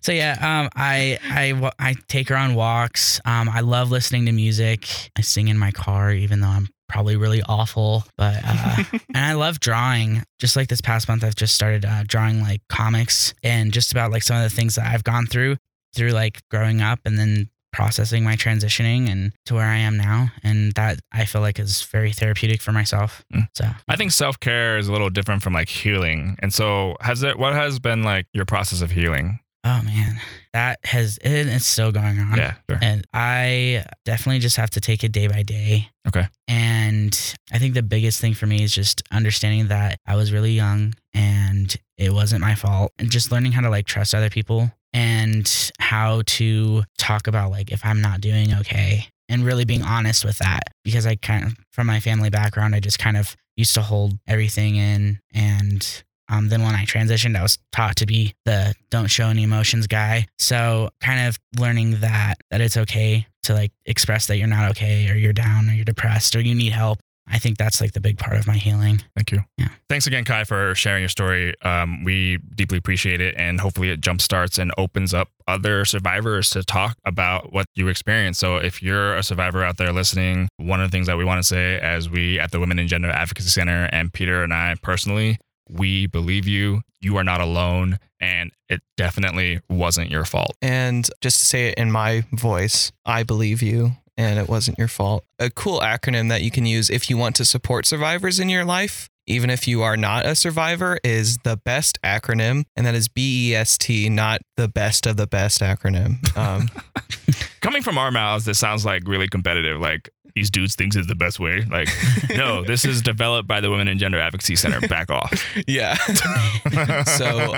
so 0.00 0.12
yeah, 0.12 0.32
um, 0.40 0.70
I 0.74 1.18
I 1.22 1.70
I 1.78 1.94
take 2.08 2.28
her 2.30 2.36
on 2.36 2.54
walks. 2.54 3.20
Um, 3.24 3.48
I 3.48 3.60
love 3.60 3.90
listening 3.90 4.26
to 4.26 4.32
music. 4.32 4.88
I 5.16 5.20
sing 5.22 5.48
in 5.48 5.58
my 5.58 5.70
car, 5.72 6.10
even 6.12 6.40
though 6.40 6.48
I'm 6.48 6.68
probably 6.88 7.16
really 7.16 7.42
awful. 7.46 8.04
But 8.16 8.40
uh, 8.44 8.84
and 9.14 9.24
I 9.24 9.34
love 9.34 9.60
drawing. 9.60 10.22
Just 10.38 10.56
like 10.56 10.68
this 10.68 10.80
past 10.80 11.08
month, 11.08 11.22
I've 11.22 11.34
just 11.36 11.54
started 11.54 11.84
uh, 11.84 12.04
drawing 12.06 12.40
like 12.40 12.62
comics 12.68 13.34
and 13.42 13.72
just 13.72 13.92
about 13.92 14.10
like 14.10 14.22
some 14.22 14.36
of 14.36 14.42
the 14.42 14.54
things 14.56 14.74
that 14.76 14.86
I've 14.86 15.04
gone 15.04 15.26
through 15.26 15.56
through 15.94 16.10
like 16.10 16.42
growing 16.50 16.80
up 16.80 17.00
and 17.04 17.18
then 17.18 17.48
processing 17.72 18.22
my 18.22 18.36
transitioning 18.36 19.10
and 19.10 19.32
to 19.46 19.54
where 19.54 19.66
I 19.66 19.76
am 19.76 19.96
now. 19.96 20.30
And 20.42 20.72
that 20.74 21.00
I 21.12 21.24
feel 21.24 21.40
like 21.40 21.58
is 21.58 21.82
very 21.82 22.12
therapeutic 22.12 22.62
for 22.62 22.72
myself. 22.72 23.24
Mm. 23.34 23.48
So 23.54 23.66
I 23.88 23.96
think 23.96 24.12
self 24.12 24.38
care 24.40 24.78
is 24.78 24.88
a 24.88 24.92
little 24.92 25.10
different 25.10 25.42
from 25.42 25.52
like 25.52 25.68
healing. 25.68 26.36
And 26.38 26.54
so, 26.54 26.96
has 27.00 27.22
it? 27.22 27.38
What 27.38 27.52
has 27.52 27.78
been 27.78 28.02
like 28.02 28.26
your 28.32 28.44
process 28.44 28.80
of 28.80 28.92
healing? 28.92 29.40
Oh 29.64 29.82
man, 29.82 30.20
that 30.52 30.78
has 30.84 31.18
it, 31.18 31.46
it's 31.46 31.66
still 31.66 31.90
going 31.90 32.18
on. 32.18 32.36
Yeah, 32.36 32.54
sure. 32.68 32.78
And 32.82 33.04
I 33.12 33.84
definitely 34.04 34.40
just 34.40 34.56
have 34.56 34.70
to 34.70 34.80
take 34.80 35.02
it 35.02 35.12
day 35.12 35.26
by 35.26 35.42
day. 35.42 35.88
Okay. 36.06 36.26
And 36.46 37.36
I 37.52 37.58
think 37.58 37.74
the 37.74 37.82
biggest 37.82 38.20
thing 38.20 38.34
for 38.34 38.46
me 38.46 38.62
is 38.62 38.74
just 38.74 39.02
understanding 39.10 39.68
that 39.68 39.98
I 40.06 40.16
was 40.16 40.32
really 40.32 40.52
young 40.52 40.94
and 41.14 41.74
it 41.96 42.12
wasn't 42.12 42.42
my 42.42 42.54
fault. 42.54 42.92
And 42.98 43.10
just 43.10 43.32
learning 43.32 43.52
how 43.52 43.62
to 43.62 43.70
like 43.70 43.86
trust 43.86 44.14
other 44.14 44.30
people 44.30 44.70
and 44.92 45.70
how 45.78 46.22
to 46.26 46.84
talk 46.98 47.26
about 47.26 47.50
like 47.50 47.72
if 47.72 47.84
I'm 47.84 48.00
not 48.00 48.20
doing 48.20 48.54
okay 48.54 49.08
and 49.28 49.44
really 49.44 49.64
being 49.64 49.82
honest 49.82 50.24
with 50.24 50.38
that. 50.38 50.64
Because 50.84 51.06
I 51.06 51.16
kind 51.16 51.44
of, 51.44 51.56
from 51.72 51.86
my 51.86 52.00
family 52.00 52.30
background, 52.30 52.74
I 52.74 52.80
just 52.80 52.98
kind 52.98 53.16
of 53.16 53.34
used 53.56 53.74
to 53.74 53.82
hold 53.82 54.14
everything 54.26 54.76
in 54.76 55.20
and 55.32 56.04
um, 56.34 56.48
then 56.48 56.62
when 56.62 56.74
I 56.74 56.84
transitioned, 56.84 57.36
I 57.36 57.42
was 57.42 57.58
taught 57.72 57.96
to 57.96 58.06
be 58.06 58.34
the 58.44 58.74
don't 58.90 59.06
show 59.06 59.28
any 59.28 59.42
emotions 59.42 59.86
guy. 59.86 60.26
So 60.38 60.90
kind 61.00 61.28
of 61.28 61.38
learning 61.58 62.00
that 62.00 62.34
that 62.50 62.60
it's 62.60 62.76
okay 62.76 63.26
to 63.44 63.54
like 63.54 63.72
express 63.86 64.26
that 64.26 64.38
you're 64.38 64.48
not 64.48 64.70
okay 64.70 65.08
or 65.10 65.14
you're 65.14 65.32
down 65.32 65.68
or 65.68 65.72
you're 65.72 65.84
depressed 65.84 66.34
or 66.34 66.40
you 66.40 66.54
need 66.54 66.72
help. 66.72 66.98
I 67.26 67.38
think 67.38 67.56
that's 67.56 67.80
like 67.80 67.92
the 67.92 68.00
big 68.00 68.18
part 68.18 68.36
of 68.36 68.46
my 68.46 68.56
healing. 68.56 69.02
Thank 69.16 69.32
you. 69.32 69.40
Yeah. 69.56 69.68
Thanks 69.88 70.06
again, 70.06 70.24
Kai, 70.24 70.44
for 70.44 70.74
sharing 70.74 71.00
your 71.00 71.08
story. 71.08 71.54
Um, 71.62 72.04
we 72.04 72.38
deeply 72.54 72.76
appreciate 72.76 73.22
it. 73.22 73.34
And 73.38 73.60
hopefully 73.60 73.88
it 73.88 74.02
jumpstarts 74.02 74.58
and 74.58 74.72
opens 74.76 75.14
up 75.14 75.30
other 75.48 75.86
survivors 75.86 76.50
to 76.50 76.62
talk 76.62 76.98
about 77.06 77.50
what 77.50 77.66
you 77.74 77.88
experienced. 77.88 78.40
So 78.40 78.56
if 78.56 78.82
you're 78.82 79.16
a 79.16 79.22
survivor 79.22 79.64
out 79.64 79.78
there 79.78 79.90
listening, 79.90 80.48
one 80.58 80.82
of 80.82 80.90
the 80.90 80.94
things 80.94 81.06
that 81.06 81.16
we 81.16 81.24
want 81.24 81.42
to 81.42 81.48
say 81.48 81.80
as 81.80 82.10
we 82.10 82.38
at 82.38 82.50
the 82.50 82.60
Women 82.60 82.78
and 82.78 82.90
Gender 82.90 83.08
Advocacy 83.08 83.48
Center 83.48 83.88
and 83.90 84.12
Peter 84.12 84.42
and 84.42 84.52
I 84.52 84.74
personally, 84.82 85.38
we 85.68 86.06
believe 86.06 86.46
you. 86.46 86.82
You 87.00 87.16
are 87.16 87.24
not 87.24 87.40
alone. 87.40 87.98
And 88.20 88.52
it 88.68 88.80
definitely 88.96 89.60
wasn't 89.68 90.10
your 90.10 90.24
fault. 90.24 90.56
And 90.62 91.08
just 91.20 91.38
to 91.38 91.44
say 91.44 91.68
it 91.68 91.74
in 91.78 91.90
my 91.90 92.24
voice, 92.32 92.92
I 93.04 93.22
believe 93.22 93.62
you 93.62 93.92
and 94.16 94.38
it 94.38 94.48
wasn't 94.48 94.78
your 94.78 94.88
fault. 94.88 95.24
A 95.38 95.50
cool 95.50 95.80
acronym 95.80 96.28
that 96.28 96.42
you 96.42 96.50
can 96.50 96.66
use 96.66 96.90
if 96.90 97.10
you 97.10 97.16
want 97.16 97.36
to 97.36 97.44
support 97.44 97.86
survivors 97.86 98.38
in 98.38 98.48
your 98.48 98.64
life, 98.64 99.10
even 99.26 99.50
if 99.50 99.66
you 99.66 99.82
are 99.82 99.96
not 99.96 100.26
a 100.26 100.34
survivor, 100.34 100.98
is 101.02 101.38
the 101.38 101.56
best 101.56 101.98
acronym. 102.02 102.64
And 102.76 102.86
that 102.86 102.94
is 102.94 103.08
BEST, 103.08 104.10
not 104.10 104.42
the 104.56 104.68
best 104.68 105.06
of 105.06 105.16
the 105.16 105.26
best 105.26 105.60
acronym. 105.60 106.36
Um, 106.36 106.70
Coming 107.64 107.80
from 107.80 107.96
our 107.96 108.10
mouths, 108.10 108.44
this 108.44 108.58
sounds 108.58 108.84
like 108.84 109.08
really 109.08 109.26
competitive. 109.26 109.80
Like 109.80 110.10
these 110.34 110.50
dudes 110.50 110.74
thinks 110.74 110.96
is 110.96 111.06
the 111.06 111.14
best 111.14 111.40
way. 111.40 111.62
Like, 111.62 111.88
no, 112.36 112.62
this 112.62 112.84
is 112.84 113.00
developed 113.00 113.48
by 113.48 113.62
the 113.62 113.70
Women 113.70 113.88
and 113.88 113.98
Gender 113.98 114.20
Advocacy 114.20 114.54
Center. 114.56 114.86
Back 114.86 115.10
off. 115.10 115.42
yeah. 115.66 115.94
so 117.04 117.54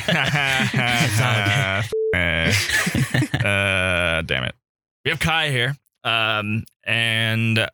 uh, 3.44 4.22
damn 4.22 4.44
it. 4.44 4.56
We 5.04 5.12
have 5.12 5.20
Kai 5.20 5.50
here. 5.50 5.76
Um, 6.04 6.64
and 6.84 7.68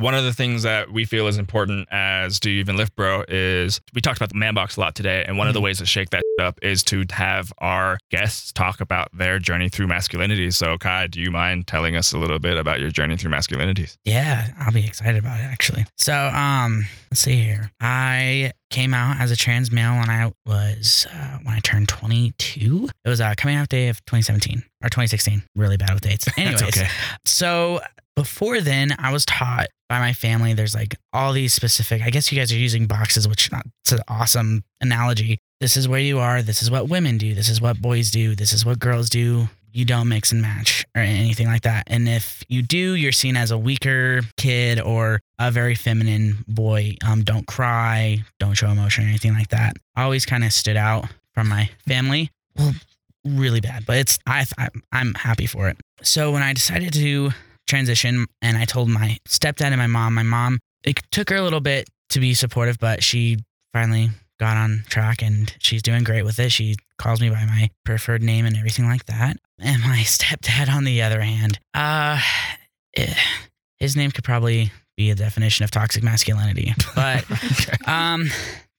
one 0.00 0.14
of 0.14 0.24
the 0.24 0.32
things 0.32 0.62
that 0.62 0.90
we 0.90 1.04
feel 1.04 1.26
is 1.26 1.36
important 1.36 1.86
as 1.90 2.40
Do 2.40 2.50
You 2.50 2.60
Even 2.60 2.76
Lift 2.76 2.96
Bro 2.96 3.24
is 3.28 3.80
we 3.94 4.00
talked 4.00 4.16
about 4.16 4.30
the 4.30 4.38
man 4.38 4.54
box 4.54 4.76
a 4.76 4.80
lot 4.80 4.94
today. 4.94 5.24
And 5.26 5.36
one 5.36 5.46
of 5.46 5.54
the 5.54 5.60
ways 5.60 5.78
to 5.78 5.86
shake 5.86 6.10
that 6.10 6.22
up 6.40 6.58
is 6.62 6.82
to 6.84 7.04
have 7.10 7.52
our 7.58 7.98
guests 8.10 8.50
talk 8.52 8.80
about 8.80 9.08
their 9.12 9.38
journey 9.38 9.68
through 9.68 9.88
masculinity. 9.88 10.50
So, 10.52 10.78
Kai, 10.78 11.06
do 11.08 11.20
you 11.20 11.30
mind 11.30 11.66
telling 11.66 11.96
us 11.96 12.12
a 12.12 12.18
little 12.18 12.38
bit 12.38 12.56
about 12.56 12.80
your 12.80 12.90
journey 12.90 13.16
through 13.16 13.30
masculinities? 13.30 13.98
Yeah, 14.04 14.48
I'll 14.58 14.72
be 14.72 14.86
excited 14.86 15.18
about 15.18 15.38
it 15.38 15.44
actually. 15.44 15.84
So, 15.98 16.14
um, 16.14 16.86
let's 17.10 17.20
see 17.20 17.42
here. 17.42 17.70
I 17.80 18.52
came 18.70 18.94
out 18.94 19.20
as 19.20 19.30
a 19.30 19.36
trans 19.36 19.70
male 19.70 19.92
when 19.92 20.08
I 20.08 20.32
was 20.46 21.06
uh, 21.12 21.38
when 21.42 21.54
I 21.54 21.60
turned 21.60 21.88
22. 21.88 22.88
It 23.04 23.08
was 23.08 23.20
uh, 23.20 23.34
coming 23.36 23.56
out 23.56 23.68
day 23.68 23.88
of 23.88 24.02
2017 24.06 24.62
or 24.82 24.88
2016. 24.88 25.42
Really 25.56 25.76
bad 25.76 25.92
with 25.92 26.02
dates. 26.02 26.26
Anyways, 26.38 26.62
okay. 26.62 26.88
so 27.26 27.80
before 28.20 28.60
then, 28.60 28.94
I 28.98 29.14
was 29.14 29.24
taught 29.24 29.68
by 29.88 29.98
my 29.98 30.12
family. 30.12 30.52
There's 30.52 30.74
like 30.74 30.94
all 31.10 31.32
these 31.32 31.54
specific. 31.54 32.02
I 32.02 32.10
guess 32.10 32.30
you 32.30 32.38
guys 32.38 32.52
are 32.52 32.56
using 32.58 32.86
boxes, 32.86 33.26
which 33.26 33.50
not, 33.50 33.64
it's 33.82 33.92
an 33.92 34.00
awesome 34.08 34.62
analogy. 34.82 35.38
This 35.58 35.74
is 35.74 35.88
where 35.88 36.00
you 36.00 36.18
are. 36.18 36.42
This 36.42 36.62
is 36.62 36.70
what 36.70 36.90
women 36.90 37.16
do. 37.16 37.34
This 37.34 37.48
is 37.48 37.62
what 37.62 37.80
boys 37.80 38.10
do. 38.10 38.34
This 38.34 38.52
is 38.52 38.62
what 38.66 38.78
girls 38.78 39.08
do. 39.08 39.48
You 39.72 39.86
don't 39.86 40.06
mix 40.10 40.32
and 40.32 40.42
match 40.42 40.84
or 40.94 41.00
anything 41.00 41.46
like 41.46 41.62
that. 41.62 41.84
And 41.86 42.10
if 42.10 42.44
you 42.46 42.60
do, 42.60 42.94
you're 42.94 43.10
seen 43.10 43.38
as 43.38 43.52
a 43.52 43.56
weaker 43.56 44.20
kid 44.36 44.78
or 44.78 45.20
a 45.38 45.50
very 45.50 45.74
feminine 45.74 46.44
boy. 46.46 46.96
Um, 47.06 47.24
don't 47.24 47.46
cry, 47.46 48.18
don't 48.38 48.52
show 48.52 48.68
emotion 48.68 49.06
or 49.06 49.08
anything 49.08 49.32
like 49.32 49.48
that. 49.48 49.76
I 49.96 50.02
always 50.02 50.26
kind 50.26 50.44
of 50.44 50.52
stood 50.52 50.76
out 50.76 51.06
from 51.32 51.48
my 51.48 51.70
family. 51.88 52.30
Well, 52.54 52.74
really 53.24 53.62
bad, 53.62 53.86
but 53.86 53.96
it's 53.96 54.18
I, 54.26 54.44
I 54.58 54.68
I'm 54.92 55.14
happy 55.14 55.46
for 55.46 55.70
it. 55.70 55.78
So 56.02 56.32
when 56.32 56.42
I 56.42 56.52
decided 56.52 56.92
to 56.92 57.30
transition 57.70 58.26
and 58.42 58.58
I 58.58 58.64
told 58.64 58.88
my 58.88 59.16
stepdad 59.28 59.68
and 59.68 59.78
my 59.78 59.86
mom, 59.86 60.14
my 60.14 60.22
mom, 60.22 60.58
it 60.84 61.00
took 61.10 61.30
her 61.30 61.36
a 61.36 61.42
little 61.42 61.60
bit 61.60 61.88
to 62.10 62.20
be 62.20 62.34
supportive, 62.34 62.78
but 62.78 63.02
she 63.02 63.38
finally 63.72 64.10
got 64.38 64.56
on 64.56 64.82
track 64.88 65.22
and 65.22 65.54
she's 65.58 65.82
doing 65.82 66.02
great 66.02 66.24
with 66.24 66.38
it. 66.38 66.50
She 66.50 66.76
calls 66.98 67.20
me 67.20 67.30
by 67.30 67.44
my 67.44 67.70
preferred 67.84 68.22
name 68.22 68.44
and 68.44 68.56
everything 68.56 68.86
like 68.86 69.06
that. 69.06 69.36
And 69.58 69.82
my 69.82 69.98
stepdad, 70.04 70.68
on 70.68 70.84
the 70.84 71.02
other 71.02 71.20
hand, 71.20 71.60
uh, 71.72 72.20
eh, 72.96 73.14
his 73.78 73.96
name 73.96 74.10
could 74.10 74.24
probably 74.24 74.72
be 74.96 75.10
a 75.10 75.14
definition 75.14 75.64
of 75.64 75.70
toxic 75.70 76.02
masculinity. 76.02 76.74
But 76.94 77.24
um, 77.86 78.30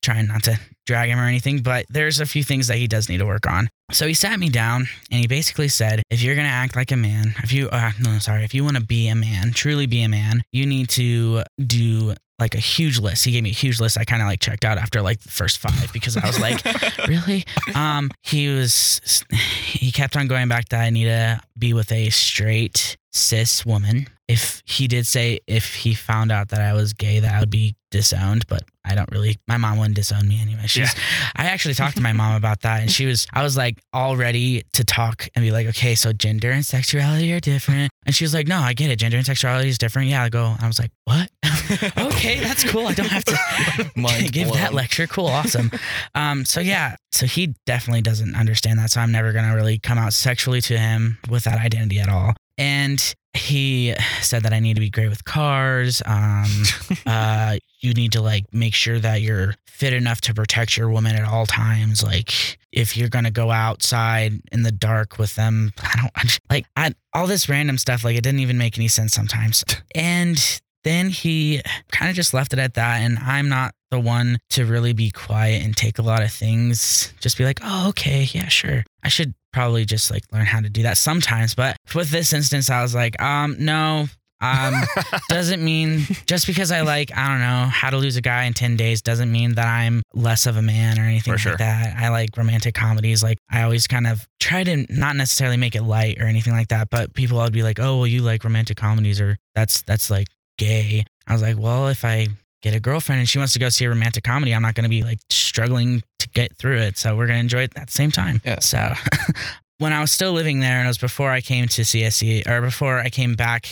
trying 0.01 0.27
not 0.27 0.43
to 0.43 0.59
drag 0.85 1.09
him 1.09 1.19
or 1.19 1.25
anything, 1.25 1.61
but 1.61 1.85
there's 1.89 2.19
a 2.19 2.25
few 2.25 2.43
things 2.43 2.67
that 2.67 2.77
he 2.77 2.87
does 2.87 3.09
need 3.09 3.19
to 3.19 3.25
work 3.25 3.47
on. 3.47 3.69
So 3.91 4.07
he 4.07 4.13
sat 4.13 4.39
me 4.39 4.49
down 4.49 4.87
and 5.11 5.21
he 5.21 5.27
basically 5.27 5.67
said, 5.67 6.01
if 6.09 6.21
you're 6.21 6.35
going 6.35 6.47
to 6.47 6.53
act 6.53 6.75
like 6.75 6.91
a 6.91 6.97
man, 6.97 7.35
if 7.43 7.51
you, 7.51 7.69
uh, 7.69 7.91
no, 7.99 8.17
sorry, 8.19 8.43
if 8.43 8.53
you 8.53 8.63
want 8.63 8.77
to 8.77 8.83
be 8.83 9.07
a 9.07 9.15
man, 9.15 9.51
truly 9.51 9.85
be 9.85 10.01
a 10.03 10.09
man, 10.09 10.41
you 10.51 10.65
need 10.65 10.89
to 10.89 11.43
do 11.65 12.15
like 12.39 12.55
a 12.55 12.59
huge 12.59 12.99
list. 12.99 13.23
He 13.23 13.31
gave 13.31 13.43
me 13.43 13.51
a 13.51 13.53
huge 13.53 13.79
list. 13.79 13.97
I 13.99 14.03
kind 14.03 14.21
of 14.21 14.27
like 14.27 14.39
checked 14.39 14.65
out 14.65 14.79
after 14.79 15.01
like 15.01 15.19
the 15.19 15.29
first 15.29 15.59
five 15.59 15.93
because 15.93 16.17
I 16.17 16.25
was 16.25 16.39
like, 16.39 16.59
really? 17.07 17.45
Um, 17.75 18.09
he 18.23 18.47
was, 18.47 19.23
he 19.31 19.91
kept 19.91 20.17
on 20.17 20.27
going 20.27 20.47
back 20.47 20.69
that 20.69 20.81
I 20.81 20.89
need 20.89 21.05
to 21.05 21.39
be 21.57 21.73
with 21.73 21.91
a 21.91 22.09
straight 22.09 22.97
cis 23.11 23.65
woman. 23.65 24.07
If 24.27 24.63
he 24.65 24.87
did 24.87 25.05
say 25.05 25.39
if 25.45 25.75
he 25.75 25.93
found 25.93 26.31
out 26.31 26.49
that 26.49 26.61
I 26.61 26.73
was 26.73 26.93
gay, 26.93 27.19
that 27.19 27.33
I 27.33 27.39
would 27.41 27.49
be 27.49 27.75
disowned, 27.91 28.47
but 28.47 28.63
I 28.83 28.95
don't 28.95 29.09
really. 29.11 29.37
My 29.47 29.57
mom 29.57 29.77
wouldn't 29.77 29.95
disown 29.95 30.27
me 30.27 30.41
anyway. 30.41 30.65
She's. 30.65 30.93
I 31.35 31.45
actually 31.45 31.75
talked 31.75 31.97
to 31.97 32.01
my 32.01 32.13
mom 32.13 32.35
about 32.37 32.61
that, 32.61 32.81
and 32.81 32.91
she 32.91 33.05
was. 33.05 33.27
I 33.33 33.43
was 33.43 33.55
like 33.55 33.79
all 33.93 34.17
ready 34.17 34.63
to 34.73 34.83
talk 34.83 35.27
and 35.35 35.43
be 35.43 35.51
like, 35.51 35.67
okay, 35.67 35.95
so 35.95 36.13
gender 36.13 36.51
and 36.51 36.65
sexuality 36.65 37.31
are 37.33 37.39
different, 37.39 37.91
and 38.05 38.15
she 38.15 38.23
was 38.23 38.33
like, 38.33 38.47
no, 38.47 38.59
I 38.59 38.73
get 38.73 38.89
it. 38.89 38.97
Gender 38.97 39.17
and 39.17 39.25
sexuality 39.25 39.69
is 39.69 39.77
different. 39.77 40.09
Yeah, 40.09 40.23
I 40.23 40.29
go. 40.29 40.55
I 40.59 40.67
was 40.67 40.79
like, 40.79 40.91
what? 41.05 41.29
okay, 41.97 42.39
that's 42.39 42.69
cool. 42.69 42.87
I 42.87 42.93
don't 42.93 43.07
have 43.07 43.23
to 43.25 44.29
give 44.31 44.51
that 44.53 44.73
lecture. 44.73 45.07
Cool, 45.07 45.27
awesome. 45.27 45.71
Um, 46.15 46.45
so 46.45 46.59
yeah, 46.59 46.95
so 47.11 47.25
he 47.25 47.53
definitely 47.65 48.01
doesn't 48.01 48.35
understand 48.35 48.79
that. 48.79 48.91
So 48.91 49.01
I'm 49.01 49.11
never 49.11 49.31
gonna 49.31 49.55
really 49.55 49.77
come 49.77 49.97
out 49.97 50.13
sexually 50.13 50.61
to 50.61 50.77
him 50.77 51.19
with 51.29 51.43
that 51.43 51.59
identity 51.59 51.99
at 51.99 52.09
all. 52.09 52.33
And 52.57 53.13
he 53.33 53.95
said 54.21 54.43
that 54.43 54.53
I 54.53 54.59
need 54.59 54.73
to 54.75 54.81
be 54.81 54.89
great 54.89 55.09
with 55.09 55.23
cars. 55.23 56.01
Um, 56.05 56.63
uh, 57.05 57.57
you 57.79 57.93
need 57.93 58.11
to 58.13 58.21
like 58.21 58.53
make 58.53 58.73
sure 58.73 58.99
that 58.99 59.21
you're 59.21 59.55
fit 59.65 59.93
enough 59.93 60.21
to 60.21 60.33
protect 60.33 60.77
your 60.77 60.89
woman 60.89 61.15
at 61.15 61.23
all 61.23 61.45
times. 61.45 62.03
Like 62.03 62.57
if 62.71 62.97
you're 62.97 63.09
gonna 63.09 63.31
go 63.31 63.51
outside 63.51 64.41
in 64.51 64.63
the 64.63 64.71
dark 64.71 65.17
with 65.17 65.35
them, 65.35 65.71
I 65.81 65.95
don't 66.01 66.39
like 66.49 66.65
I, 66.75 66.93
all 67.13 67.27
this 67.27 67.47
random 67.47 67.77
stuff. 67.77 68.03
Like 68.03 68.15
it 68.15 68.23
didn't 68.23 68.41
even 68.41 68.57
make 68.57 68.77
any 68.77 68.87
sense 68.87 69.13
sometimes. 69.13 69.63
And 69.93 70.61
then 70.83 71.09
he 71.09 71.61
kind 71.91 72.09
of 72.09 72.15
just 72.15 72.33
left 72.33 72.53
it 72.53 72.59
at 72.59 72.75
that. 72.75 73.01
And 73.01 73.19
I'm 73.19 73.49
not 73.49 73.75
the 73.91 73.99
one 73.99 74.39
to 74.51 74.65
really 74.65 74.93
be 74.93 75.11
quiet 75.11 75.63
and 75.63 75.75
take 75.75 75.99
a 75.99 76.01
lot 76.01 76.23
of 76.23 76.31
things. 76.31 77.13
Just 77.19 77.37
be 77.37 77.45
like, 77.45 77.59
oh, 77.63 77.89
okay, 77.89 78.27
yeah, 78.31 78.47
sure. 78.47 78.83
I 79.03 79.09
should 79.09 79.33
probably 79.53 79.85
just 79.85 80.09
like 80.09 80.23
learn 80.31 80.45
how 80.45 80.61
to 80.61 80.69
do 80.69 80.83
that 80.83 80.97
sometimes. 80.97 81.53
But 81.53 81.75
with 81.93 82.09
this 82.09 82.33
instance, 82.33 82.69
I 82.69 82.81
was 82.81 82.95
like, 82.95 83.21
um, 83.21 83.57
no. 83.59 84.07
Um, 84.43 84.73
doesn't 85.29 85.63
mean 85.63 86.07
just 86.25 86.47
because 86.47 86.71
I 86.71 86.81
like, 86.81 87.15
I 87.15 87.27
don't 87.27 87.41
know, 87.41 87.67
how 87.67 87.91
to 87.91 87.97
lose 87.97 88.15
a 88.17 88.21
guy 88.21 88.45
in 88.45 88.53
10 88.53 88.75
days 88.75 89.03
doesn't 89.03 89.31
mean 89.31 89.53
that 89.55 89.67
I'm 89.67 90.01
less 90.15 90.47
of 90.47 90.57
a 90.57 90.63
man 90.63 90.97
or 90.97 91.03
anything 91.03 91.33
For 91.33 91.37
sure. 91.37 91.51
like 91.51 91.59
that. 91.59 91.95
I 91.97 92.09
like 92.09 92.35
romantic 92.35 92.73
comedies. 92.73 93.21
Like, 93.21 93.37
I 93.51 93.61
always 93.61 93.85
kind 93.85 94.07
of 94.07 94.25
try 94.39 94.63
to 94.63 94.85
not 94.89 95.15
necessarily 95.15 95.57
make 95.57 95.75
it 95.75 95.83
light 95.83 96.19
or 96.19 96.25
anything 96.25 96.53
like 96.53 96.69
that, 96.69 96.89
but 96.89 97.13
people 97.13 97.37
would 97.37 97.53
be 97.53 97.61
like, 97.61 97.79
oh, 97.79 97.97
well, 97.97 98.07
you 98.07 98.23
like 98.23 98.43
romantic 98.43 98.77
comedies 98.77 99.21
or 99.21 99.37
that's, 99.53 99.83
that's 99.83 100.09
like 100.09 100.27
gay. 100.57 101.05
I 101.27 101.33
was 101.33 101.43
like, 101.43 101.59
well, 101.59 101.89
if 101.89 102.03
I 102.03 102.29
get 102.61 102.75
a 102.75 102.79
girlfriend 102.79 103.19
and 103.19 103.29
she 103.29 103.37
wants 103.37 103.53
to 103.53 103.59
go 103.59 103.69
see 103.69 103.85
a 103.85 103.89
romantic 103.89 104.23
comedy, 104.23 104.53
I'm 104.53 104.61
not 104.61 104.75
going 104.75 104.83
to 104.83 104.89
be 104.89 105.03
like 105.03 105.19
struggling 105.29 106.03
to 106.19 106.29
get 106.29 106.55
through 106.55 106.77
it. 106.77 106.97
So 106.97 107.15
we're 107.15 107.27
going 107.27 107.37
to 107.37 107.41
enjoy 107.41 107.63
it 107.63 107.73
at 107.75 107.87
the 107.87 107.93
same 107.93 108.11
time. 108.11 108.41
Yeah. 108.45 108.59
So 108.59 108.93
when 109.79 109.93
I 109.93 110.01
was 110.01 110.11
still 110.11 110.33
living 110.33 110.59
there 110.59 110.77
and 110.77 110.85
it 110.85 110.89
was 110.89 110.97
before 110.97 111.31
I 111.31 111.41
came 111.41 111.67
to 111.67 111.81
CSU 111.81 112.47
or 112.47 112.61
before 112.61 112.99
I 112.99 113.09
came 113.09 113.35
back 113.35 113.67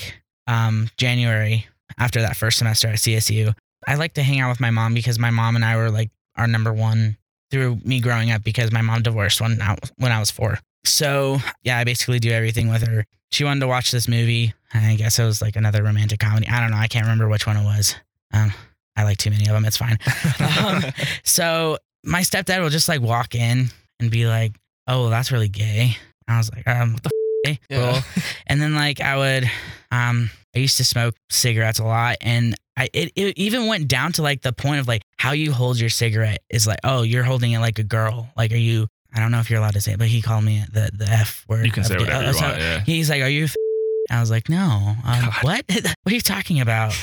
um, 0.47 0.89
January 0.97 1.67
after 1.97 2.21
that 2.21 2.35
first 2.35 2.57
semester 2.57 2.87
at 2.87 2.95
CSU, 2.95 3.53
I 3.87 3.95
like 3.95 4.13
to 4.15 4.23
hang 4.23 4.39
out 4.39 4.49
with 4.49 4.59
my 4.59 4.71
mom 4.71 4.93
because 4.93 5.19
my 5.19 5.29
mom 5.29 5.55
and 5.55 5.63
I 5.63 5.77
were 5.77 5.91
like 5.91 6.09
our 6.35 6.47
number 6.47 6.73
one 6.73 7.17
through 7.51 7.79
me 7.83 7.99
growing 7.99 8.31
up 8.31 8.43
because 8.43 8.71
my 8.71 8.81
mom 8.81 9.03
divorced 9.03 9.41
when 9.41 9.61
I, 9.61 9.77
when 9.97 10.11
I 10.11 10.19
was 10.19 10.31
four. 10.31 10.59
So 10.85 11.37
yeah, 11.63 11.77
I 11.77 11.83
basically 11.83 12.19
do 12.19 12.31
everything 12.31 12.69
with 12.69 12.87
her. 12.87 13.05
She 13.31 13.43
wanted 13.43 13.61
to 13.61 13.67
watch 13.67 13.91
this 13.91 14.07
movie. 14.07 14.53
I 14.73 14.95
guess 14.95 15.19
it 15.19 15.23
was 15.23 15.41
like 15.41 15.55
another 15.55 15.83
romantic 15.83 16.19
comedy. 16.19 16.47
I 16.47 16.59
don't 16.59 16.71
know. 16.71 16.77
I 16.77 16.87
can't 16.87 17.05
remember 17.05 17.27
which 17.27 17.45
one 17.45 17.57
it 17.57 17.63
was. 17.63 17.95
Um, 18.33 18.53
I 18.95 19.03
like 19.03 19.17
too 19.17 19.29
many 19.29 19.45
of 19.47 19.53
them. 19.53 19.65
It's 19.65 19.77
fine. 19.77 19.97
Um, 20.59 20.83
so 21.23 21.77
my 22.03 22.21
stepdad 22.21 22.61
will 22.61 22.69
just 22.69 22.89
like 22.89 23.01
walk 23.01 23.35
in 23.35 23.67
and 23.99 24.11
be 24.11 24.25
like, 24.27 24.53
"Oh, 24.87 25.09
that's 25.09 25.31
really 25.31 25.49
gay." 25.49 25.95
I 26.27 26.37
was 26.37 26.51
like, 26.53 26.67
"Um, 26.67 26.93
what 26.93 27.03
the 27.03 27.09
f- 27.47 27.57
Yeah. 27.69 27.91
cool." 27.93 28.21
And 28.47 28.61
then 28.61 28.73
like 28.75 28.99
I 29.01 29.15
would, 29.17 29.43
um, 29.91 30.29
I 30.55 30.59
used 30.59 30.77
to 30.77 30.83
smoke 30.85 31.15
cigarettes 31.29 31.79
a 31.79 31.83
lot, 31.85 32.17
and 32.21 32.55
I 32.77 32.89
it, 32.93 33.11
it 33.15 33.37
even 33.37 33.67
went 33.67 33.87
down 33.87 34.11
to 34.13 34.21
like 34.21 34.41
the 34.41 34.51
point 34.53 34.79
of 34.79 34.87
like 34.87 35.03
how 35.17 35.31
you 35.31 35.51
hold 35.53 35.79
your 35.79 35.89
cigarette 35.89 36.41
is 36.49 36.65
like, 36.67 36.79
oh, 36.83 37.03
you're 37.03 37.23
holding 37.23 37.51
it 37.53 37.59
like 37.59 37.79
a 37.79 37.83
girl. 37.83 38.29
Like, 38.35 38.51
are 38.51 38.55
you? 38.57 38.87
I 39.13 39.19
don't 39.19 39.31
know 39.31 39.39
if 39.39 39.49
you're 39.49 39.59
allowed 39.59 39.73
to 39.73 39.81
say 39.81 39.93
it, 39.93 39.99
but 39.99 40.07
he 40.07 40.21
called 40.21 40.43
me 40.43 40.63
the 40.71 40.89
the 40.93 41.07
f 41.09 41.45
word. 41.47 41.65
You 41.65 41.71
can 41.71 41.83
say 41.83 41.97
whatever 41.97 42.23
Uh, 42.25 42.31
you 42.31 42.37
want. 42.41 42.57
Yeah. 42.59 42.79
He's 42.81 43.09
like, 43.09 43.21
"Are 43.21 43.29
you?" 43.29 43.45
f-" 43.45 43.55
I 44.09 44.19
was 44.19 44.31
like, 44.31 44.49
"No." 44.49 44.95
Um, 45.05 45.29
what? 45.41 45.65
what 45.69 45.95
are 46.05 46.11
you 46.11 46.21
talking 46.21 46.61
about? 46.61 46.93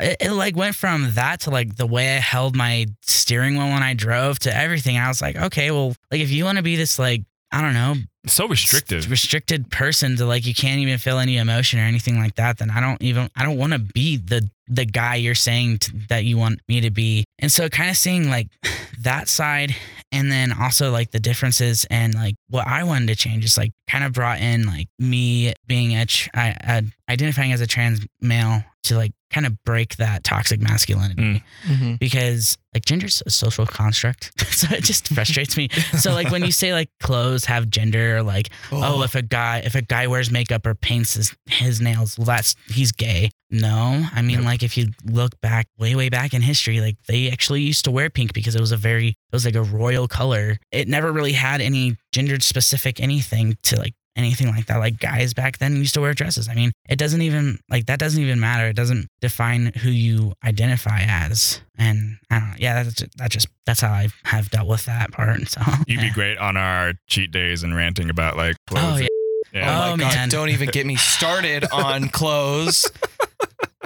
It, 0.00 0.16
it 0.20 0.32
like 0.32 0.56
went 0.56 0.74
from 0.74 1.12
that 1.14 1.40
to 1.40 1.50
like 1.50 1.76
the 1.76 1.86
way 1.86 2.16
I 2.16 2.20
held 2.20 2.56
my 2.56 2.86
steering 3.02 3.56
wheel 3.56 3.68
when 3.68 3.82
I 3.82 3.94
drove 3.94 4.38
to 4.40 4.56
everything. 4.56 4.98
I 4.98 5.08
was 5.08 5.20
like, 5.20 5.36
okay, 5.36 5.70
well, 5.70 5.94
like 6.10 6.20
if 6.20 6.30
you 6.30 6.44
want 6.44 6.58
to 6.58 6.62
be 6.62 6.76
this 6.76 6.98
like 6.98 7.22
I 7.52 7.60
don't 7.60 7.74
know 7.74 7.94
so 8.26 8.48
restrictive. 8.48 9.10
restricted 9.10 9.70
person 9.70 10.16
to 10.16 10.26
like 10.26 10.46
you 10.46 10.54
can't 10.54 10.80
even 10.80 10.98
feel 10.98 11.18
any 11.18 11.36
emotion 11.36 11.78
or 11.78 11.82
anything 11.82 12.18
like 12.18 12.34
that, 12.36 12.58
then 12.58 12.70
I 12.70 12.80
don't 12.80 13.00
even 13.02 13.30
I 13.36 13.44
don't 13.44 13.58
want 13.58 13.74
to 13.74 13.78
be 13.78 14.16
the 14.16 14.48
the 14.66 14.84
guy 14.84 15.16
you're 15.16 15.34
saying 15.34 15.78
t- 15.78 15.92
that 16.08 16.24
you 16.24 16.38
want 16.38 16.60
me 16.68 16.80
to 16.80 16.90
be. 16.90 17.24
And 17.38 17.52
so 17.52 17.68
kind 17.68 17.90
of 17.90 17.96
seeing 17.96 18.30
like 18.30 18.48
that 19.00 19.28
side 19.28 19.76
and 20.14 20.30
then 20.30 20.52
also 20.52 20.92
like 20.92 21.10
the 21.10 21.18
differences 21.18 21.84
and 21.90 22.14
like 22.14 22.36
what 22.48 22.68
I 22.68 22.84
wanted 22.84 23.08
to 23.08 23.16
change 23.16 23.44
is 23.44 23.58
like 23.58 23.72
kind 23.90 24.04
of 24.04 24.12
brought 24.12 24.40
in 24.40 24.64
like 24.64 24.88
me 24.96 25.52
being 25.66 25.96
a 25.96 26.06
tr- 26.06 26.30
I, 26.32 26.82
identifying 27.10 27.52
as 27.52 27.60
a 27.60 27.66
trans 27.66 28.06
male 28.20 28.62
to 28.84 28.96
like 28.96 29.12
kind 29.34 29.46
of 29.46 29.52
break 29.64 29.96
that 29.96 30.22
toxic 30.24 30.60
masculinity 30.60 31.22
Mm. 31.22 31.42
Mhm. 31.66 31.98
because 31.98 32.56
like 32.74 32.84
gender's 32.84 33.22
a 33.26 33.30
social 33.30 33.66
construct 33.66 34.32
so 34.52 34.66
it 34.74 34.82
just 34.84 35.08
frustrates 35.08 35.56
me 35.56 35.68
so 35.98 36.12
like 36.12 36.30
when 36.30 36.44
you 36.44 36.52
say 36.52 36.72
like 36.72 36.88
clothes 37.02 37.44
have 37.46 37.68
gender 37.70 38.22
like 38.22 38.48
oh, 38.72 39.02
if 39.02 39.14
a 39.14 39.22
guy 39.22 39.58
if 39.64 39.74
a 39.74 39.82
guy 39.82 40.06
wears 40.06 40.30
makeup 40.30 40.66
or 40.66 40.74
paints 40.74 41.14
his, 41.14 41.34
his 41.46 41.80
nails 41.80 42.16
well 42.18 42.26
that's 42.26 42.56
he's 42.68 42.92
gay 42.92 43.30
no 43.50 44.04
i 44.14 44.22
mean 44.22 44.38
Nope. 44.38 44.46
like 44.46 44.62
if 44.62 44.76
you 44.76 44.86
look 45.04 45.40
back 45.40 45.66
way 45.78 45.94
way 45.94 46.08
back 46.08 46.34
in 46.34 46.42
history 46.42 46.80
like 46.80 46.96
they 47.08 47.30
actually 47.30 47.62
used 47.62 47.84
to 47.86 47.90
wear 47.90 48.10
pink 48.10 48.32
because 48.32 48.54
it 48.56 48.60
was 48.60 48.72
a 48.72 48.76
very 48.76 49.08
it 49.08 49.32
was 49.32 49.44
like 49.44 49.54
a 49.56 49.62
royal 49.62 50.08
color 50.08 50.58
it 50.72 50.88
never 50.88 51.12
really 51.12 51.32
had 51.32 51.60
any 51.60 51.96
gendered 52.12 52.42
specific 52.42 53.00
anything 53.00 53.56
to 53.62 53.76
like 53.78 53.94
anything 54.16 54.46
like 54.48 54.66
that 54.66 54.78
like 54.78 54.98
guys 55.00 55.34
back 55.34 55.58
then 55.58 55.76
used 55.76 55.94
to 55.94 56.00
wear 56.00 56.14
dresses 56.14 56.48
i 56.48 56.54
mean 56.54 56.70
it 56.88 56.96
doesn't 56.98 57.22
even 57.22 57.58
like 57.68 57.86
that 57.86 57.98
doesn't 57.98 58.22
even 58.22 58.38
matter 58.38 58.66
it 58.68 58.76
doesn't 58.76 59.06
define 59.20 59.72
who 59.82 59.90
you 59.90 60.32
identify 60.44 61.00
as 61.02 61.60
and 61.76 62.16
i 62.30 62.38
don't 62.38 62.48
know 62.50 62.54
yeah 62.58 62.82
that's 62.82 62.94
just, 62.94 63.16
that 63.18 63.30
just 63.30 63.48
that's 63.66 63.80
how 63.80 63.90
i 63.90 64.08
have 64.24 64.48
dealt 64.50 64.68
with 64.68 64.84
that 64.84 65.10
part 65.12 65.46
so 65.48 65.60
You'd 65.86 66.00
be 66.00 66.10
great 66.10 66.38
on 66.38 66.56
our 66.56 66.92
cheat 67.08 67.30
days 67.32 67.62
and 67.64 67.74
ranting 67.74 68.08
about 68.10 68.36
like 68.36 68.56
oh 68.70 68.74
clothes. 68.74 69.00
yeah 69.00 69.08
Yeah. 69.52 69.84
Oh, 69.84 69.92
Oh, 69.92 69.96
my 69.96 70.02
god! 70.04 70.14
man. 70.14 70.28
Don't 70.28 70.48
even 70.50 70.68
get 70.70 70.84
me 70.86 70.96
started 70.96 71.64
on 71.72 72.08
clothes. 72.08 72.90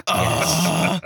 Ugh. 0.07 1.01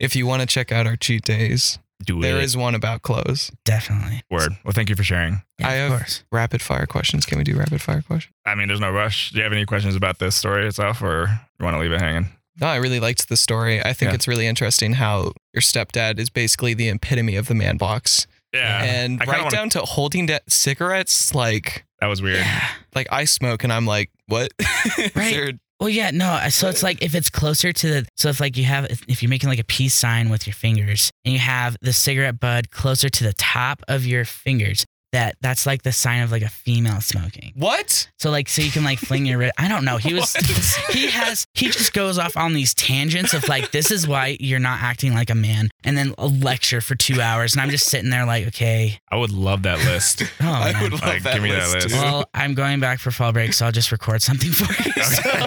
if 0.00 0.16
you 0.16 0.26
want 0.26 0.40
to 0.40 0.46
check 0.46 0.72
out 0.72 0.86
our 0.86 0.96
cheat 0.96 1.22
days, 1.22 1.78
Do 2.04 2.20
there 2.20 2.38
it. 2.38 2.44
is 2.44 2.56
one 2.56 2.74
about 2.74 3.02
clothes. 3.02 3.50
definitely 3.64 4.22
Word. 4.30 4.52
Well, 4.64 4.72
thank 4.72 4.88
you 4.88 4.94
for 4.96 5.02
sharing. 5.02 5.42
yeah, 5.58 5.68
I 5.68 5.72
of 5.74 5.90
have- 5.90 5.98
course 6.00 6.24
Rapid 6.30 6.62
fire 6.62 6.86
questions. 6.86 7.26
Can 7.26 7.38
we 7.38 7.44
do 7.44 7.56
rapid 7.56 7.82
fire 7.82 8.02
questions? 8.02 8.32
I 8.46 8.54
mean, 8.54 8.68
there's 8.68 8.80
no 8.80 8.90
rush. 8.90 9.30
Do 9.32 9.38
you 9.38 9.42
have 9.44 9.52
any 9.52 9.64
questions 9.66 9.96
about 9.96 10.18
this 10.18 10.34
story 10.36 10.66
itself, 10.66 11.02
or 11.02 11.40
you 11.58 11.64
want 11.64 11.74
to 11.76 11.80
leave 11.80 11.92
it 11.92 12.00
hanging? 12.00 12.28
No, 12.60 12.66
I 12.68 12.76
really 12.76 13.00
liked 13.00 13.28
the 13.28 13.36
story. 13.36 13.80
I 13.84 13.92
think 13.92 14.10
Yeah. 14.10 14.14
it's 14.16 14.26
really 14.28 14.46
interesting 14.46 14.94
how 14.94 15.32
your 15.52 15.60
stepdad 15.60 16.18
is 16.18 16.28
basically 16.30 16.74
the 16.74 16.88
epitome 16.88 17.36
of 17.36 17.46
the 17.46 17.54
man 17.54 17.76
box, 17.76 18.26
Yeah. 18.52 18.82
and 18.82 19.20
I 19.20 19.24
kinda 19.24 19.32
right 19.32 19.44
wanna- 19.44 19.56
down 19.56 19.70
to 19.70 19.80
holding 19.80 20.26
da- 20.26 20.38
cigarettes. 20.48 21.34
Like, 21.34 21.84
That 22.00 22.06
was 22.06 22.22
weird. 22.22 22.38
yeah 22.38 22.68
like 22.94 23.06
I 23.12 23.24
smoke, 23.26 23.62
and 23.64 23.72
I'm 23.72 23.86
like, 23.86 24.10
what? 24.26 24.52
Is 24.58 24.66
Right. 25.16 25.34
there- 25.34 25.52
Well, 25.80 25.88
yeah, 25.88 26.10
no. 26.10 26.48
So 26.48 26.68
it's 26.68 26.82
like 26.82 27.02
if 27.02 27.14
it's 27.14 27.30
closer 27.30 27.72
to 27.72 27.86
the, 27.88 28.08
so 28.16 28.28
if 28.30 28.40
like 28.40 28.56
you 28.56 28.64
have, 28.64 28.86
if 29.06 29.22
you're 29.22 29.30
making 29.30 29.48
like 29.48 29.60
a 29.60 29.64
peace 29.64 29.94
sign 29.94 30.28
with 30.28 30.46
your 30.46 30.54
fingers 30.54 31.10
and 31.24 31.32
you 31.32 31.38
have 31.38 31.76
the 31.80 31.92
cigarette 31.92 32.40
bud 32.40 32.70
closer 32.70 33.08
to 33.08 33.24
the 33.24 33.32
top 33.34 33.82
of 33.86 34.04
your 34.04 34.24
fingers, 34.24 34.84
that 35.12 35.36
that's 35.40 35.64
like 35.66 35.82
the 35.82 35.92
sign 35.92 36.22
of 36.22 36.30
like 36.30 36.42
a 36.42 36.48
female 36.48 37.00
smoking. 37.00 37.52
what? 37.56 38.08
So 38.18 38.30
like, 38.30 38.48
so 38.48 38.60
you 38.62 38.70
can 38.70 38.84
like 38.84 38.98
fling 38.98 39.24
your, 39.26 39.38
wrist. 39.38 39.54
I 39.58 39.68
don't 39.68 39.84
know. 39.84 39.96
He 39.96 40.12
was, 40.14 40.34
he 40.90 41.10
has, 41.10 41.46
he 41.54 41.66
just 41.70 41.92
goes 41.92 42.18
off 42.18 42.36
on 42.36 42.52
these 42.52 42.74
tangents 42.74 43.32
of 43.34 43.48
like, 43.48 43.70
this 43.70 43.90
is 43.90 44.06
why 44.06 44.36
you're 44.40 44.58
not 44.58 44.80
acting 44.82 45.14
like 45.14 45.30
a 45.30 45.34
man, 45.34 45.70
and 45.84 45.96
then 45.96 46.14
a 46.18 46.26
lecture 46.26 46.80
for 46.80 46.94
two 46.94 47.20
hours, 47.20 47.54
and 47.54 47.62
I'm 47.62 47.70
just 47.70 47.86
sitting 47.86 48.10
there 48.10 48.26
like, 48.26 48.46
okay, 48.48 48.98
I 49.10 49.16
would 49.16 49.32
love 49.32 49.62
that 49.62 49.78
list. 49.78 50.22
oh, 50.40 50.46
I 50.46 50.72
man. 50.72 50.82
would 50.82 50.92
love 50.92 51.02
Like, 51.02 51.22
that 51.22 51.34
give 51.34 51.42
me 51.42 51.52
that 51.52 51.72
list. 51.72 51.88
list. 51.90 52.02
Well, 52.02 52.28
I'm 52.34 52.54
going 52.54 52.80
back 52.80 52.98
for 52.98 53.10
fall 53.10 53.32
break, 53.32 53.52
so 53.54 53.66
I'll 53.66 53.72
just 53.72 53.90
record 53.92 54.20
something 54.22 54.50
for 54.52 54.70
you. 54.82 54.92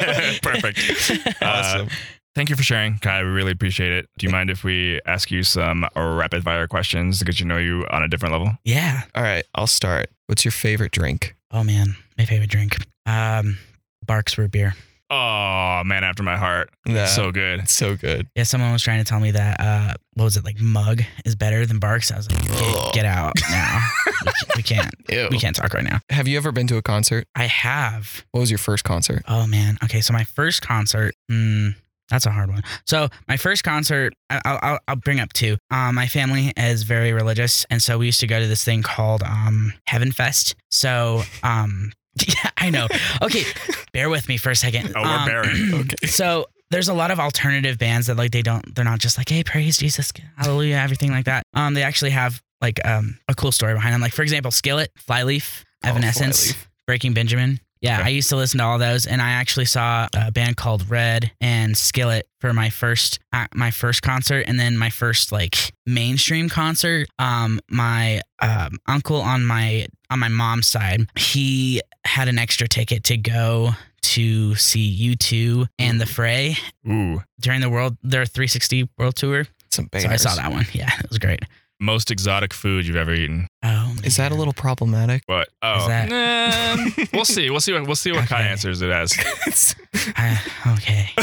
Okay. 0.01 0.39
Perfect. 0.41 1.39
Uh, 1.41 1.45
awesome. 1.45 1.87
Thank 2.33 2.49
you 2.49 2.55
for 2.55 2.63
sharing, 2.63 2.97
Kai. 2.99 3.23
We 3.23 3.29
really 3.29 3.51
appreciate 3.51 3.91
it. 3.91 4.07
Do 4.17 4.25
you 4.25 4.31
mind 4.31 4.49
if 4.49 4.63
we 4.63 5.01
ask 5.05 5.31
you 5.31 5.43
some 5.43 5.85
rapid 5.95 6.43
fire 6.43 6.65
questions 6.67 7.19
to 7.19 7.25
get 7.25 7.39
you 7.39 7.45
know 7.45 7.57
you 7.57 7.85
on 7.91 8.03
a 8.03 8.07
different 8.07 8.31
level? 8.31 8.57
Yeah. 8.63 9.01
All 9.15 9.23
right, 9.23 9.43
I'll 9.53 9.67
start. 9.67 10.09
What's 10.27 10.45
your 10.45 10.53
favorite 10.53 10.91
drink? 10.93 11.35
Oh 11.51 11.63
man, 11.63 11.95
my 12.17 12.23
favorite 12.25 12.49
drink. 12.49 12.77
Um, 13.05 13.57
Barq's 14.05 14.37
root 14.37 14.51
beer. 14.51 14.75
Oh 15.09 15.81
man, 15.83 16.05
after 16.05 16.23
my 16.23 16.37
heart. 16.37 16.69
Yeah. 16.87 17.05
So 17.07 17.33
good. 17.33 17.59
It's 17.59 17.73
so 17.75 17.97
good. 17.97 18.29
Yeah, 18.33 18.43
someone 18.43 18.71
was 18.71 18.81
trying 18.81 18.99
to 18.99 19.03
tell 19.03 19.19
me 19.19 19.31
that 19.31 19.59
uh, 19.59 19.93
what 20.13 20.23
was 20.23 20.37
it 20.37 20.45
like? 20.45 20.61
Mug 20.61 21.01
is 21.25 21.35
better 21.35 21.65
than 21.65 21.81
Barq's. 21.81 22.13
I 22.13 22.15
was 22.15 22.31
like, 22.31 22.49
okay, 22.49 22.89
get 22.93 23.03
out 23.05 23.33
now. 23.49 23.85
we, 24.25 24.31
ca- 24.31 24.53
we 24.55 24.63
can't. 24.63 24.93
Ew. 25.09 25.27
We 25.31 25.37
can't 25.37 25.53
talk 25.55 25.73
right 25.73 25.83
now. 25.83 25.99
Have 26.09 26.29
you 26.29 26.37
ever 26.37 26.53
been 26.53 26.67
to 26.67 26.77
a 26.77 26.81
concert? 26.81 27.27
I 27.35 27.47
have. 27.47 28.23
What 28.31 28.39
was 28.39 28.49
your 28.49 28.57
first 28.57 28.85
concert? 28.85 29.23
Oh 29.27 29.45
man. 29.47 29.77
Okay, 29.83 29.99
so 29.99 30.13
my 30.13 30.23
first 30.23 30.61
concert. 30.61 31.13
Mm, 31.29 31.75
that's 32.11 32.27
a 32.27 32.31
hard 32.31 32.49
one. 32.51 32.61
So 32.85 33.07
my 33.27 33.37
first 33.37 33.63
concert, 33.63 34.13
I- 34.29 34.41
I'll, 34.45 34.59
I'll, 34.61 34.79
I'll 34.89 34.95
bring 34.97 35.19
up 35.19 35.33
two. 35.33 35.57
Um, 35.71 35.95
my 35.95 36.05
family 36.07 36.53
is 36.55 36.83
very 36.83 37.13
religious, 37.13 37.65
and 37.71 37.81
so 37.81 37.97
we 37.97 38.05
used 38.05 38.19
to 38.19 38.27
go 38.27 38.39
to 38.39 38.47
this 38.47 38.63
thing 38.63 38.83
called 38.83 39.23
um, 39.23 39.73
Heaven 39.87 40.11
Fest. 40.11 40.53
So 40.69 41.23
um, 41.41 41.91
yeah, 42.27 42.51
I 42.57 42.69
know. 42.69 42.87
Okay, 43.23 43.43
bear 43.93 44.09
with 44.09 44.27
me 44.27 44.37
for 44.37 44.51
a 44.51 44.55
second. 44.55 44.93
Oh, 44.95 45.01
we're 45.01 45.07
Um, 45.07 45.25
bearing. 45.25 45.73
Okay. 45.81 46.07
So 46.07 46.45
there's 46.69 46.87
a 46.89 46.93
lot 46.93 47.11
of 47.11 47.19
alternative 47.19 47.77
bands 47.77 48.07
that 48.07 48.15
like 48.17 48.31
they 48.31 48.41
don't 48.41 48.75
they're 48.75 48.85
not 48.85 48.99
just 48.99 49.17
like 49.17 49.27
hey 49.27 49.43
praise 49.43 49.77
Jesus 49.77 50.13
hallelujah 50.37 50.75
everything 50.77 51.11
like 51.11 51.25
that. 51.25 51.43
Um, 51.53 51.73
they 51.73 51.83
actually 51.83 52.11
have 52.11 52.41
like 52.61 52.79
um 52.85 53.17
a 53.27 53.33
cool 53.35 53.51
story 53.51 53.73
behind 53.73 53.93
them. 53.93 54.01
Like 54.01 54.13
for 54.13 54.21
example, 54.21 54.51
Skillet, 54.51 54.91
Flyleaf, 54.97 55.63
Evanescence, 55.83 56.51
Flyleaf. 56.51 56.67
Breaking 56.87 57.13
Benjamin. 57.13 57.59
Yeah, 57.81 57.99
Okay. 57.99 58.05
I 58.05 58.09
used 58.09 58.29
to 58.29 58.35
listen 58.35 58.59
to 58.59 58.63
all 58.63 58.77
those, 58.77 59.07
and 59.07 59.21
I 59.21 59.31
actually 59.31 59.65
saw 59.65 60.07
a 60.15 60.31
band 60.31 60.55
called 60.55 60.89
Red 60.89 61.31
and 61.41 61.75
Skillet 61.75 62.27
for 62.39 62.53
my 62.53 62.69
first 62.69 63.19
uh, 63.33 63.47
my 63.53 63.71
first 63.71 64.03
concert, 64.03 64.45
and 64.47 64.59
then 64.59 64.77
my 64.77 64.89
first 64.89 65.31
like 65.31 65.73
mainstream 65.85 66.47
concert. 66.47 67.09
Um, 67.17 67.59
my 67.69 68.21
um, 68.39 68.77
uncle 68.87 69.19
on 69.21 69.43
my 69.45 69.87
on 70.11 70.19
my 70.19 70.27
mom's 70.27 70.67
side, 70.67 71.07
he 71.17 71.81
had 72.05 72.27
an 72.27 72.37
extra 72.37 72.67
ticket 72.67 73.03
to 73.05 73.17
go 73.17 73.71
to 74.01 74.55
see 74.55 75.15
U2 75.15 75.67
and 75.79 76.01
the 76.01 76.05
Fray 76.05 76.57
Ooh. 76.87 77.23
during 77.39 77.61
the 77.61 77.69
world 77.69 77.97
their 78.03 78.25
360 78.25 78.89
world 78.97 79.15
tour. 79.15 79.45
Some 79.69 79.87
So 79.97 80.09
I 80.09 80.17
saw 80.17 80.35
that 80.35 80.51
one. 80.51 80.65
Yeah, 80.73 80.89
it 80.99 81.09
was 81.09 81.17
great. 81.17 81.39
Most 81.81 82.11
exotic 82.11 82.53
food 82.53 82.85
you've 82.85 82.95
ever 82.95 83.11
eaten. 83.13 83.47
Oh, 83.63 83.95
Is 84.03 84.17
that 84.17 84.31
a 84.31 84.35
little 84.35 84.53
problematic? 84.53 85.23
What? 85.25 85.49
Oh, 85.63 85.81
Is 85.81 85.87
that- 85.87 86.09
nah, 86.09 87.05
we'll 87.11 87.25
see. 87.25 87.49
We'll 87.49 87.59
see 87.59 87.73
what 87.73 87.87
we'll 87.87 87.95
see 87.95 88.11
what 88.11 88.27
Kai 88.27 88.41
Okay. 88.41 88.49
answers 88.49 88.81
it 88.83 88.91
as. 88.91 89.13
I, 90.15 90.39
okay. 90.77 91.09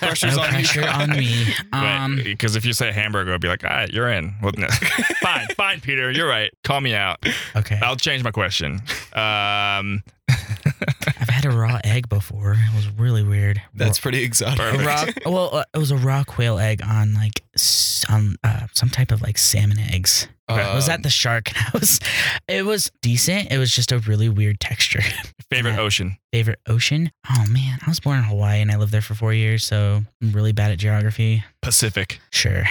Pressure's 0.00 0.36
no 0.36 0.42
on 0.42 0.48
you. 0.48 0.64
pressure 0.64 0.88
on 0.88 1.10
me. 1.10 1.44
Um, 1.72 2.16
Because 2.22 2.54
if 2.56 2.64
you 2.64 2.72
say 2.72 2.92
hamburger, 2.92 3.32
I'll 3.32 3.38
be 3.40 3.48
like, 3.48 3.64
all 3.64 3.70
right, 3.70 3.90
you're 3.92 4.08
in. 4.08 4.34
Well, 4.42 4.52
no. 4.56 4.68
fine, 5.22 5.48
fine, 5.56 5.80
Peter, 5.80 6.10
you're 6.10 6.28
right. 6.28 6.50
Call 6.64 6.80
me 6.80 6.94
out. 6.94 7.18
okay. 7.56 7.78
I'll 7.82 7.96
change 7.96 8.22
my 8.24 8.30
question. 8.30 8.80
Um, 9.12 10.02
I've 10.28 11.28
had 11.28 11.44
a 11.44 11.50
raw 11.50 11.80
egg 11.84 12.08
before. 12.08 12.52
It 12.52 12.74
was 12.74 12.88
really 12.96 13.22
weird. 13.24 13.60
That's 13.74 13.98
pretty 13.98 14.22
exotic. 14.22 14.58
raw. 14.84 15.06
Well, 15.26 15.56
uh, 15.56 15.64
it 15.74 15.78
was 15.78 15.90
a 15.90 15.96
raw 15.96 16.22
quail 16.24 16.58
egg 16.58 16.80
on 16.82 17.14
like 17.14 17.42
s- 17.60 18.04
on 18.08 18.36
uh, 18.44 18.66
some 18.72 18.88
type 18.90 19.10
of 19.12 19.22
like 19.22 19.38
salmon 19.38 19.78
eggs. 19.78 20.26
Um, 20.48 20.58
was 20.74 20.86
that 20.88 21.02
the 21.04 21.10
shark? 21.10 21.48
house? 21.54 22.00
It 22.48 22.64
was 22.66 22.90
decent. 23.02 23.52
It 23.52 23.58
was 23.58 23.72
just 23.72 23.92
a 23.92 23.98
really 24.00 24.28
weird 24.28 24.58
texture. 24.58 25.00
favorite 25.50 25.74
Yeah. 25.74 25.80
ocean. 25.80 26.16
Favorite 26.32 26.58
ocean? 26.66 27.12
Oh 27.30 27.44
man, 27.48 27.78
I 27.86 27.88
was 27.88 28.00
born 28.00 28.18
in 28.18 28.24
Hawaii 28.24 28.60
and 28.60 28.70
I 28.72 28.76
lived 28.76 28.90
there 28.92 29.00
for 29.02 29.14
four 29.14 29.32
years, 29.32 29.64
so 29.64 30.02
I'm 30.20 30.32
really 30.32 30.52
bad 30.52 30.72
at 30.72 30.78
geography. 30.78 31.44
Pacific. 31.62 32.20
Sure. 32.30 32.64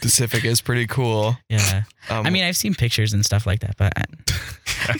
Pacific 0.00 0.44
is 0.44 0.60
pretty 0.60 0.86
cool. 0.86 1.36
yeah. 1.48 1.82
Um, 2.10 2.26
I 2.26 2.30
mean, 2.30 2.44
I've 2.44 2.56
seen 2.56 2.74
pictures 2.74 3.12
and 3.12 3.24
stuff 3.24 3.46
like 3.46 3.60
that, 3.60 3.76
but 3.76 3.92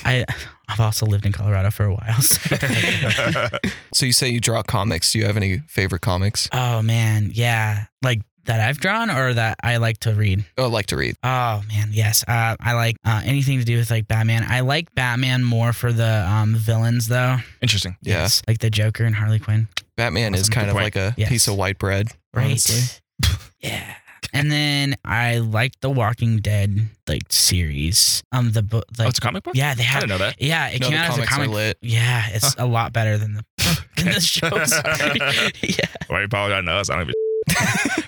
I, 0.04 0.24
I 0.24 0.24
I've 0.68 0.80
also 0.80 1.06
lived 1.06 1.26
in 1.26 1.32
Colorado 1.32 1.70
for 1.70 1.84
a 1.84 1.92
while. 1.94 2.20
So. 2.22 2.56
so 3.94 4.06
you 4.06 4.12
say 4.12 4.28
you 4.28 4.40
draw 4.40 4.62
comics. 4.62 5.12
Do 5.12 5.18
you 5.18 5.26
have 5.26 5.36
any 5.36 5.58
favorite 5.68 6.00
comics? 6.02 6.48
oh 6.52 6.82
man, 6.82 7.30
yeah, 7.32 7.84
like 8.02 8.22
that 8.46 8.60
I've 8.60 8.78
drawn 8.78 9.10
or 9.10 9.32
that 9.34 9.56
I 9.62 9.78
like 9.78 9.98
to 10.00 10.12
read. 10.14 10.44
Oh, 10.58 10.68
like 10.68 10.86
to 10.86 10.96
read. 10.96 11.16
Oh 11.22 11.62
man, 11.68 11.88
yes. 11.92 12.24
Uh, 12.28 12.56
I 12.60 12.74
like 12.74 12.96
uh, 13.04 13.22
anything 13.24 13.58
to 13.58 13.64
do 13.64 13.76
with 13.78 13.90
like 13.90 14.06
Batman. 14.08 14.44
I 14.48 14.60
like 14.60 14.94
Batman 14.94 15.44
more 15.44 15.72
for 15.72 15.92
the 15.92 16.26
um, 16.28 16.54
villains 16.54 17.08
though. 17.08 17.36
Interesting. 17.62 17.96
Yeah. 18.02 18.22
Yes, 18.22 18.42
like 18.48 18.58
the 18.58 18.70
Joker 18.70 19.04
and 19.04 19.14
Harley 19.14 19.38
Quinn. 19.38 19.68
Batman 19.96 20.34
is 20.34 20.48
kind 20.48 20.66
Good 20.66 20.70
of 20.70 20.74
point. 20.74 20.84
like 20.84 20.96
a 20.96 21.14
Yes. 21.16 21.28
piece 21.28 21.48
of 21.48 21.56
white 21.56 21.78
bread. 21.78 22.08
Right. 22.34 22.46
Honestly. 22.46 23.00
yeah. 23.60 23.94
And 24.34 24.50
then 24.50 24.96
I 25.04 25.38
like 25.38 25.80
the 25.80 25.88
Walking 25.90 26.38
Dead 26.38 26.88
like 27.08 27.22
series. 27.30 28.22
Um, 28.32 28.50
the 28.52 28.62
book. 28.62 28.84
oh, 28.98 29.06
it's 29.08 29.18
a 29.18 29.20
comic 29.20 29.44
book? 29.44 29.54
yeah, 29.54 29.74
they 29.74 29.82
I 29.82 29.86
have. 29.86 30.00
didn't 30.02 30.10
know 30.18 30.24
that. 30.26 30.42
Yeah, 30.42 30.68
it 30.68 30.80
No, 30.80 30.88
came 30.88 30.98
out 30.98 31.10
as 31.10 31.18
a 31.18 31.26
comic. 31.26 31.50
lit. 31.50 31.78
Yeah, 31.80 32.26
it's 32.32 32.54
a 32.58 32.66
lot 32.66 32.92
better 32.92 33.16
than 33.16 33.34
the 33.34 33.44
than 33.96 34.06
the 34.14 34.20
show. 34.20 34.50
Sorry. 34.64 35.52
yeah. 35.78 35.86
Why 36.08 36.16
are 36.16 36.20
you 36.20 36.26
apologize 36.26 36.64
to 36.64 36.72
us? 36.72 36.90
I 36.90 36.94
don't 36.96 37.02
even. 37.02 37.14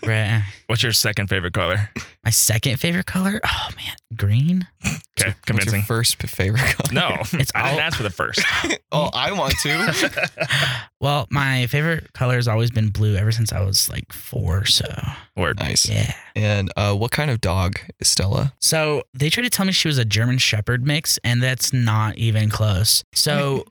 Right. 0.07 0.45
What's 0.68 0.84
your 0.84 0.93
second 0.93 1.26
favorite 1.28 1.53
color? 1.53 1.91
My 2.24 2.30
second 2.30 2.78
favorite 2.78 3.07
color. 3.07 3.41
Oh 3.45 3.68
man, 3.76 3.97
green. 4.16 4.68
Okay, 4.84 4.93
What's 5.16 5.24
your 5.24 5.34
convincing. 5.47 5.82
first 5.82 6.18
p- 6.18 6.28
favorite 6.28 6.61
color? 6.62 6.93
No, 6.93 7.16
It's 7.32 7.51
I 7.57 7.62
didn't 7.70 7.74
all- 7.74 7.80
ask 7.80 7.97
for 7.97 8.03
the 8.05 8.11
first. 8.11 8.41
oh, 8.93 9.11
I 9.12 9.32
want 9.32 9.55
to. 9.62 10.30
Well, 11.01 11.26
my 11.30 11.66
favorite 11.66 12.12
color 12.12 12.37
has 12.37 12.47
always 12.49 12.70
been 12.70 12.91
blue 12.91 13.16
ever 13.16 13.32
since 13.32 13.53
I 13.53 13.62
was 13.64 13.89
like 13.91 14.12
four. 14.12 14.64
So 14.64 14.87
Word. 15.37 15.59
nice. 15.59 15.89
yeah. 15.89 16.12
And 16.37 16.70
uh, 16.76 16.95
what 16.95 17.11
kind 17.11 17.30
of 17.30 17.41
dog 17.41 17.78
is 18.01 18.09
Stella? 18.09 18.53
So 18.61 19.03
they 19.12 19.28
tried 19.28 19.45
to 19.45 19.51
tell 19.51 19.66
me 19.66 19.72
she 19.72 19.89
was 19.89 19.99
a 19.99 20.05
German 20.05 20.39
Shepherd 20.39 20.87
mix, 20.87 21.18
and 21.24 21.43
that's 21.43 21.72
not 21.72 22.16
even 22.16 22.49
close. 22.51 23.03
So 23.12 23.64